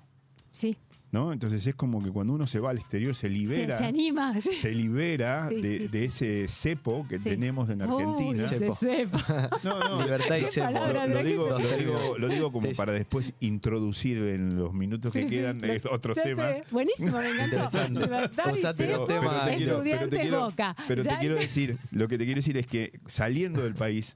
Sí. 0.51 0.75
¿No? 1.11 1.33
Entonces 1.33 1.65
es 1.65 1.73
como 1.75 2.03
que 2.03 2.11
cuando 2.11 2.33
uno 2.33 2.45
se 2.45 2.59
va 2.59 2.69
al 2.69 2.77
exterior 2.77 3.15
se 3.15 3.29
libera, 3.29 3.77
se 3.77 3.85
anima. 3.85 4.33
sí. 4.41 4.53
se 4.53 4.71
libera 4.71 5.47
Sí, 5.49 5.61
de, 5.61 5.77
sí, 5.79 5.87
de 5.87 6.05
ese 6.05 6.47
cepo 6.47 7.05
que 7.09 7.17
Sí. 7.17 7.23
tenemos 7.23 7.69
en 7.69 7.81
Argentina. 7.81 8.47
se 8.47 8.59
Cepo. 8.73 9.17
No, 9.63 9.79
no, 9.79 10.01
Libertad 10.03 10.37
y 10.37 10.43
cepo. 10.51 10.71
lo, 10.71 10.87
lo 10.87 10.93
¿verdad 10.93 11.21
que 11.21 11.23
digo, 11.27 11.49
lo, 11.49 11.77
digo, 11.77 12.17
lo 12.17 12.27
digo 12.27 12.51
como 12.51 12.71
para 12.73 12.91
después 12.93 13.33
introducir 13.39 14.17
en 14.17 14.57
los 14.57 14.73
minutos 14.73 15.11
que 15.11 15.25
quedan 15.25 15.61
otros 15.91 16.15
temas. 16.21 16.57
Buenísimo, 16.71 17.17
me 17.17 17.29
encantó. 17.31 17.55
Interesante. 17.55 17.99
Libertad 18.01 18.53
y 18.55 18.61
cepo, 18.61 18.83
los 18.97 19.07
temas- 19.07 19.45
te 19.45 19.55
quiero- 19.57 19.71
estudiante 19.73 20.07
te 20.07 20.21
quiero- 20.21 20.39
Boca. 20.41 20.75
pero 20.87 21.03
te 21.03 21.17
quiero 21.19 21.35
decir, 21.35 21.77
lo 21.91 22.07
que 22.07 22.17
te 22.17 22.25
quiero 22.25 22.39
decir 22.39 22.57
es 22.57 22.67
que 22.67 22.99
saliendo 23.07 23.63
del 23.63 23.73
país, 23.73 24.15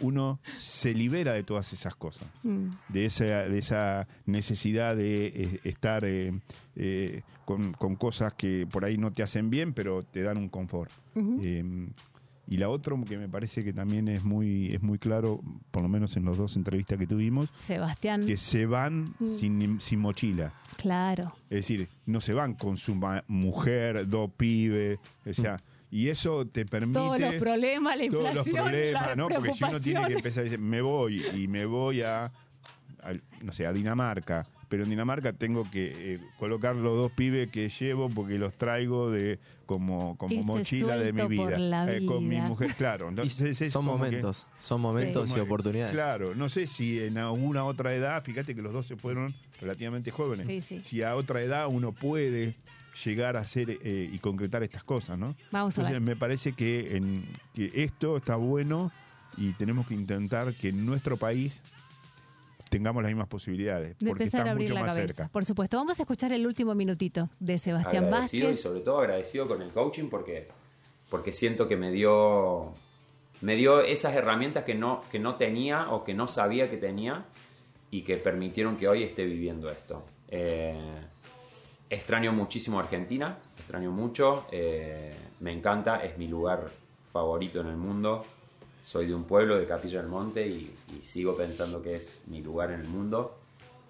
uno 0.00 0.40
se 0.58 0.94
libera 0.94 1.32
de 1.32 1.42
todas 1.42 1.72
esas 1.72 1.94
cosas. 1.94 2.28
Mm. 2.42 2.68
de 2.88 3.04
esa, 3.06 3.24
de 3.24 3.58
esa 3.58 4.06
necesidad 4.26 4.96
de 4.96 5.26
eh, 5.26 5.60
estar 5.64 6.04
eh, 6.04 6.32
eh, 6.76 7.22
con, 7.44 7.72
con 7.72 7.96
cosas 7.96 8.34
que 8.34 8.66
por 8.70 8.84
ahí 8.84 8.98
no 8.98 9.12
te 9.12 9.22
hacen 9.22 9.50
bien, 9.50 9.72
pero 9.72 10.02
te 10.02 10.22
dan 10.22 10.36
un 10.36 10.48
confort. 10.48 10.90
Eh, 11.16 11.88
y 12.46 12.58
la 12.58 12.68
otra 12.68 12.94
que 13.08 13.16
me 13.16 13.28
parece 13.28 13.64
que 13.64 13.72
también 13.72 14.06
es 14.08 14.22
muy, 14.22 14.74
es 14.74 14.82
muy 14.82 14.98
claro, 14.98 15.40
por 15.70 15.82
lo 15.82 15.88
menos 15.88 16.16
en 16.16 16.26
las 16.26 16.36
dos 16.36 16.56
entrevistas 16.56 16.98
que 16.98 17.06
tuvimos, 17.06 17.50
Sebastián, 17.56 18.26
que 18.26 18.36
se 18.36 18.66
van 18.66 19.14
sin, 19.38 19.80
sin 19.80 20.00
mochila. 20.00 20.52
claro. 20.76 21.32
Es 21.48 21.60
decir, 21.60 21.88
no 22.04 22.20
se 22.20 22.34
van 22.34 22.54
con 22.54 22.76
su 22.76 22.94
mujer, 23.28 24.06
dos 24.08 24.30
pibes, 24.36 24.98
o 25.24 25.32
sea, 25.32 25.58
y 25.96 26.08
eso 26.08 26.44
te 26.46 26.66
permite 26.66 26.98
Todos 26.98 27.20
los 27.20 27.34
problemas, 27.34 27.96
la 27.96 28.10
todos 28.10 28.26
inflación, 28.26 28.54
los 28.56 28.64
problemas, 28.64 29.06
la 29.10 29.14
¿no? 29.16 29.28
Porque 29.28 29.52
si 29.54 29.62
uno 29.64 29.80
tiene 29.80 30.06
que 30.08 30.12
empezar 30.14 30.40
a 30.40 30.44
decir, 30.44 30.58
me 30.58 30.80
voy 30.80 31.24
y 31.34 31.46
me 31.46 31.64
voy 31.66 32.02
a, 32.02 32.24
a- 32.24 32.32
no 33.42 33.52
sé, 33.52 33.64
a 33.64 33.72
Dinamarca, 33.72 34.44
pero 34.68 34.82
en 34.82 34.90
Dinamarca 34.90 35.32
tengo 35.34 35.70
que 35.70 36.14
eh, 36.14 36.20
colocar 36.38 36.74
los 36.74 36.96
dos 36.96 37.12
pibes 37.12 37.48
que 37.50 37.68
llevo 37.68 38.08
porque 38.08 38.38
los 38.38 38.54
traigo 38.54 39.08
de 39.10 39.38
como, 39.66 40.18
como 40.18 40.42
mochila 40.42 40.96
de 40.96 41.12
mi 41.12 41.26
vida, 41.28 41.86
eh, 41.96 42.04
con 42.04 42.26
mi 42.26 42.40
mujer, 42.40 42.74
claro. 42.76 43.06
Y 43.08 43.10
Entonces 43.10 43.60
es 43.60 43.72
son 43.72 43.84
que- 43.84 43.92
momentos, 43.92 44.46
son 44.58 44.80
momentos 44.80 45.26
como 45.30 45.36
y 45.38 45.40
oportunidades. 45.40 45.94
Claro, 45.94 46.34
no 46.34 46.48
sé 46.48 46.66
si 46.66 46.98
en 47.00 47.18
alguna 47.18 47.64
otra 47.64 47.94
edad, 47.94 48.22
fíjate 48.24 48.54
que 48.56 48.62
los 48.62 48.72
dos 48.72 48.86
se 48.86 48.96
fueron 48.96 49.32
relativamente 49.60 50.10
jóvenes. 50.10 50.46
Sí, 50.48 50.60
sí. 50.60 50.80
Si 50.82 51.02
a 51.02 51.14
otra 51.14 51.40
edad 51.42 51.68
uno 51.68 51.92
puede 51.92 52.56
llegar 53.04 53.36
a 53.36 53.40
hacer 53.40 53.70
eh, 53.70 54.10
y 54.12 54.18
concretar 54.18 54.62
estas 54.62 54.84
cosas, 54.84 55.18
¿no? 55.18 55.34
Vamos 55.50 55.76
a 55.76 55.80
Entonces 55.80 55.92
ver. 55.92 56.00
me 56.00 56.16
parece 56.16 56.52
que, 56.52 56.96
en, 56.96 57.26
que 57.52 57.70
esto 57.74 58.16
está 58.16 58.36
bueno 58.36 58.92
y 59.36 59.52
tenemos 59.52 59.86
que 59.86 59.94
intentar 59.94 60.54
que 60.54 60.68
en 60.68 60.86
nuestro 60.86 61.16
país 61.16 61.62
tengamos 62.70 63.02
las 63.02 63.10
mismas 63.10 63.28
posibilidades, 63.28 63.96
De 63.98 64.06
porque 64.08 64.24
empezar 64.24 64.40
está 64.40 64.50
a 64.50 64.52
abrir 64.52 64.68
mucho 64.68 64.74
la 64.74 64.80
más 64.80 64.94
cabeza. 64.94 65.06
cerca. 65.14 65.28
Por 65.28 65.44
supuesto. 65.44 65.76
Vamos 65.76 65.98
a 65.98 66.02
escuchar 66.02 66.32
el 66.32 66.46
último 66.46 66.74
minutito 66.74 67.28
de 67.40 67.58
Sebastián 67.58 68.04
agradecido 68.06 68.50
y 68.50 68.54
sobre 68.54 68.80
todo 68.80 69.00
agradecido 69.00 69.46
con 69.46 69.62
el 69.62 69.70
coaching 69.70 70.08
porque, 70.08 70.48
porque 71.08 71.32
siento 71.32 71.68
que 71.68 71.76
me 71.76 71.90
dio, 71.92 72.72
me 73.42 73.54
dio 73.56 73.80
esas 73.80 74.14
herramientas 74.14 74.64
que 74.64 74.74
no, 74.74 75.02
que 75.10 75.18
no 75.18 75.36
tenía 75.36 75.90
o 75.90 76.04
que 76.04 76.14
no 76.14 76.26
sabía 76.26 76.70
que 76.70 76.76
tenía 76.76 77.24
y 77.90 78.02
que 78.02 78.16
permitieron 78.16 78.76
que 78.76 78.88
hoy 78.88 79.02
esté 79.04 79.24
viviendo 79.24 79.70
esto. 79.70 80.04
Eh, 80.28 80.74
extraño 81.90 82.32
muchísimo 82.32 82.80
Argentina, 82.80 83.38
extraño 83.58 83.90
mucho, 83.90 84.46
eh, 84.50 85.14
me 85.40 85.52
encanta, 85.52 86.04
es 86.04 86.18
mi 86.18 86.28
lugar 86.28 86.68
favorito 87.12 87.60
en 87.60 87.68
el 87.68 87.76
mundo. 87.76 88.24
Soy 88.82 89.06
de 89.06 89.14
un 89.14 89.24
pueblo 89.24 89.56
de 89.56 89.66
Capilla 89.66 90.00
del 90.00 90.08
Monte 90.08 90.46
y, 90.46 90.74
sigo 91.00 91.36
pensando 91.36 91.82
que 91.82 91.96
es 91.96 92.20
mi 92.26 92.42
lugar 92.42 92.70
en 92.70 92.80
el 92.80 92.88
mundo. 92.88 93.38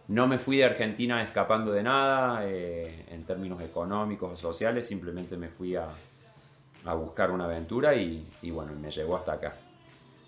No 0.09 0.27
me 0.27 0.39
fui 0.39 0.59
de 0.59 0.65
Argentina 0.65 1.23
escapando 1.23 1.73
de 1.73 1.83
nada 1.83 2.47
eh, 2.47 3.07
en 3.11 3.25
términos 3.25 3.61
económicos 3.63 4.33
o 4.33 4.37
sociales, 4.37 4.87
simplemente 4.87 5.37
me 5.37 5.49
fui 5.49 5.75
a, 5.77 5.89
a 6.85 6.95
buscar 6.95 7.31
una 7.31 7.45
aventura 7.45 7.95
y, 7.95 8.27
y 8.43 8.51
bueno, 8.51 8.73
me 8.75 8.91
llegó 8.91 9.17
hasta 9.17 9.33
acá. 9.33 9.57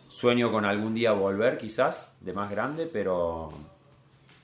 Sueño 0.09 0.51
con 0.51 0.65
algún 0.65 0.95
día 0.95 1.13
volver 1.13 1.59
quizás, 1.59 2.17
de 2.21 2.33
más 2.33 2.51
grande, 2.51 2.89
pero, 2.91 3.51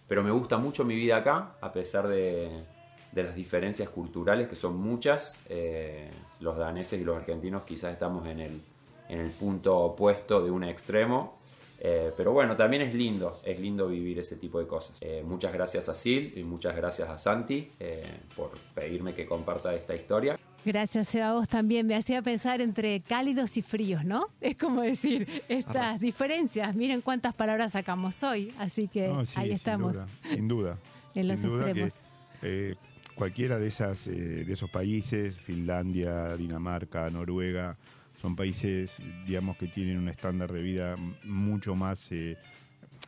pero 0.08 0.22
me 0.22 0.30
gusta 0.30 0.58
mucho 0.58 0.84
mi 0.84 0.94
vida 0.94 1.18
acá, 1.18 1.54
a 1.60 1.72
pesar 1.72 2.08
de, 2.08 2.64
de 3.12 3.22
las 3.22 3.34
diferencias 3.34 3.88
culturales 3.90 4.48
que 4.48 4.56
son 4.56 4.76
muchas. 4.76 5.40
Eh, 5.48 6.10
los 6.40 6.56
daneses 6.56 7.00
y 7.00 7.04
los 7.04 7.16
argentinos 7.16 7.64
quizás 7.64 7.92
estamos 7.92 8.26
en 8.26 8.40
el, 8.40 8.60
en 9.08 9.20
el 9.20 9.30
punto 9.30 9.78
opuesto 9.78 10.42
de 10.42 10.50
un 10.50 10.64
extremo. 10.64 11.36
Eh, 11.84 12.12
pero 12.16 12.32
bueno, 12.32 12.56
también 12.56 12.82
es 12.82 12.94
lindo, 12.94 13.40
es 13.44 13.58
lindo 13.58 13.88
vivir 13.88 14.18
ese 14.20 14.36
tipo 14.36 14.60
de 14.60 14.66
cosas. 14.68 14.96
Eh, 15.02 15.24
muchas 15.26 15.52
gracias 15.52 15.88
a 15.88 15.94
Sil 15.98 16.30
y 16.36 16.44
muchas 16.44 16.76
gracias 16.76 17.08
a 17.08 17.18
Santi 17.18 17.72
eh, 17.80 18.04
por 18.36 18.52
pedirme 18.72 19.14
que 19.14 19.26
comparta 19.26 19.74
esta 19.74 19.94
historia. 19.94 20.38
Gracias, 20.64 21.08
Seba, 21.08 21.30
a 21.30 21.32
vos 21.32 21.48
también. 21.48 21.88
Me 21.88 21.96
hacía 21.96 22.22
pensar 22.22 22.60
entre 22.60 23.00
cálidos 23.00 23.56
y 23.56 23.62
fríos, 23.62 24.04
¿no? 24.04 24.28
Es 24.40 24.56
como 24.56 24.82
decir, 24.82 25.26
estas 25.48 25.98
diferencias. 25.98 26.72
Miren 26.76 27.00
cuántas 27.00 27.34
palabras 27.34 27.72
sacamos 27.72 28.22
hoy. 28.22 28.54
Así 28.60 28.86
que 28.86 29.08
No, 29.08 29.24
sí, 29.24 29.34
ahí 29.36 29.46
sin 29.48 29.56
estamos. 29.56 29.94
duda, 29.94 30.06
Sin 30.30 30.46
duda. 30.48 30.78
En 31.16 31.26
los 31.28 31.40
Sin 31.40 31.50
duda 31.50 31.64
extremos. 31.64 31.92
que, 32.40 32.70
eh, 32.70 32.76
cualquiera 33.14 33.58
de, 33.58 33.68
esas, 33.68 34.06
eh, 34.06 34.44
de 34.44 34.52
esos 34.52 34.70
países, 34.70 35.38
Finlandia, 35.38 36.36
Dinamarca, 36.36 37.08
Noruega, 37.10 37.76
son 38.20 38.36
países, 38.36 38.98
digamos, 39.26 39.56
que 39.56 39.66
tienen 39.66 39.98
un 39.98 40.08
estándar 40.08 40.52
de 40.52 40.62
vida 40.62 40.96
mucho 41.24 41.74
más 41.74 42.10
eh, 42.12 42.36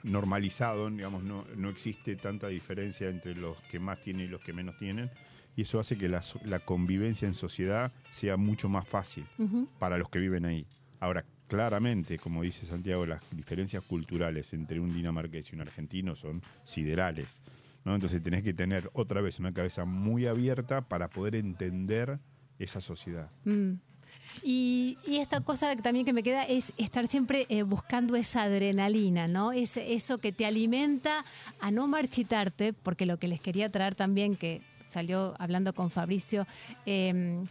normalizado, 0.03 0.91
digamos, 0.91 1.23
no, 1.23 1.45
no 1.57 1.69
existe 1.69 2.17
tanta 2.17 2.49
diferencia 2.49 3.09
entre 3.09 3.35
los 3.35 3.61
que 3.63 3.79
más 3.79 4.01
tienen 4.01 4.27
y 4.27 4.29
los 4.29 4.41
que 4.41 4.53
menos 4.53 4.77
tienen, 4.77 5.11
y 5.57 5.63
eso 5.63 5.79
hace 5.79 5.97
que 5.97 6.09
la, 6.09 6.23
la 6.45 6.59
convivencia 6.61 7.29
en 7.29 7.35
sociedad 7.35 7.93
sea 8.11 8.37
mucho 8.37 8.69
más 8.69 8.89
fácil 8.89 9.25
para 9.79 9.99
los 9.99 10.09
que 10.09 10.19
viven 10.19 10.45
ahí. 10.45 10.67
Ahora, 10.99 11.25
claramente, 11.47 12.19
como 12.19 12.43
dice 12.43 12.67
Santiago, 12.67 13.07
las 13.07 13.23
diferencias 13.31 13.85
culturales 13.85 14.53
entre 14.53 14.81
un 14.81 14.93
dinamarqués 14.93 15.53
y 15.53 15.55
un 15.55 15.61
argentino 15.61 16.17
son 16.17 16.43
siderales. 16.65 17.41
Entonces 17.85 18.23
tenés 18.23 18.43
que 18.43 18.55
tener 18.55 18.91
otra 18.95 19.21
vez 19.21 19.39
una 19.39 19.53
cabeza 19.53 19.85
muy 19.85 20.27
abierta 20.27 20.83
para 20.83 21.09
poder 21.09 21.35
entender 21.35 22.19
esa 22.59 22.81
sociedad. 22.81 23.31
Mm. 23.45 23.75
Y, 24.43 24.99
esta 25.07 25.41
cosa 25.41 25.75
también 25.77 26.05
que 26.05 26.13
me 26.13 26.23
queda 26.23 26.45
es 26.45 26.73
estar 26.77 27.07
siempre 27.09 27.47
eh, 27.49 27.63
buscando 27.63 28.17
esa 28.17 28.43
adrenalina, 28.43 29.29
¿no? 29.29 29.53
Es, 29.53 29.77
eso 29.77 30.19
que 30.19 30.33
te 30.33 30.47
alimenta 30.47 31.25
a 31.61 31.71
no 31.71 31.87
marchitarte, 31.87 32.73
porque 32.73 33.07
lo 33.07 33.19
que 33.19 33.29
les 33.29 33.41
quería 33.41 33.71
traer 33.71 33.95
también, 33.95 34.37
que 34.37 34.63
salió 34.91 35.35
hablando 35.39 35.73
con 35.73 35.91
Fabricio, 35.91 36.47
eh, 36.87 37.45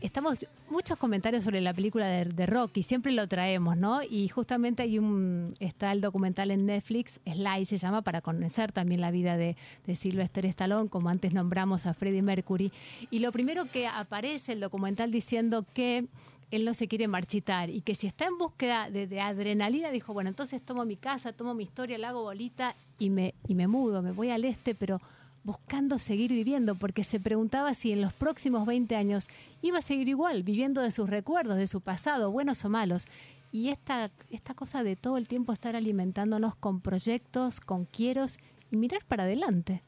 estamos 0.00 0.46
muchos 0.70 0.98
comentarios 0.98 1.44
sobre 1.44 1.60
la 1.60 1.74
película 1.74 2.06
de, 2.06 2.46
Rocky, 2.46 2.82
siempre 2.82 3.12
lo 3.12 3.26
traemos, 3.26 3.76
¿no? 3.76 4.00
Y 4.02 4.28
justamente 4.28 4.82
hay 4.82 4.98
un 4.98 5.54
está 5.58 5.92
el 5.92 6.00
documental 6.00 6.50
en 6.50 6.66
Netflix, 6.66 7.20
Sly 7.24 7.64
se 7.64 7.76
llama, 7.76 8.02
para 8.02 8.20
conocer 8.20 8.72
también 8.72 9.00
la 9.00 9.10
vida 9.10 9.36
de, 9.36 9.56
de 9.86 9.96
Sylvester 9.96 10.46
Stallone, 10.46 10.88
como 10.88 11.08
antes 11.08 11.34
nombramos 11.34 11.86
a 11.86 11.94
Freddie 11.94 12.22
Mercury. 12.22 12.70
Y 13.10 13.18
lo 13.20 13.32
primero 13.32 13.64
que 13.66 13.86
aparece 13.86 14.52
el 14.52 14.60
documental 14.60 15.10
diciendo 15.10 15.64
que 15.74 16.06
él 16.50 16.64
no 16.64 16.74
se 16.74 16.88
quiere 16.88 17.08
marchitar 17.08 17.68
y 17.70 17.82
que 17.82 17.94
si 17.94 18.06
está 18.06 18.26
en 18.26 18.38
búsqueda 18.38 18.90
de, 18.90 19.06
de 19.06 19.20
adrenalina, 19.20 19.90
dijo, 19.90 20.14
bueno, 20.14 20.30
entonces 20.30 20.62
tomo 20.62 20.84
mi 20.84 20.96
casa, 20.96 21.32
tomo 21.32 21.54
mi 21.54 21.64
historia, 21.64 21.98
la 21.98 22.10
hago 22.10 22.22
bolita 22.22 22.74
y 22.98 23.10
me, 23.10 23.34
y 23.46 23.54
me 23.54 23.66
mudo, 23.66 24.02
me 24.02 24.12
voy 24.12 24.30
al 24.30 24.44
este, 24.44 24.74
pero 24.74 25.00
buscando 25.44 25.98
seguir 25.98 26.30
viviendo, 26.30 26.74
porque 26.74 27.04
se 27.04 27.20
preguntaba 27.20 27.74
si 27.74 27.92
en 27.92 28.02
los 28.02 28.12
próximos 28.12 28.66
20 28.66 28.96
años 28.96 29.28
iba 29.62 29.78
a 29.78 29.82
seguir 29.82 30.08
igual, 30.08 30.42
viviendo 30.42 30.80
de 30.82 30.90
sus 30.90 31.08
recuerdos, 31.08 31.56
de 31.56 31.66
su 31.66 31.80
pasado, 31.80 32.30
buenos 32.30 32.64
o 32.64 32.68
malos. 32.68 33.06
Y 33.50 33.68
esta, 33.68 34.10
esta 34.30 34.54
cosa 34.54 34.82
de 34.82 34.96
todo 34.96 35.16
el 35.16 35.26
tiempo 35.26 35.52
estar 35.52 35.74
alimentándonos 35.74 36.54
con 36.54 36.80
proyectos, 36.80 37.60
con 37.60 37.86
quieros 37.86 38.38
y 38.70 38.76
mirar 38.76 39.04
para 39.06 39.22
adelante. 39.22 39.82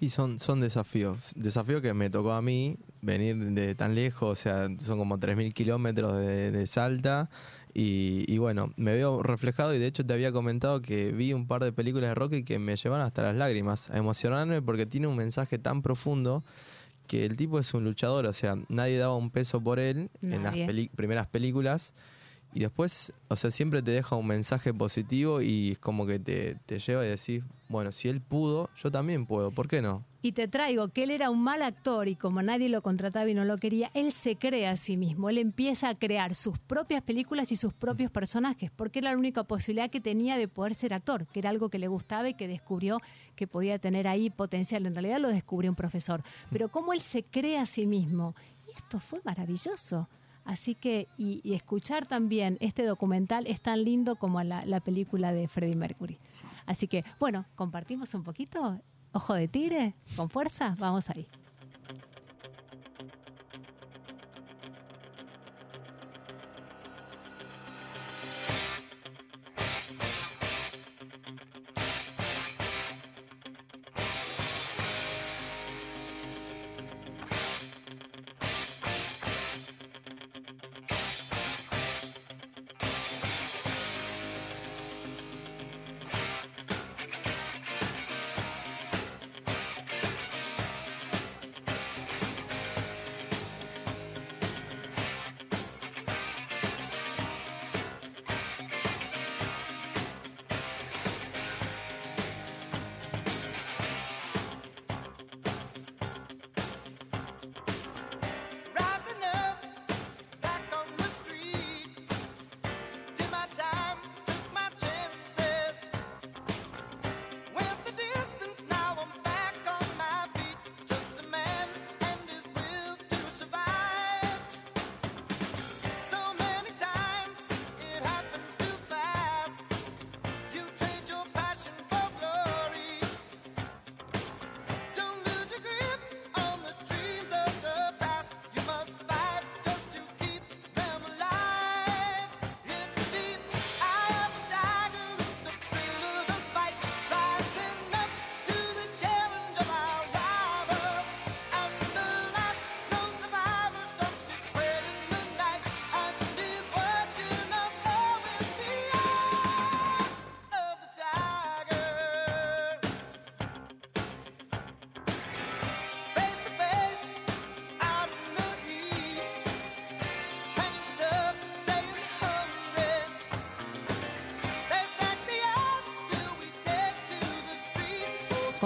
Y 0.00 0.10
son, 0.10 0.38
son 0.38 0.60
desafíos. 0.60 1.32
Desafío 1.36 1.80
que 1.80 1.94
me 1.94 2.10
tocó 2.10 2.32
a 2.32 2.42
mí 2.42 2.76
venir 3.02 3.36
de 3.36 3.74
tan 3.74 3.94
lejos, 3.94 4.38
o 4.38 4.42
sea, 4.42 4.68
son 4.82 4.98
como 4.98 5.18
3.000 5.18 5.52
kilómetros 5.52 6.18
de, 6.18 6.50
de 6.50 6.66
Salta. 6.66 7.30
Y, 7.78 8.24
y 8.26 8.38
bueno, 8.38 8.72
me 8.76 8.94
veo 8.94 9.22
reflejado 9.22 9.74
y 9.74 9.78
de 9.78 9.86
hecho 9.86 10.02
te 10.02 10.14
había 10.14 10.32
comentado 10.32 10.80
que 10.80 11.12
vi 11.12 11.34
un 11.34 11.46
par 11.46 11.62
de 11.62 11.72
películas 11.72 12.08
de 12.08 12.14
Rocky 12.14 12.42
que 12.42 12.58
me 12.58 12.74
llevan 12.74 13.02
hasta 13.02 13.20
las 13.20 13.36
lágrimas, 13.36 13.90
a 13.90 13.98
emocionarme 13.98 14.62
porque 14.62 14.86
tiene 14.86 15.08
un 15.08 15.16
mensaje 15.16 15.58
tan 15.58 15.82
profundo 15.82 16.42
que 17.06 17.26
el 17.26 17.36
tipo 17.36 17.58
es 17.58 17.74
un 17.74 17.84
luchador, 17.84 18.24
o 18.24 18.32
sea, 18.32 18.56
nadie 18.70 18.96
daba 18.96 19.14
un 19.14 19.28
peso 19.28 19.60
por 19.60 19.78
él 19.78 20.08
en 20.22 20.42
las 20.42 20.54
primeras 20.96 21.26
películas. 21.26 21.92
Y 22.54 22.60
después, 22.60 23.12
o 23.28 23.36
sea, 23.36 23.50
siempre 23.50 23.82
te 23.82 23.90
deja 23.90 24.16
un 24.16 24.26
mensaje 24.26 24.72
positivo 24.72 25.42
y 25.42 25.72
es 25.72 25.78
como 25.78 26.06
que 26.06 26.18
te, 26.18 26.56
te 26.64 26.78
lleva 26.78 27.04
y 27.04 27.10
decís, 27.10 27.42
bueno, 27.68 27.92
si 27.92 28.08
él 28.08 28.22
pudo, 28.22 28.70
yo 28.82 28.90
también 28.90 29.26
puedo, 29.26 29.50
¿por 29.50 29.68
qué 29.68 29.82
no? 29.82 30.02
Y 30.26 30.32
te 30.32 30.48
traigo 30.48 30.88
que 30.88 31.04
él 31.04 31.12
era 31.12 31.30
un 31.30 31.40
mal 31.40 31.62
actor 31.62 32.08
y 32.08 32.16
como 32.16 32.42
nadie 32.42 32.68
lo 32.68 32.82
contrataba 32.82 33.30
y 33.30 33.34
no 33.34 33.44
lo 33.44 33.58
quería, 33.58 33.92
él 33.94 34.12
se 34.12 34.34
crea 34.34 34.72
a 34.72 34.76
sí 34.76 34.96
mismo. 34.96 35.30
Él 35.30 35.38
empieza 35.38 35.88
a 35.88 35.94
crear 35.94 36.34
sus 36.34 36.58
propias 36.58 37.00
películas 37.04 37.52
y 37.52 37.54
sus 37.54 37.72
propios 37.72 38.10
personajes, 38.10 38.72
porque 38.72 38.98
era 38.98 39.12
la 39.12 39.18
única 39.18 39.44
posibilidad 39.44 39.88
que 39.88 40.00
tenía 40.00 40.36
de 40.36 40.48
poder 40.48 40.74
ser 40.74 40.94
actor, 40.94 41.28
que 41.28 41.38
era 41.38 41.50
algo 41.50 41.68
que 41.68 41.78
le 41.78 41.86
gustaba 41.86 42.28
y 42.28 42.34
que 42.34 42.48
descubrió 42.48 42.98
que 43.36 43.46
podía 43.46 43.78
tener 43.78 44.08
ahí 44.08 44.28
potencial. 44.28 44.84
En 44.86 44.96
realidad 44.96 45.20
lo 45.20 45.28
descubrió 45.28 45.70
un 45.70 45.76
profesor. 45.76 46.24
Pero 46.50 46.70
cómo 46.70 46.92
él 46.92 47.02
se 47.02 47.22
crea 47.22 47.62
a 47.62 47.66
sí 47.66 47.86
mismo. 47.86 48.34
Y 48.66 48.76
esto 48.76 48.98
fue 48.98 49.20
maravilloso. 49.24 50.08
Así 50.44 50.74
que, 50.74 51.06
y, 51.16 51.54
escuchar 51.54 52.08
también 52.08 52.58
este 52.60 52.82
documental 52.82 53.46
es 53.46 53.60
tan 53.60 53.84
lindo 53.84 54.16
como 54.16 54.42
la 54.42 54.80
película 54.80 55.32
de 55.32 55.46
Freddie 55.46 55.76
Mercury. 55.76 56.18
Así 56.66 56.88
que, 56.88 57.04
bueno, 57.20 57.46
compartimos 57.54 58.12
un 58.14 58.24
poquito. 58.24 58.80
Ojo 59.16 59.32
de 59.32 59.48
tigre, 59.48 59.94
con 60.14 60.28
fuerza, 60.28 60.74
vamos 60.78 61.08
ahí. 61.08 61.26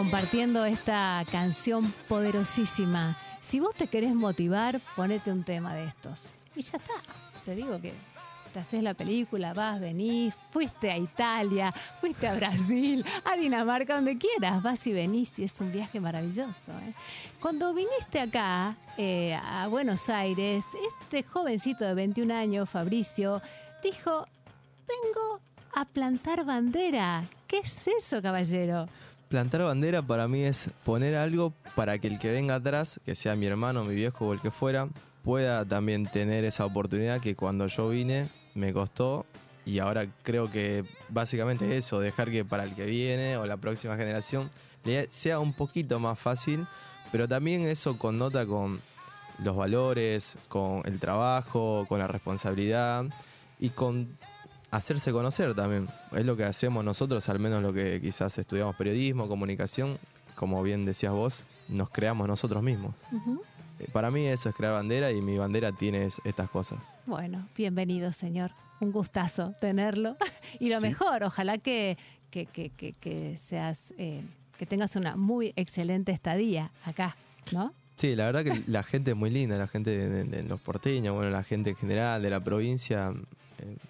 Compartiendo 0.01 0.65
esta 0.65 1.23
canción 1.31 1.93
poderosísima. 2.09 3.19
Si 3.43 3.61
vos 3.61 3.75
te 3.75 3.87
querés 3.87 4.15
motivar, 4.15 4.81
ponete 4.97 5.31
un 5.31 5.45
tema 5.45 5.75
de 5.75 5.85
estos. 5.85 6.23
Y 6.57 6.63
ya 6.63 6.79
está. 6.79 6.95
Te 7.45 7.55
digo 7.55 7.79
que 7.83 7.93
te 8.51 8.61
haces 8.61 8.83
la 8.83 8.95
película, 8.95 9.53
vas, 9.53 9.79
venís, 9.79 10.35
fuiste 10.53 10.91
a 10.91 10.97
Italia, 10.97 11.71
fuiste 12.01 12.27
a 12.27 12.35
Brasil, 12.35 13.05
a 13.27 13.37
Dinamarca, 13.37 13.97
donde 13.97 14.17
quieras, 14.17 14.63
vas 14.63 14.87
y 14.87 14.95
venís 14.95 15.39
y 15.39 15.45
es 15.45 15.61
un 15.61 15.71
viaje 15.71 16.01
maravilloso. 16.01 16.73
¿eh? 16.81 16.95
Cuando 17.39 17.75
viniste 17.75 18.21
acá, 18.21 18.77
eh, 18.97 19.35
a 19.35 19.69
Buenos 19.69 20.09
Aires, 20.09 20.65
este 20.95 21.25
jovencito 21.25 21.85
de 21.85 21.93
21 21.93 22.35
años, 22.35 22.71
Fabricio, 22.71 23.43
dijo, 23.83 24.27
vengo 24.89 25.41
a 25.75 25.85
plantar 25.85 26.47
bandera. 26.47 27.23
¿Qué 27.47 27.59
es 27.59 27.87
eso, 27.87 28.23
caballero? 28.23 28.89
Plantar 29.31 29.63
bandera 29.63 30.03
para 30.03 30.27
mí 30.27 30.43
es 30.43 30.71
poner 30.85 31.15
algo 31.15 31.53
para 31.77 32.01
que 32.01 32.09
el 32.09 32.19
que 32.19 32.33
venga 32.33 32.57
atrás, 32.57 32.99
que 33.05 33.15
sea 33.15 33.37
mi 33.37 33.47
hermano, 33.47 33.85
mi 33.85 33.95
viejo 33.95 34.27
o 34.27 34.33
el 34.33 34.41
que 34.41 34.51
fuera, 34.51 34.89
pueda 35.23 35.65
también 35.65 36.07
tener 36.07 36.45
esa 36.45 36.67
oportunidad 36.67 37.21
que 37.21 37.37
cuando 37.37 37.69
yo 37.69 37.91
vine 37.91 38.27
me 38.57 38.73
costó. 38.73 39.25
Y 39.65 39.79
ahora 39.79 40.09
creo 40.25 40.51
que 40.51 40.85
básicamente 41.11 41.77
eso, 41.77 42.01
dejar 42.01 42.33
que 42.33 42.45
para 42.45 42.65
el 42.65 42.75
que 42.75 42.87
viene 42.87 43.37
o 43.37 43.47
la 43.47 43.57
próxima 43.57 43.97
generación 43.97 44.51
sea 45.11 45.39
un 45.39 45.53
poquito 45.53 46.01
más 46.01 46.19
fácil, 46.19 46.67
pero 47.13 47.29
también 47.29 47.67
eso 47.67 47.97
connota 47.99 48.45
con 48.47 48.81
los 49.39 49.55
valores, 49.55 50.39
con 50.49 50.83
el 50.87 50.99
trabajo, 50.99 51.87
con 51.89 52.01
la 52.01 52.09
responsabilidad 52.09 53.05
y 53.61 53.69
con 53.69 54.19
hacerse 54.71 55.13
conocer 55.13 55.55
también. 55.55 55.89
Es 56.13 56.25
lo 56.25 56.37
que 56.37 56.45
hacemos 56.45 56.85
nosotros, 56.85 57.29
al 57.29 57.39
menos 57.39 57.63
lo 57.63 57.73
que 57.73 58.01
quizás 58.01 58.37
estudiamos 58.39 58.77
periodismo, 58.77 59.29
comunicación, 59.29 59.99
como 60.35 60.63
bien 60.63 60.85
decías 60.85 61.13
vos, 61.13 61.45
nos 61.69 61.91
creamos 61.91 62.27
nosotros 62.29 62.63
mismos. 62.63 62.95
Eh, 63.79 63.89
Para 63.93 64.11
mí 64.11 64.27
eso 64.27 64.49
es 64.49 64.55
crear 64.55 64.73
bandera 64.75 65.11
y 65.13 65.21
mi 65.23 65.39
bandera 65.39 65.73
tiene 65.73 66.07
es- 66.07 66.21
estas 66.25 66.49
cosas. 66.51 66.79
Bueno, 67.07 67.47
bienvenido, 67.57 68.13
señor. 68.13 68.51
Un 68.81 68.93
gustazo 68.93 69.53
tenerlo. 69.61 70.17
Y 70.61 70.69
lo 70.71 70.81
mejor, 70.81 71.23
ojalá 71.23 71.59
que, 71.59 71.97
que, 72.31 72.47
que, 72.47 72.71
que, 72.71 72.93
que 72.93 73.37
seas, 73.39 73.93
eh, 73.99 74.23
que 74.59 74.67
tengas 74.67 74.97
una 74.97 75.17
muy 75.17 75.53
excelente 75.57 76.13
estadía 76.13 76.71
acá, 76.85 77.17
¿no? 77.53 77.73
Sí, 77.97 78.15
la 78.17 78.25
verdad 78.31 78.45
que 78.45 78.63
la 78.67 78.83
gente 78.83 79.11
es 79.11 79.17
muy 79.17 79.29
linda, 79.31 79.57
la 79.59 79.69
gente 79.69 79.91
de, 79.91 80.25
de 80.25 80.43
los 80.45 80.59
porteños, 80.61 81.15
bueno, 81.15 81.31
la 81.31 81.43
gente 81.45 81.71
en 81.71 81.77
general 81.77 82.23
de 82.23 82.31
la 82.31 82.41
provincia. 82.41 83.13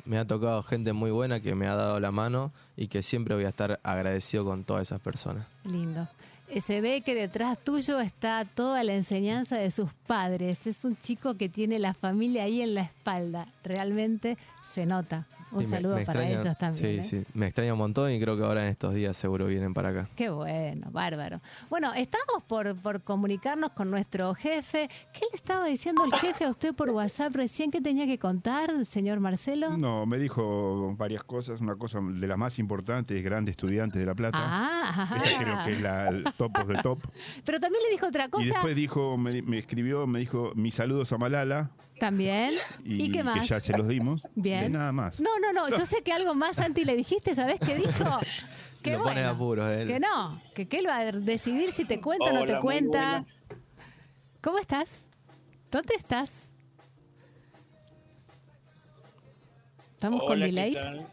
Me 0.04 0.18
ha 0.18 0.26
tocado 0.26 0.62
gente 0.62 0.92
muy 0.92 1.10
buena 1.10 1.40
que 1.40 1.54
me 1.54 1.66
ha 1.66 1.74
dado 1.74 2.00
la 2.00 2.10
mano 2.10 2.52
y 2.76 2.88
que 2.88 3.02
siempre 3.02 3.34
voy 3.34 3.44
a 3.44 3.48
estar 3.50 3.80
agradecido 3.82 4.44
con 4.44 4.64
todas 4.64 4.82
esas 4.82 5.00
personas. 5.00 5.46
Lindo. 5.64 6.08
Eh, 6.48 6.60
Se 6.60 6.80
ve 6.80 7.02
que 7.02 7.14
detrás 7.14 7.58
tuyo 7.58 8.00
está 8.00 8.44
toda 8.44 8.82
la 8.82 8.94
enseñanza 8.94 9.56
de 9.56 9.70
sus 9.70 9.92
padres. 10.06 10.66
Es 10.66 10.84
un 10.84 10.96
chico 10.98 11.36
que 11.36 11.48
tiene 11.48 11.78
la 11.78 11.94
familia 11.94 12.44
ahí 12.44 12.60
en 12.62 12.74
la 12.74 12.82
espalda. 12.82 13.46
Realmente 13.62 14.36
se 14.74 14.86
nota. 14.86 15.26
Un 15.52 15.64
Sí, 15.64 15.70
saludo 15.70 15.96
me 15.96 16.04
para 16.04 16.22
extraña- 16.24 16.42
ellos 16.42 16.58
también. 16.58 17.02
Sí, 17.02 17.16
¿eh? 17.16 17.22
sí, 17.24 17.30
me 17.34 17.46
extraña 17.46 17.72
un 17.72 17.78
montón 17.78 18.10
y 18.12 18.20
creo 18.20 18.36
que 18.36 18.42
ahora 18.44 18.62
en 18.64 18.70
estos 18.70 18.94
días 18.94 19.16
seguro 19.16 19.46
vienen 19.46 19.74
para 19.74 19.88
acá. 19.90 20.08
Qué 20.16 20.28
bueno, 20.30 20.88
bárbaro. 20.90 21.40
Bueno, 21.68 21.92
estamos 21.94 22.42
por, 22.46 22.76
por 22.80 23.02
comunicarnos 23.02 23.70
con 23.72 23.90
nuestro 23.90 24.34
jefe. 24.34 24.88
¿Qué 25.12 25.20
le 25.30 25.36
estaba 25.36 25.66
diciendo 25.66 26.04
el 26.04 26.12
jefe 26.14 26.44
a 26.44 26.50
usted 26.50 26.74
por 26.74 26.90
WhatsApp 26.90 27.34
recién 27.34 27.70
que 27.70 27.80
tenía 27.80 28.06
que 28.06 28.18
contar, 28.18 28.70
señor 28.86 29.20
Marcelo? 29.20 29.76
No, 29.76 30.06
me 30.06 30.18
dijo 30.18 30.94
varias 30.96 31.24
cosas. 31.24 31.60
Una 31.60 31.76
cosa 31.76 32.00
de 32.02 32.26
las 32.26 32.38
más 32.38 32.58
importantes, 32.58 33.22
grande 33.22 33.50
estudiante 33.50 33.98
de 33.98 34.06
La 34.06 34.14
Plata. 34.14 34.38
Ah, 34.40 35.16
Esa 35.22 35.38
creo 35.42 35.64
que 35.64 35.70
es 35.72 35.80
la 35.82 36.08
el 36.08 36.24
top 36.36 36.56
of 36.58 36.68
the 36.68 36.82
top. 36.82 36.98
pero 37.44 37.58
también 37.60 37.82
le 37.84 37.90
dijo 37.90 38.06
otra 38.06 38.28
cosa. 38.28 38.44
Y 38.44 38.48
después 38.48 38.76
dijo, 38.76 39.16
me, 39.16 39.42
me 39.42 39.58
escribió, 39.58 40.06
me 40.06 40.20
dijo 40.20 40.52
mis 40.54 40.74
saludos 40.74 41.12
a 41.12 41.18
Malala. 41.18 41.70
También. 41.98 42.54
Y, 42.82 43.02
¿Y, 43.04 43.12
qué 43.12 43.22
más? 43.22 43.38
que 43.40 43.46
ya 43.46 43.60
se 43.60 43.76
los 43.76 43.86
dimos. 43.86 44.26
Bien. 44.34 44.72
Nada 44.72 44.90
más. 44.90 45.20
No, 45.20 45.28
no, 45.40 45.52
no. 45.52 45.68
Yo 45.76 45.84
sé 45.86 46.02
que 46.02 46.12
algo 46.12 46.34
más, 46.34 46.56
Santi, 46.56 46.84
le 46.84 46.96
dijiste. 46.96 47.34
¿Sabés 47.34 47.58
qué 47.60 47.74
dijo? 47.76 47.90
Que 48.82 48.92
Lo 48.92 49.02
pone 49.02 49.20
en 49.20 49.26
apuros, 49.26 49.70
él. 49.76 49.88
Que 49.88 50.00
no. 50.00 50.40
Que, 50.54 50.66
que 50.66 50.78
él 50.78 50.86
va 50.86 51.00
a 51.00 51.12
decidir 51.12 51.70
si 51.72 51.84
te 51.84 52.00
cuenta 52.00 52.30
o 52.30 52.32
no 52.32 52.46
te 52.46 52.58
cuenta. 52.60 53.26
¿Cómo 54.40 54.58
estás? 54.58 54.88
¿Dónde 55.70 55.94
estás? 55.98 56.30
¿Estamos 59.94 60.22
con 60.22 60.32
Hola, 60.32 60.46
¿qué 60.46 60.52
delay? 60.52 61.06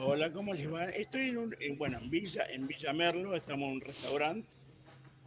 Hola, 0.00 0.32
¿cómo 0.32 0.54
les 0.54 0.72
va? 0.72 0.86
Estoy 0.86 1.28
en, 1.28 1.38
un, 1.38 1.56
en- 1.60 1.78
bueno, 1.78 1.98
en 1.98 2.10
Villa, 2.10 2.42
en 2.50 2.66
Villa 2.66 2.92
Merlo, 2.92 3.34
estamos 3.36 3.68
en 3.68 3.74
un 3.74 3.80
restaurante, 3.80 4.48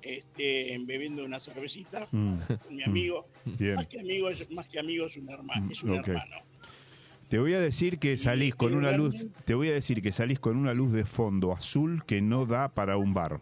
este, 0.02 0.78
bebiendo 0.82 1.24
una 1.24 1.39
cervecita 1.39 2.06
Mm. 2.12 2.39
con 2.62 2.76
mi 2.76 2.84
amigo. 2.84 3.26
Bien. 3.45 3.76
Más 3.76 3.88
que 3.88 4.02
amigo, 4.02 4.30
es, 4.30 4.50
más 4.52 4.68
que 4.68 4.80
amigo 4.80 5.06
es 5.06 5.16
un 5.16 5.30
hermano, 5.30 5.72
es 5.72 5.82
un 5.84 5.95
hermano. 5.95 6.36
Te 7.30 7.39
voy 7.39 7.53
a 7.53 7.59
decir 7.59 7.99
que 7.99 8.15
salís 8.17 8.55
con 8.55 8.73
una 8.73 8.91
luz, 8.93 9.28
te 9.45 9.53
voy 9.53 9.69
a 9.69 9.73
decir 9.73 10.01
que 10.01 10.11
salís 10.11 10.39
con 10.39 10.55
una 10.55 10.73
luz 10.73 10.93
de 10.93 11.03
fondo 11.05 11.51
azul 11.53 12.03
que 12.05 12.21
no 12.21 12.45
da 12.45 12.69
para 12.69 12.97
un 12.97 13.13
bar. 13.13 13.41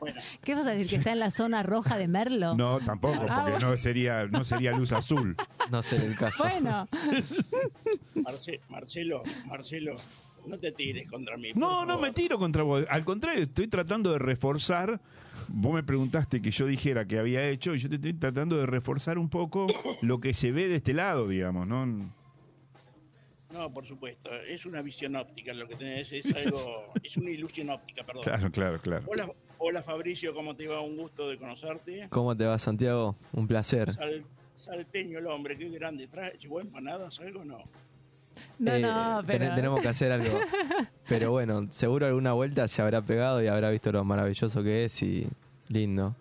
Bueno, 0.00 0.20
¿Qué 0.44 0.54
vas 0.54 0.66
a 0.66 0.70
decir? 0.70 0.88
¿Que 0.88 0.96
está 0.96 1.12
en 1.12 1.18
la 1.20 1.30
zona 1.30 1.62
roja 1.62 1.96
de 1.96 2.06
Merlo? 2.06 2.54
No, 2.54 2.78
tampoco, 2.80 3.24
Ah, 3.28 3.44
porque 3.48 3.64
no 3.64 3.76
sería, 3.76 4.26
no 4.26 4.44
sería 4.44 4.72
luz 4.72 4.92
azul. 4.92 5.36
No 5.70 5.82
sé 5.82 5.96
el 5.96 6.14
caso. 6.16 6.42
Bueno, 6.44 6.86
Marce- 8.14 8.60
Marcelo, 8.68 9.22
Marcelo, 9.46 9.96
no 10.46 10.58
te 10.58 10.70
tires 10.72 11.08
contra 11.10 11.36
mí. 11.36 11.48
No, 11.54 11.82
no 11.84 11.94
favor. 11.94 12.02
me 12.02 12.12
tiro 12.12 12.38
contra 12.38 12.62
vos. 12.62 12.84
Al 12.88 13.04
contrario, 13.04 13.42
estoy 13.44 13.68
tratando 13.68 14.12
de 14.12 14.18
reforzar. 14.18 15.00
Vos 15.48 15.74
me 15.74 15.82
preguntaste 15.82 16.40
que 16.42 16.50
yo 16.50 16.66
dijera 16.66 17.06
que 17.06 17.18
había 17.18 17.48
hecho 17.48 17.74
y 17.74 17.78
yo 17.78 17.88
te 17.88 17.96
estoy 17.96 18.14
tratando 18.14 18.56
de 18.56 18.66
reforzar 18.66 19.18
un 19.18 19.28
poco 19.28 19.66
lo 20.02 20.20
que 20.20 20.34
se 20.34 20.50
ve 20.52 20.68
de 20.68 20.76
este 20.76 20.92
lado, 20.92 21.28
digamos, 21.28 21.66
¿no? 21.66 21.86
No, 23.52 23.72
por 23.72 23.86
supuesto, 23.86 24.34
es 24.48 24.66
una 24.66 24.82
visión 24.82 25.14
óptica 25.16 25.54
lo 25.54 25.66
que 25.68 25.76
tenés, 25.76 26.12
es 26.12 26.26
algo, 26.34 26.92
es 27.02 27.16
una 27.16 27.30
ilusión 27.30 27.70
óptica, 27.70 28.02
perdón. 28.04 28.24
Claro, 28.24 28.50
claro, 28.50 28.78
claro. 28.80 29.04
Hola, 29.06 29.30
hola 29.58 29.82
Fabricio, 29.82 30.34
¿cómo 30.34 30.54
te 30.56 30.66
va? 30.66 30.80
Un 30.80 30.96
gusto 30.96 31.28
de 31.30 31.38
conocerte. 31.38 32.08
¿Cómo 32.10 32.36
te 32.36 32.44
va, 32.44 32.58
Santiago? 32.58 33.16
Un 33.32 33.46
placer. 33.46 33.92
Sal- 33.94 34.24
salteño 34.56 35.20
el 35.20 35.26
hombre, 35.28 35.56
qué 35.56 35.68
grande. 35.70 36.08
¿Trae, 36.08 36.36
¿Llevó 36.38 36.60
empanadas, 36.60 37.18
algo 37.20 37.40
o 37.40 37.44
no? 37.44 37.58
No, 38.58 38.74
Eh, 38.74 38.80
no, 38.80 39.22
ten- 39.24 39.38
pero... 39.38 39.54
tenemos 39.54 39.80
que 39.80 39.88
hacer 39.88 40.12
algo. 40.12 40.38
Pero 41.08 41.30
bueno, 41.30 41.68
seguro 41.70 42.06
alguna 42.06 42.32
vuelta 42.32 42.66
se 42.66 42.82
habrá 42.82 43.00
pegado 43.00 43.40
y 43.40 43.46
habrá 43.46 43.70
visto 43.70 43.92
lo 43.92 44.02
maravilloso 44.04 44.64
que 44.64 44.86
es 44.86 45.02
y 45.02 45.28
lindo. 45.68 46.16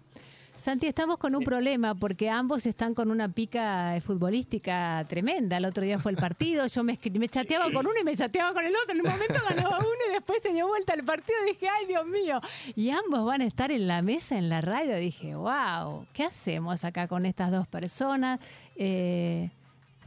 Santi, 0.53 0.87
estamos 0.87 1.17
con 1.19 1.35
un 1.35 1.43
problema 1.43 1.93
porque 1.93 2.27
ambos 2.29 2.65
están 2.65 2.95
con 2.95 3.11
una 3.11 3.29
pica 3.29 3.99
futbolística 4.03 5.03
tremenda. 5.07 5.57
El 5.57 5.65
otro 5.65 5.83
día 5.83 5.99
fue 5.99 6.11
el 6.11 6.17
partido, 6.17 6.65
yo 6.65 6.83
me, 6.83 6.97
chateaba 6.97 7.71
con 7.71 7.85
uno 7.85 7.99
y 8.01 8.03
me 8.03 8.15
chateaba 8.17 8.51
con 8.53 8.65
el 8.65 8.73
otro. 8.75 8.95
En 8.95 9.01
un 9.05 9.11
momento 9.11 9.35
ganaba 9.47 9.77
uno 9.77 9.89
y 10.09 10.13
después 10.13 10.41
se 10.41 10.53
dio 10.53 10.67
vuelta 10.67 10.93
el 10.95 11.03
partido 11.03 11.37
y 11.45 11.51
dije, 11.51 11.67
ay 11.69 11.85
Dios 11.85 12.05
mío. 12.07 12.41
Y 12.75 12.89
ambos 12.89 13.25
van 13.25 13.41
a 13.41 13.45
estar 13.45 13.71
en 13.71 13.87
la 13.87 14.01
mesa, 14.01 14.37
en 14.39 14.49
la 14.49 14.61
radio. 14.61 14.97
Dije, 14.97 15.35
wow, 15.35 16.07
¿qué 16.13 16.23
hacemos 16.23 16.83
acá 16.83 17.07
con 17.07 17.27
estas 17.27 17.51
dos 17.51 17.67
personas? 17.67 18.39
Eh, 18.75 19.49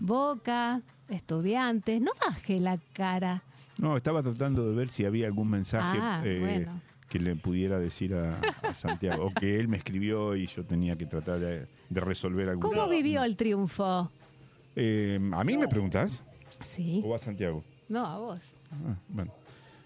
Boca, 0.00 0.82
estudiantes, 1.08 2.00
no 2.00 2.10
baje 2.20 2.60
la 2.60 2.78
cara. 2.92 3.42
No, 3.78 3.96
estaba 3.96 4.22
tratando 4.22 4.68
de 4.68 4.74
ver 4.76 4.90
si 4.90 5.04
había 5.04 5.26
algún 5.26 5.50
mensaje 5.50 5.98
Ah, 6.00 6.22
eh, 6.24 6.38
bueno. 6.40 6.80
que 7.08 7.18
le 7.20 7.36
pudiera 7.36 7.78
decir 7.78 8.14
a, 8.14 8.38
a 8.62 8.74
Santiago. 8.74 9.26
O 9.26 9.30
que 9.32 9.58
él 9.60 9.68
me 9.68 9.76
escribió 9.76 10.34
y 10.36 10.46
yo 10.46 10.64
tenía 10.64 10.96
que 10.96 11.06
tratar 11.06 11.38
de, 11.38 11.66
de 11.88 12.00
resolver 12.00 12.48
algún 12.48 12.62
¿Cómo 12.62 12.88
vivió 12.88 13.22
el 13.22 13.36
triunfo? 13.36 14.10
Eh, 14.76 15.18
¿A 15.32 15.44
mí 15.44 15.56
me 15.56 15.68
preguntás? 15.68 16.22
Sí, 16.60 17.00
¿O 17.04 17.14
a 17.14 17.18
Santiago? 17.18 17.62
no, 17.88 18.04
a 18.04 18.18
vos. 18.18 18.52
Ah, 18.72 18.96
bueno. 19.08 19.32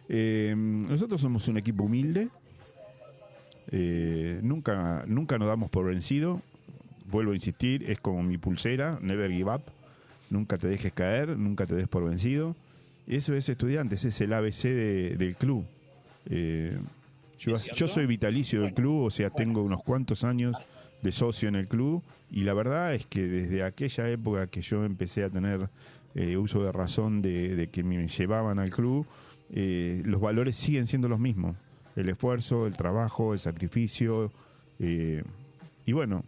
Eh, 0.09 0.55
nosotros 0.57 1.20
somos 1.20 1.47
un 1.49 1.59
equipo 1.59 1.85
humilde. 1.85 2.29
Nunca, 4.43 5.05
nunca 5.07 5.39
nos 5.39 5.49
damos 5.49 5.70
por 5.70 5.87
vencido. 5.87 6.41
Vuelvo 7.11 7.33
a 7.33 7.35
insistir, 7.35 7.89
es 7.91 8.01
como 8.01 8.23
mi 8.23 8.39
pulsera, 8.39 8.99
never 9.01 9.31
give 9.31 9.51
up. 9.55 9.62
Nunca 10.33 10.57
te 10.57 10.66
dejes 10.66 10.95
caer, 10.95 11.37
nunca 11.37 11.66
te 11.66 11.74
des 11.74 11.89
por 11.89 12.09
vencido. 12.09 12.57
Eso 13.07 13.35
es 13.35 13.51
estudiantes, 13.51 14.03
es 14.07 14.18
el 14.22 14.33
ABC 14.33 14.62
de- 14.72 15.16
del 15.18 15.37
club. 15.37 15.66
Eh, 16.24 16.74
yo, 17.39 17.59
soy 17.87 18.07
vitalicio 18.07 18.62
del 18.62 18.72
club, 18.72 19.03
o 19.03 19.11
sea, 19.11 19.28
tengo 19.28 19.62
unos 19.62 19.83
cuantos 19.83 20.24
años 20.24 20.57
de 21.03 21.12
socio 21.12 21.51
en 21.51 21.57
el 21.57 21.68
club 21.68 22.03
y 22.30 22.45
la 22.45 22.55
verdad 22.55 22.95
es 22.95 23.05
que 23.05 23.26
desde 23.26 23.62
aquella 23.62 24.09
época 24.09 24.47
que 24.47 24.62
yo 24.62 24.85
empecé 24.87 25.22
a 25.24 25.28
tener 25.28 25.68
eh, 26.14 26.39
uso 26.39 26.64
de 26.64 26.72
razón 26.72 27.20
de, 27.20 27.68
que 27.70 27.83
me 27.83 28.09
llevaban 28.09 28.59
al 28.59 28.70
club, 28.70 29.07
eh, 29.51 30.01
los 30.07 30.20
valores 30.20 30.57
siguen 30.57 30.87
siendo 30.87 31.09
los 31.09 31.18
mismos. 31.18 31.57
El 31.95 32.09
esfuerzo, 32.09 32.66
el 32.66 32.74
trabajo, 32.76 33.35
el 33.35 33.39
sacrificio. 33.41 34.33
y 34.78 35.93
bueno, 35.93 36.24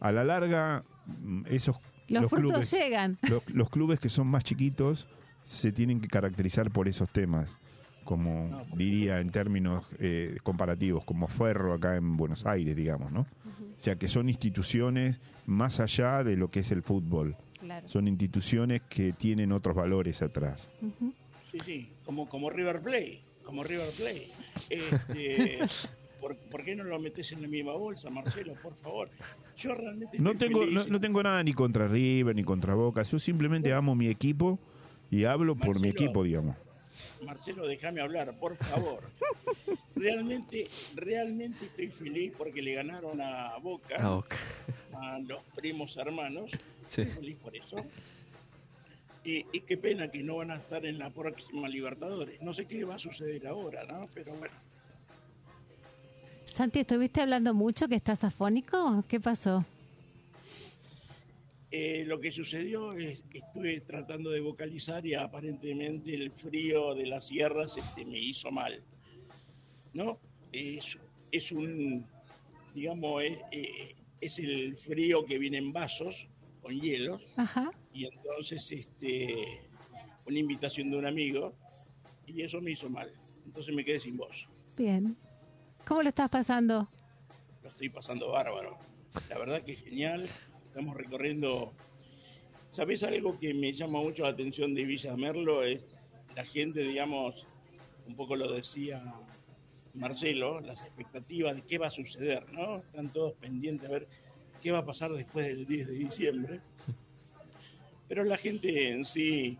a 0.00 0.12
la 0.12 0.24
larga, 0.24 0.84
mm, 1.22 1.42
esos 1.48 1.76
Los, 2.08 2.30
frutos 2.30 2.50
clubes, 2.52 2.70
llegan. 2.70 3.18
los, 3.28 3.42
los 3.48 3.70
clubes 3.70 4.00
que 4.00 4.08
son 4.08 4.26
más 4.28 4.44
chiquitos 4.44 5.08
se 5.46 5.72
tienen 5.72 6.00
que 6.00 6.08
caracterizar 6.08 6.70
por 6.70 6.88
esos 6.88 7.08
temas. 7.10 7.56
como 8.04 8.64
diría 8.76 9.20
en 9.20 9.30
términos 9.30 9.84
eh, 9.98 10.38
comparativos, 10.42 11.04
como 11.04 11.26
Ferro 11.26 11.74
acá 11.74 11.96
en 11.96 12.16
Buenos 12.16 12.46
Aires, 12.46 12.76
digamos, 12.76 13.10
¿no? 13.10 13.20
O 13.20 13.80
sea, 13.80 13.96
que 13.96 14.08
son 14.08 14.28
instituciones 14.28 15.20
más 15.44 15.80
allá 15.80 16.22
de 16.24 16.36
lo 16.36 16.50
que 16.50 16.60
es 16.60 16.70
el 16.70 16.82
fútbol. 16.82 17.36
Claro. 17.60 17.88
Son 17.88 18.06
instituciones 18.06 18.82
que 18.88 19.12
tienen 19.12 19.50
otros 19.52 19.74
valores 19.74 20.22
atrás. 20.22 20.68
Sí, 21.50 21.58
sí, 21.64 21.88
como, 22.04 22.28
como 22.28 22.48
River 22.48 22.80
Play, 22.80 23.20
como 23.44 23.64
River 23.64 23.90
Play. 23.96 24.30
Este, 24.70 25.58
¿por, 26.26 26.36
por 26.50 26.64
qué 26.64 26.74
no 26.74 26.82
lo 26.84 26.98
metes 26.98 27.30
en 27.32 27.42
la 27.42 27.48
misma 27.48 27.74
bolsa, 27.74 28.10
Marcelo? 28.10 28.54
Por 28.62 28.74
favor. 28.76 29.08
Yo 29.56 29.74
realmente 29.74 30.18
No 30.18 30.32
estoy 30.32 30.48
tengo, 30.48 30.60
feliz. 30.60 30.74
no, 30.74 30.86
no 30.86 31.00
tengo 31.00 31.22
nada 31.22 31.42
ni 31.44 31.52
contra 31.52 31.86
River 31.86 32.34
ni 32.34 32.42
contra 32.44 32.74
Boca. 32.74 33.02
Yo 33.04 33.18
simplemente 33.18 33.72
amo 33.72 33.94
mi 33.94 34.08
equipo 34.08 34.58
y 35.10 35.24
hablo 35.24 35.54
por 35.56 35.78
mi 35.80 35.88
equipo, 35.88 36.24
digamos. 36.24 36.56
Marcelo, 37.24 37.66
déjame 37.66 38.00
hablar, 38.00 38.36
por 38.38 38.56
favor. 38.56 39.00
Realmente, 39.94 40.66
realmente 40.94 41.66
estoy 41.66 41.88
feliz 41.88 42.32
porque 42.36 42.60
le 42.62 42.74
ganaron 42.74 43.20
a 43.20 43.56
Boca, 43.58 43.94
Ah, 43.98 44.16
ok. 44.16 44.34
a 44.94 45.18
los 45.20 45.42
primos 45.54 45.96
hermanos. 45.96 46.50
Sí. 46.88 47.02
Estoy 47.02 47.14
feliz 47.14 47.36
por 47.36 47.56
eso. 47.56 47.76
Y, 49.24 49.44
y 49.52 49.60
qué 49.60 49.76
pena 49.76 50.08
que 50.10 50.22
no 50.22 50.36
van 50.36 50.50
a 50.52 50.56
estar 50.56 50.84
en 50.86 50.98
la 50.98 51.10
próxima 51.10 51.68
Libertadores. 51.68 52.40
No 52.42 52.52
sé 52.52 52.66
qué 52.66 52.84
va 52.84 52.94
a 52.94 52.98
suceder 52.98 53.46
ahora, 53.46 53.84
¿no? 53.84 54.08
Pero 54.14 54.32
bueno. 54.34 54.54
Santi, 56.56 56.78
¿estuviste 56.78 57.20
hablando 57.20 57.52
mucho 57.52 57.86
que 57.86 57.96
estás 57.96 58.24
afónico? 58.24 59.04
¿Qué 59.06 59.20
pasó? 59.20 59.62
Eh, 61.70 62.04
lo 62.06 62.18
que 62.18 62.32
sucedió 62.32 62.94
es 62.94 63.24
que 63.24 63.40
estuve 63.40 63.82
tratando 63.82 64.30
de 64.30 64.40
vocalizar 64.40 65.04
y 65.04 65.12
aparentemente 65.12 66.14
el 66.14 66.30
frío 66.30 66.94
de 66.94 67.08
las 67.08 67.26
sierras 67.26 67.76
este, 67.76 68.06
me 68.06 68.18
hizo 68.18 68.50
mal. 68.50 68.82
¿No? 69.92 70.18
Es, 70.50 70.96
es 71.30 71.52
un, 71.52 72.06
digamos, 72.74 73.22
es, 73.22 73.38
eh, 73.52 73.94
es 74.22 74.38
el 74.38 74.78
frío 74.78 75.26
que 75.26 75.38
viene 75.38 75.58
en 75.58 75.74
vasos 75.74 76.26
con 76.62 76.80
hielos 76.80 77.20
Ajá. 77.36 77.70
y 77.92 78.06
entonces 78.06 78.72
este, 78.72 79.60
una 80.24 80.38
invitación 80.38 80.90
de 80.90 80.96
un 80.96 81.04
amigo 81.04 81.52
y 82.26 82.40
eso 82.40 82.62
me 82.62 82.70
hizo 82.70 82.88
mal. 82.88 83.12
Entonces 83.44 83.74
me 83.74 83.84
quedé 83.84 84.00
sin 84.00 84.16
voz. 84.16 84.48
Bien. 84.74 85.18
¿Cómo 85.86 86.02
lo 86.02 86.08
estás 86.08 86.28
pasando? 86.28 86.88
lo 87.62 87.68
estoy 87.68 87.88
pasando 87.88 88.32
bárbaro. 88.32 88.76
La 89.28 89.38
verdad 89.38 89.62
que 89.62 89.74
es 89.74 89.84
genial. 89.84 90.28
Estamos 90.66 90.96
recorriendo. 90.96 91.72
¿Sabes 92.70 93.04
algo 93.04 93.38
que 93.38 93.54
me 93.54 93.72
llama 93.72 94.00
mucho 94.00 94.24
la 94.24 94.30
atención 94.30 94.74
de 94.74 94.84
Villa 94.84 95.16
Merlo? 95.16 95.62
Es 95.62 95.80
la 96.34 96.44
gente, 96.44 96.80
digamos, 96.80 97.46
un 98.04 98.16
poco 98.16 98.34
lo 98.34 98.52
decía 98.52 99.14
Marcelo, 99.94 100.60
las 100.60 100.82
expectativas 100.82 101.54
de 101.54 101.62
qué 101.62 101.78
va 101.78 101.86
a 101.86 101.92
suceder, 101.92 102.52
¿no? 102.52 102.78
Están 102.78 103.12
todos 103.12 103.34
pendientes 103.34 103.88
a 103.88 103.92
ver 103.92 104.08
qué 104.60 104.72
va 104.72 104.78
a 104.78 104.84
pasar 104.84 105.12
después 105.12 105.46
del 105.46 105.66
10 105.66 105.86
de 105.86 105.94
diciembre. 105.94 106.60
Pero 108.08 108.24
la 108.24 108.36
gente 108.36 108.90
en 108.90 109.04
sí 109.04 109.56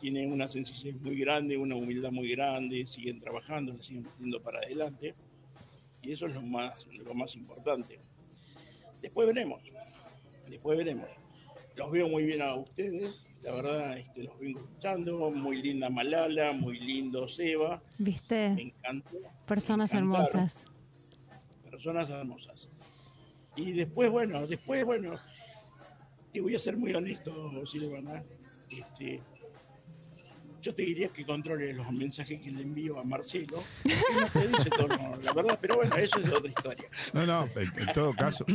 tiene 0.00 0.26
una 0.26 0.48
sencillez 0.48 1.00
muy 1.00 1.16
grande, 1.16 1.56
una 1.56 1.76
humildad 1.76 2.10
muy 2.10 2.32
grande, 2.32 2.84
siguen 2.88 3.20
trabajando, 3.20 3.72
le 3.72 3.82
siguen 3.84 4.02
metiendo 4.02 4.42
para 4.42 4.58
adelante 4.58 5.14
y 6.02 6.12
eso 6.12 6.26
es 6.26 6.34
lo 6.34 6.42
más, 6.42 6.86
lo 6.86 7.14
más 7.14 7.34
importante. 7.36 7.98
Después 9.00 9.26
veremos, 9.26 9.62
después 10.48 10.76
veremos. 10.78 11.08
Los 11.76 11.90
veo 11.90 12.08
muy 12.08 12.24
bien 12.24 12.42
a 12.42 12.54
ustedes, 12.54 13.14
la 13.42 13.52
verdad, 13.52 13.96
este, 13.98 14.24
los 14.24 14.38
vengo 14.38 14.60
escuchando, 14.60 15.30
muy 15.30 15.62
linda 15.62 15.88
Malala, 15.90 16.52
muy 16.52 16.78
lindo 16.78 17.28
Seba, 17.28 17.82
me 17.98 18.04
¿Viste? 18.04 18.46
encantó, 18.46 19.16
Personas 19.46 19.92
me 19.92 19.98
hermosas. 19.98 20.54
personas 21.70 22.10
hermosas. 22.10 22.68
Y 23.56 23.72
después, 23.72 24.10
bueno, 24.10 24.46
después, 24.46 24.84
bueno, 24.84 25.18
te 26.32 26.40
voy 26.40 26.54
a 26.54 26.58
ser 26.58 26.76
muy 26.76 26.94
honesto, 26.94 27.50
Silvana, 27.66 28.22
este, 28.70 29.20
yo 30.62 30.74
te 30.74 30.82
diría 30.82 31.08
que 31.08 31.24
controles 31.24 31.76
los 31.76 31.90
mensajes 31.92 32.40
que 32.40 32.50
le 32.50 32.62
envío 32.62 32.98
a 32.98 33.04
Marcelo, 33.04 33.62
que 33.82 33.90
no 34.20 34.26
te 34.28 34.48
dice 34.48 34.70
todo, 34.70 34.88
no, 34.88 35.16
la 35.22 35.32
verdad, 35.32 35.58
pero 35.60 35.76
bueno, 35.76 35.94
eso 35.96 36.18
es 36.20 36.32
otra 36.32 36.48
historia. 36.50 36.84
No, 37.12 37.26
no, 37.26 37.44
en, 37.56 37.88
en 37.88 37.92
todo 37.94 38.14
caso, 38.14 38.46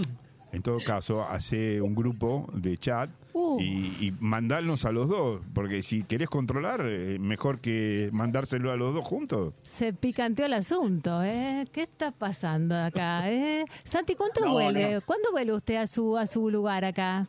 en 0.54 0.62
todo 0.64 0.78
caso, 0.80 1.24
hace 1.24 1.82
un 1.82 1.94
grupo 1.94 2.50
de 2.54 2.78
chat 2.78 3.10
Uh. 3.40 3.60
y, 3.62 4.08
y 4.08 4.14
mandarnos 4.20 4.84
a 4.86 4.92
los 4.92 5.10
dos, 5.10 5.42
porque 5.54 5.84
si 5.84 6.02
querés 6.02 6.28
controlar, 6.28 6.82
eh, 6.88 7.20
mejor 7.20 7.60
que 7.60 8.10
mandárselo 8.12 8.72
a 8.72 8.76
los 8.78 8.96
dos 8.96 9.06
juntos. 9.06 9.54
Se 9.62 9.94
picanteó 9.94 10.48
el 10.48 10.54
asunto, 10.54 11.22
¿eh? 11.24 11.64
¿Qué 11.72 11.84
está 11.84 12.10
pasando 12.12 12.74
acá? 12.76 13.30
Eh? 13.32 13.64
Santi, 13.84 14.16
¿cuánto 14.16 14.44
No, 14.44 14.54
vuelve? 14.54 14.94
no. 14.96 15.02
¿Cuándo 15.02 15.32
vuelve 15.32 15.54
usted 15.54 15.76
a 15.76 15.86
su, 15.86 16.18
a 16.18 16.26
su 16.26 16.50
lugar 16.50 16.84
acá? 16.84 17.28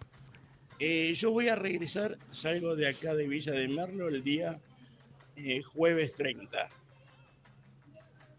Eh, 0.78 1.12
yo 1.14 1.30
voy 1.30 1.48
a 1.48 1.56
regresar, 1.56 2.16
salgo 2.32 2.74
de 2.74 2.88
acá 2.88 3.12
de 3.14 3.28
Villa 3.28 3.52
de 3.52 3.68
Merlo 3.68 4.08
el 4.08 4.22
día 4.24 4.58
eh, 5.38 5.62
jueves 5.62 6.14
30. 6.14 6.68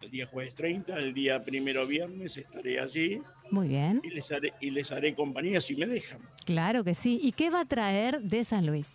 El 0.02 0.10
día 0.10 0.26
jueves 0.26 0.54
30, 0.54 0.98
el 0.98 1.12
día 1.14 1.42
primero 1.44 1.86
viernes 1.86 2.36
estaré 2.36 2.80
allí 2.80 3.20
Muy 3.50 3.68
bien, 3.68 4.00
y 4.02 4.08
les 4.10 4.30
haré, 4.32 4.54
y 4.60 4.70
les 4.70 4.90
haré 4.92 5.14
compañía 5.14 5.60
si 5.60 5.76
me 5.76 5.86
dejan. 5.86 6.20
claro 6.46 6.82
que 6.84 6.94
sí. 6.94 7.20
¿Y 7.22 7.32
qué 7.32 7.50
va 7.50 7.60
a 7.60 7.64
traer 7.66 8.20
de 8.22 8.42
San 8.44 8.66
Luis? 8.66 8.90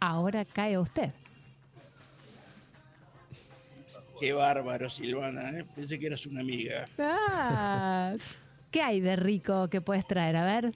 Ahora 0.00 0.44
cae 0.44 0.76
usted. 0.78 1.12
Qué 4.20 4.32
bárbaro, 4.32 4.90
Silvana, 4.90 5.50
¿eh? 5.50 5.64
pensé 5.74 5.98
que 5.98 6.06
eras 6.06 6.26
una 6.26 6.40
amiga. 6.40 6.86
Ah, 6.98 8.14
¿Qué 8.72 8.82
hay 8.82 9.00
de 9.00 9.14
rico 9.16 9.68
que 9.68 9.80
puedes 9.80 10.06
traer? 10.06 10.36
A 10.36 10.44
ver. 10.44 10.72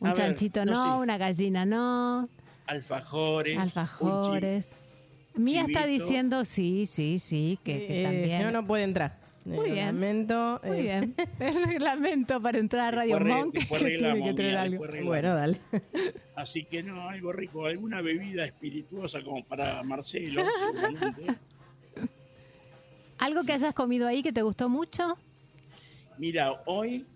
Un 0.00 0.08
A 0.08 0.14
ver, 0.14 0.16
chanchito 0.16 0.64
no, 0.64 0.98
una 1.00 1.16
gallina 1.18 1.64
no, 1.66 2.28
Alfajores. 2.66 3.54
un 3.56 3.62
alfajores. 3.62 4.68
Mía 5.34 5.64
está 5.66 5.86
diciendo 5.86 6.44
sí, 6.44 6.86
sí, 6.86 7.18
sí, 7.18 7.58
que, 7.64 7.86
que 7.86 8.00
Eh, 8.00 8.04
también. 8.04 8.38
Si 8.38 8.44
no, 8.44 8.50
no 8.50 8.66
puede 8.66 8.84
entrar. 8.84 9.18
Muy 9.44 9.72
bien. 9.72 9.86
Lamento. 9.86 10.60
Muy 10.64 10.78
eh, 10.78 10.82
bien. 10.82 11.14
El 11.38 11.64
reglamento 11.64 12.40
para 12.40 12.58
entrar 12.58 12.88
a 12.88 12.90
Radio 12.98 13.18
Después 13.18 13.34
Monk 13.34 13.54
después 13.54 13.82
que 13.82 13.98
tiene 13.98 14.24
que 14.24 14.34
tener 14.34 14.56
algo. 14.56 14.84
Bueno, 15.04 15.34
dale. 15.34 15.60
Así 16.34 16.64
que 16.64 16.82
no, 16.82 17.08
algo 17.08 17.32
rico, 17.32 17.66
alguna 17.66 18.00
bebida 18.00 18.44
espirituosa 18.44 19.22
como 19.22 19.44
para 19.44 19.82
Marcelo, 19.82 20.44
seguramente. 20.58 21.34
¿Algo 23.18 23.44
que 23.44 23.52
hayas 23.52 23.74
comido 23.74 24.08
ahí 24.08 24.22
que 24.22 24.32
te 24.32 24.42
gustó 24.42 24.68
mucho? 24.68 25.16
Mira, 26.18 26.62
hoy 26.66 27.06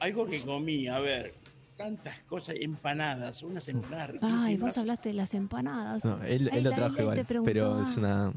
algo 0.00 0.26
que 0.26 0.40
comí, 0.40 0.88
a 0.88 0.98
ver, 0.98 1.34
tantas 1.80 2.22
cosas, 2.24 2.56
empanadas, 2.60 3.42
unas 3.42 3.66
empanadas 3.68 4.10
riquísimas. 4.10 4.44
Ay, 4.44 4.56
vos 4.58 4.76
hablaste 4.76 5.08
de 5.08 5.14
las 5.14 5.32
empanadas. 5.32 6.04
No, 6.04 6.22
él, 6.24 6.50
Ay, 6.52 6.58
él 6.58 6.64
lo 6.64 6.72
trajo 6.72 7.00
igual, 7.00 7.24
pero 7.26 7.82
es 7.82 7.96
una, 7.96 8.32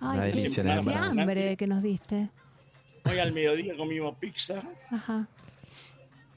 una 0.00 0.22
Ay, 0.22 0.32
delicia 0.32 0.64
qué, 0.64 0.82
qué 0.84 0.94
hambre 0.94 1.56
que 1.56 1.66
nos 1.68 1.82
diste. 1.82 2.28
Hoy 3.04 3.18
al 3.18 3.32
mediodía 3.32 3.76
comimos 3.76 4.16
pizza 4.16 4.62
Ajá. 4.90 5.28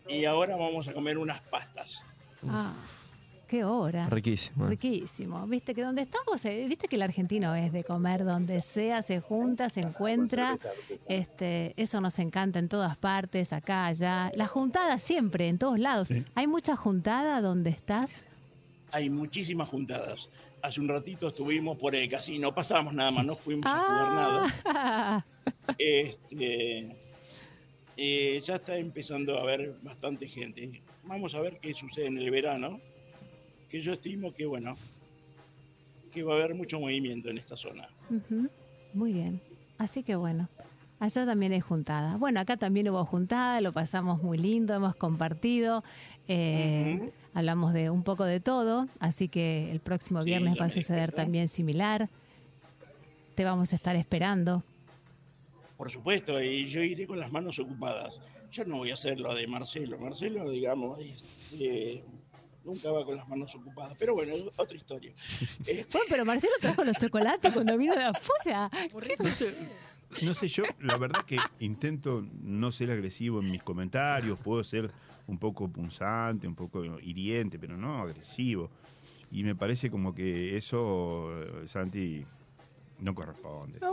y 0.08 0.26
ahora 0.26 0.56
vamos 0.56 0.88
a 0.88 0.94
comer 0.94 1.18
unas 1.18 1.42
pastas. 1.42 2.04
Ah, 2.48 2.74
qué 3.46 3.64
hora. 3.64 4.08
Riquísimo. 4.10 4.68
Riquísimo. 4.68 5.48
Viste 5.48 5.74
que 5.74 5.82
donde 5.82 6.02
estamos, 6.02 6.44
eh, 6.46 6.66
viste 6.68 6.88
que 6.88 6.96
el 6.96 7.02
argentino 7.02 7.56
es 7.56 7.72
de 7.72 7.84
comer 7.84 8.26
donde 8.26 8.62
sea, 8.62 9.02
se 9.02 9.20
junta, 9.22 9.70
se 9.70 9.82
encuentra. 9.82 10.58
Este, 11.08 11.74
eso 11.78 12.02
nos 12.02 12.20
encanta 12.20 12.60
en 12.60 12.70
todas 12.70 12.98
partes, 12.98 13.54
acá, 13.54 13.86
allá. 13.86 14.32
La 14.36 14.48
juntada 14.48 14.98
siempre, 15.00 15.48
en 15.48 15.58
todos 15.58 15.80
lados. 15.80 16.10
Hay 16.36 16.48
mucha 16.48 16.76
juntada 16.76 17.42
donde 17.42 17.70
estás. 17.70 18.26
Hay 18.92 19.10
muchísimas 19.10 19.70
juntadas. 19.70 20.30
Hace 20.62 20.82
un 20.82 20.88
ratito 20.88 21.28
estuvimos 21.28 21.78
por 21.78 21.94
el 21.94 22.10
casino, 22.10 22.54
pasamos 22.54 22.94
nada 22.94 23.12
más, 23.12 23.26
no 23.26 23.36
fuimos 23.36 23.66
a 23.68 23.80
jugar 23.80 24.12
nada. 24.12 24.56
Ah, 24.66 25.26
Este, 25.78 26.96
eh, 27.98 28.42
ya 28.44 28.56
está 28.56 28.78
empezando 28.78 29.38
a 29.38 29.42
haber 29.44 29.76
bastante 29.82 30.28
gente. 30.28 30.82
Vamos 31.04 31.36
a 31.36 31.42
ver 31.42 31.60
qué 31.60 31.74
sucede 31.74 32.08
en 32.08 32.18
el 32.18 32.30
verano, 32.32 32.80
que 33.70 33.82
yo 33.82 33.94
estimo 33.94 34.34
que, 34.34 34.46
bueno, 34.46 34.76
que 36.12 36.24
va 36.24 36.34
a 36.34 36.38
haber 36.38 36.56
mucho 36.56 36.80
movimiento 36.80 37.30
en 37.30 37.38
esta 37.38 37.58
zona. 37.58 37.88
Muy 38.94 39.12
bien. 39.12 39.42
Así 39.78 40.04
que 40.04 40.16
bueno, 40.16 40.48
allá 41.00 41.26
también 41.26 41.52
hay 41.52 41.60
juntada. 41.60 42.18
Bueno, 42.18 42.40
acá 42.40 42.58
también 42.58 42.90
hubo 42.90 43.04
juntada, 43.06 43.60
lo 43.62 43.74
pasamos 43.74 44.24
muy 44.24 44.38
lindo, 44.38 44.74
hemos 44.74 44.96
compartido, 44.96 45.84
eh, 46.28 47.12
hablamos 47.34 47.74
de 47.74 47.90
un 47.90 48.04
poco 48.04 48.24
de 48.24 48.40
todo, 48.40 48.88
así 49.00 49.28
que 49.28 49.70
el 49.72 49.82
próximo 49.82 50.24
viernes 50.24 50.58
va 50.60 50.66
a 50.66 50.70
suceder 50.70 51.12
también 51.12 51.48
similar. 51.48 52.10
Te 53.36 53.44
vamos 53.44 53.74
a 53.74 53.76
estar 53.76 53.96
esperando. 53.98 54.64
Por 55.76 55.92
supuesto, 55.92 56.42
y 56.42 56.68
yo 56.68 56.82
iré 56.82 57.06
con 57.06 57.20
las 57.20 57.32
manos 57.32 57.60
ocupadas. 57.60 58.14
Yo 58.50 58.64
no 58.64 58.78
voy 58.78 58.92
a 58.92 58.94
hacer 58.94 59.20
lo 59.20 59.36
de 59.36 59.46
Marcelo. 59.48 59.98
Marcelo, 59.98 60.50
digamos, 60.50 60.98
este, 61.00 62.02
nunca 62.66 62.92
va 62.92 63.06
con 63.06 63.16
las 63.18 63.28
manos 63.28 63.54
ocupadas. 63.56 63.96
Pero 63.98 64.14
bueno, 64.16 64.34
es 64.34 64.44
otra 64.58 64.78
historia. 64.78 65.14
Este, 65.66 65.86
Bueno, 65.92 66.06
pero 66.10 66.26
Marcelo 66.26 66.54
trajo 66.60 66.84
los 66.84 66.98
chocolates 66.98 67.54
cuando 67.54 67.78
vino 67.78 67.96
de 67.96 68.04
afuera. 68.04 68.70
No 69.20 69.30
sé, 69.32 69.56
no 70.22 70.34
sé, 70.34 70.48
yo 70.48 70.64
la 70.80 70.98
verdad 70.98 71.24
que 71.26 71.38
intento 71.60 72.26
no 72.42 72.72
ser 72.72 72.92
agresivo 72.92 73.42
en 73.42 73.52
mis 73.52 73.64
comentarios, 73.64 74.40
puedo 74.40 74.64
ser 74.64 74.92
un 75.28 75.38
poco 75.38 75.68
punzante, 75.68 76.48
un 76.48 76.56
poco 76.56 76.84
hiriente, 77.00 77.58
pero 77.58 77.78
no 77.78 78.02
agresivo. 78.02 78.70
Y 79.32 79.44
me 79.44 79.56
parece 79.56 79.90
como 79.90 80.14
que 80.14 80.56
eso, 80.56 81.32
eh, 81.42 81.68
Santi, 81.68 82.24
no 83.00 83.14
corresponde. 83.16 83.80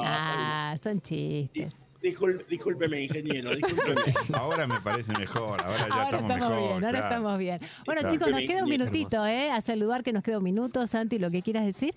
Ah, 0.00 0.78
son 0.82 1.00
chistes. 1.02 1.74
Discul- 2.04 2.44
discúlpeme, 2.46 3.02
ingeniero, 3.02 3.54
discúlpeme. 3.56 4.02
Ahora 4.34 4.66
me 4.66 4.80
parece 4.80 5.12
mejor, 5.12 5.60
ahora 5.60 5.78
ya 5.78 5.84
Ahora 5.94 6.04
estamos, 6.04 6.30
estamos 6.30 6.50
mejor. 6.50 6.58
bien, 6.58 6.72
ahora 6.84 6.90
claro. 6.90 7.04
estamos 7.06 7.38
bien. 7.38 7.60
Bueno, 7.86 8.00
Está. 8.02 8.12
chicos, 8.12 8.30
nos 8.30 8.40
queda 8.42 8.62
un 8.64 8.68
minutito, 8.70 9.26
¿eh? 9.26 9.50
A 9.50 9.60
saludar 9.60 10.04
que 10.04 10.12
nos 10.12 10.22
queda 10.22 10.38
un 10.38 10.44
minuto. 10.44 10.86
Santi, 10.86 11.18
lo 11.18 11.30
que 11.30 11.42
quieras 11.42 11.64
decir. 11.64 11.94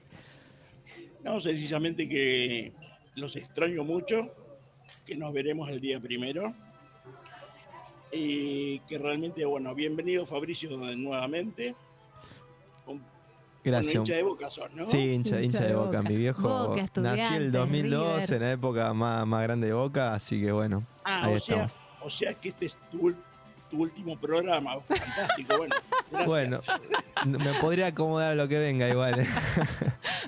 No, 1.23 1.41
sencillamente 1.41 2.07
que 2.07 2.71
los 3.15 3.35
extraño 3.35 3.83
mucho, 3.83 4.33
que 5.05 5.15
nos 5.15 5.33
veremos 5.33 5.69
el 5.69 5.81
día 5.81 5.99
primero. 5.99 6.53
Y 8.11 8.79
que 8.87 8.97
realmente, 8.97 9.43
bueno, 9.43 9.75
bienvenido 9.75 10.25
Fabricio 10.25 10.69
nuevamente. 10.95 11.75
Gracias. 13.67 13.95
un 13.95 14.01
hincha 14.01 14.15
de 14.15 14.23
boca 14.23 14.49
sos, 14.49 14.73
¿no? 14.73 14.89
Sí, 14.89 14.97
hincha, 14.97 15.41
hincha 15.41 15.59
de 15.65 15.75
Boca. 15.75 16.01
Mi 16.01 16.15
viejo 16.15 16.41
Boca, 16.47 16.85
nací 16.95 17.21
en 17.21 17.33
el 17.33 17.45
Estudiantes, 17.45 17.51
2002, 17.53 18.13
River. 18.21 18.33
en 18.33 18.41
la 18.41 18.51
época 18.51 18.93
más, 18.93 19.27
más 19.27 19.43
grande 19.43 19.67
de 19.67 19.73
Boca, 19.73 20.13
así 20.13 20.41
que 20.41 20.51
bueno, 20.51 20.83
Ah, 21.03 21.25
ahí 21.25 21.35
o 21.35 21.39
sea, 21.39 21.65
estamos. 21.65 21.73
o 22.01 22.09
sea 22.09 22.33
que 22.33 22.49
este 22.49 22.65
es 22.67 22.77
tu, 22.91 23.13
tu 23.69 23.81
último 23.81 24.17
programa. 24.17 24.79
Fantástico, 24.87 25.57
bueno. 25.57 25.75
gracias. 26.11 26.27
Bueno, 26.27 26.61
me 27.25 27.53
podría 27.59 27.87
acomodar 27.87 28.31
a 28.33 28.35
lo 28.35 28.47
que 28.47 28.59
venga 28.59 28.89
igual. 28.89 29.21
¿eh? 29.21 29.27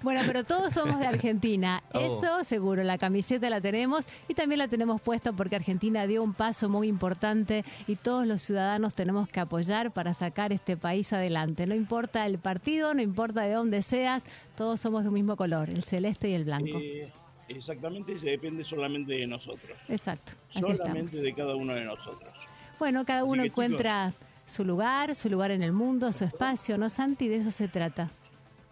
Bueno, 0.01 0.21
pero 0.25 0.45
todos 0.45 0.73
somos 0.73 0.99
de 0.99 1.07
Argentina. 1.07 1.83
Oh. 1.93 1.99
Eso 1.99 2.43
seguro, 2.45 2.83
la 2.83 2.97
camiseta 2.97 3.49
la 3.49 3.59
tenemos 3.59 4.05
y 4.29 4.33
también 4.33 4.59
la 4.59 4.69
tenemos 4.69 5.01
puesta 5.01 5.33
porque 5.33 5.57
Argentina 5.57 6.07
dio 6.07 6.23
un 6.23 6.33
paso 6.33 6.69
muy 6.69 6.87
importante 6.87 7.65
y 7.85 7.97
todos 7.97 8.25
los 8.25 8.41
ciudadanos 8.41 8.95
tenemos 8.95 9.27
que 9.27 9.41
apoyar 9.41 9.91
para 9.91 10.13
sacar 10.13 10.53
este 10.53 10.77
país 10.77 11.11
adelante. 11.11 11.67
No 11.67 11.75
importa 11.75 12.25
el 12.25 12.39
partido, 12.39 12.93
no 12.93 13.01
importa 13.01 13.41
de 13.41 13.53
dónde 13.53 13.81
seas, 13.81 14.23
todos 14.55 14.79
somos 14.79 15.03
de 15.03 15.09
un 15.09 15.15
mismo 15.15 15.35
color, 15.35 15.69
el 15.69 15.83
celeste 15.83 16.29
y 16.29 16.33
el 16.33 16.45
blanco. 16.45 16.79
Eh, 16.79 17.11
exactamente, 17.49 18.17
se 18.19 18.29
depende 18.29 18.63
solamente 18.63 19.13
de 19.13 19.27
nosotros. 19.27 19.77
Exacto. 19.89 20.31
Solamente 20.49 21.17
de 21.17 21.33
cada 21.33 21.55
uno 21.55 21.73
de 21.73 21.83
nosotros. 21.83 22.38
Bueno, 22.79 23.05
cada 23.05 23.23
uno 23.23 23.43
que, 23.43 23.47
encuentra 23.49 24.13
su 24.45 24.63
lugar, 24.65 25.15
su 25.15 25.29
lugar 25.29 25.51
en 25.51 25.61
el 25.61 25.71
mundo, 25.73 26.11
su 26.13 26.23
espacio, 26.23 26.77
¿no, 26.77 26.89
Santi? 26.89 27.27
De 27.27 27.37
eso 27.37 27.51
se 27.51 27.67
trata. 27.67 28.09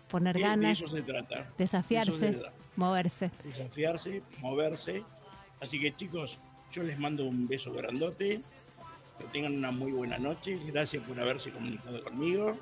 Poner 0.09 0.33
De- 0.35 0.39
de 0.41 0.47
ganas, 0.47 0.79
eso 0.81 0.87
se 0.87 1.01
trata. 1.01 1.35
De 1.41 1.45
desafiarse, 1.57 2.33
se 2.33 2.41
moverse. 2.75 3.29
desafiarse, 3.43 4.21
moverse. 4.39 5.03
Así 5.59 5.79
que 5.79 5.93
chicos, 5.95 6.39
yo 6.71 6.83
les 6.83 6.97
mando 6.97 7.25
un 7.25 7.47
beso 7.47 7.73
grandote. 7.73 8.41
Que 9.17 9.23
tengan 9.31 9.55
una 9.57 9.71
muy 9.71 9.91
buena 9.91 10.17
noche. 10.19 10.59
Gracias 10.67 11.03
por 11.03 11.19
haberse 11.19 11.51
comunicado 11.51 12.03
conmigo. 12.03 12.55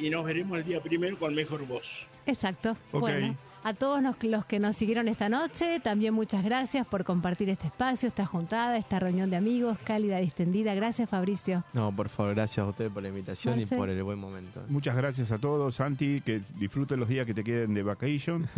Y 0.00 0.10
nos 0.10 0.24
veremos 0.24 0.58
el 0.58 0.64
día 0.64 0.82
primero 0.82 1.16
con 1.18 1.32
mejor 1.34 1.64
voz. 1.66 2.04
Exacto. 2.26 2.76
Bueno, 2.90 3.36
a 3.64 3.72
todos 3.74 4.02
los, 4.02 4.22
los 4.22 4.44
que 4.44 4.58
nos 4.60 4.76
siguieron 4.76 5.08
esta 5.08 5.28
noche, 5.30 5.80
también 5.80 6.12
muchas 6.14 6.44
gracias 6.44 6.86
por 6.86 7.02
compartir 7.02 7.48
este 7.48 7.66
espacio, 7.66 8.06
esta 8.06 8.26
juntada, 8.26 8.76
esta 8.76 8.98
reunión 9.00 9.30
de 9.30 9.36
amigos, 9.36 9.78
cálida, 9.82 10.18
distendida. 10.18 10.74
Gracias, 10.74 11.08
Fabricio. 11.08 11.64
No, 11.72 11.90
por 11.90 12.10
favor, 12.10 12.34
gracias 12.34 12.64
a 12.64 12.68
usted 12.68 12.90
por 12.90 13.02
la 13.02 13.08
invitación 13.08 13.58
Marce. 13.58 13.74
y 13.74 13.78
por 13.78 13.88
el 13.88 14.02
buen 14.02 14.18
momento. 14.18 14.62
Muchas 14.68 14.94
gracias 14.96 15.30
a 15.32 15.38
todos, 15.38 15.76
Santi, 15.76 16.20
que 16.20 16.42
disfruten 16.58 17.00
los 17.00 17.08
días 17.08 17.24
que 17.26 17.32
te 17.34 17.42
queden 17.42 17.74
de 17.74 17.82
vacation. 17.82 18.46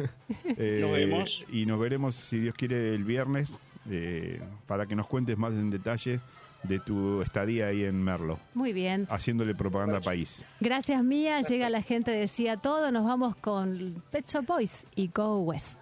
Eh, 0.59 0.78
Nos 0.80 0.92
vemos. 0.92 1.44
Y 1.52 1.66
nos 1.66 1.78
veremos, 1.78 2.14
si 2.14 2.38
Dios 2.38 2.54
quiere, 2.54 2.94
el 2.94 3.04
viernes, 3.04 3.52
eh, 3.90 4.40
para 4.66 4.86
que 4.86 4.94
nos 4.96 5.07
cuentes 5.07 5.36
más 5.36 5.52
en 5.52 5.70
detalle 5.70 6.20
de 6.62 6.78
tu 6.80 7.22
estadía 7.22 7.68
ahí 7.68 7.84
en 7.84 8.02
Merlo, 8.02 8.38
Muy 8.54 8.72
bien. 8.72 9.07
haciéndole 9.11 9.54
propaganda 9.54 9.96
al 9.98 10.02
país. 10.02 10.44
Gracias, 10.61 11.02
Mía. 11.04 11.40
Llega 11.42 11.70
la 11.70 11.82
gente, 11.82 12.11
decía 12.11 12.57
todo. 12.57 12.90
Nos 12.90 13.04
vamos 13.04 13.36
con 13.36 14.02
Pet 14.11 14.28
Shop 14.28 14.44
Boys 14.46 14.84
y 14.94 15.09
Go 15.09 15.40
West. 15.40 15.76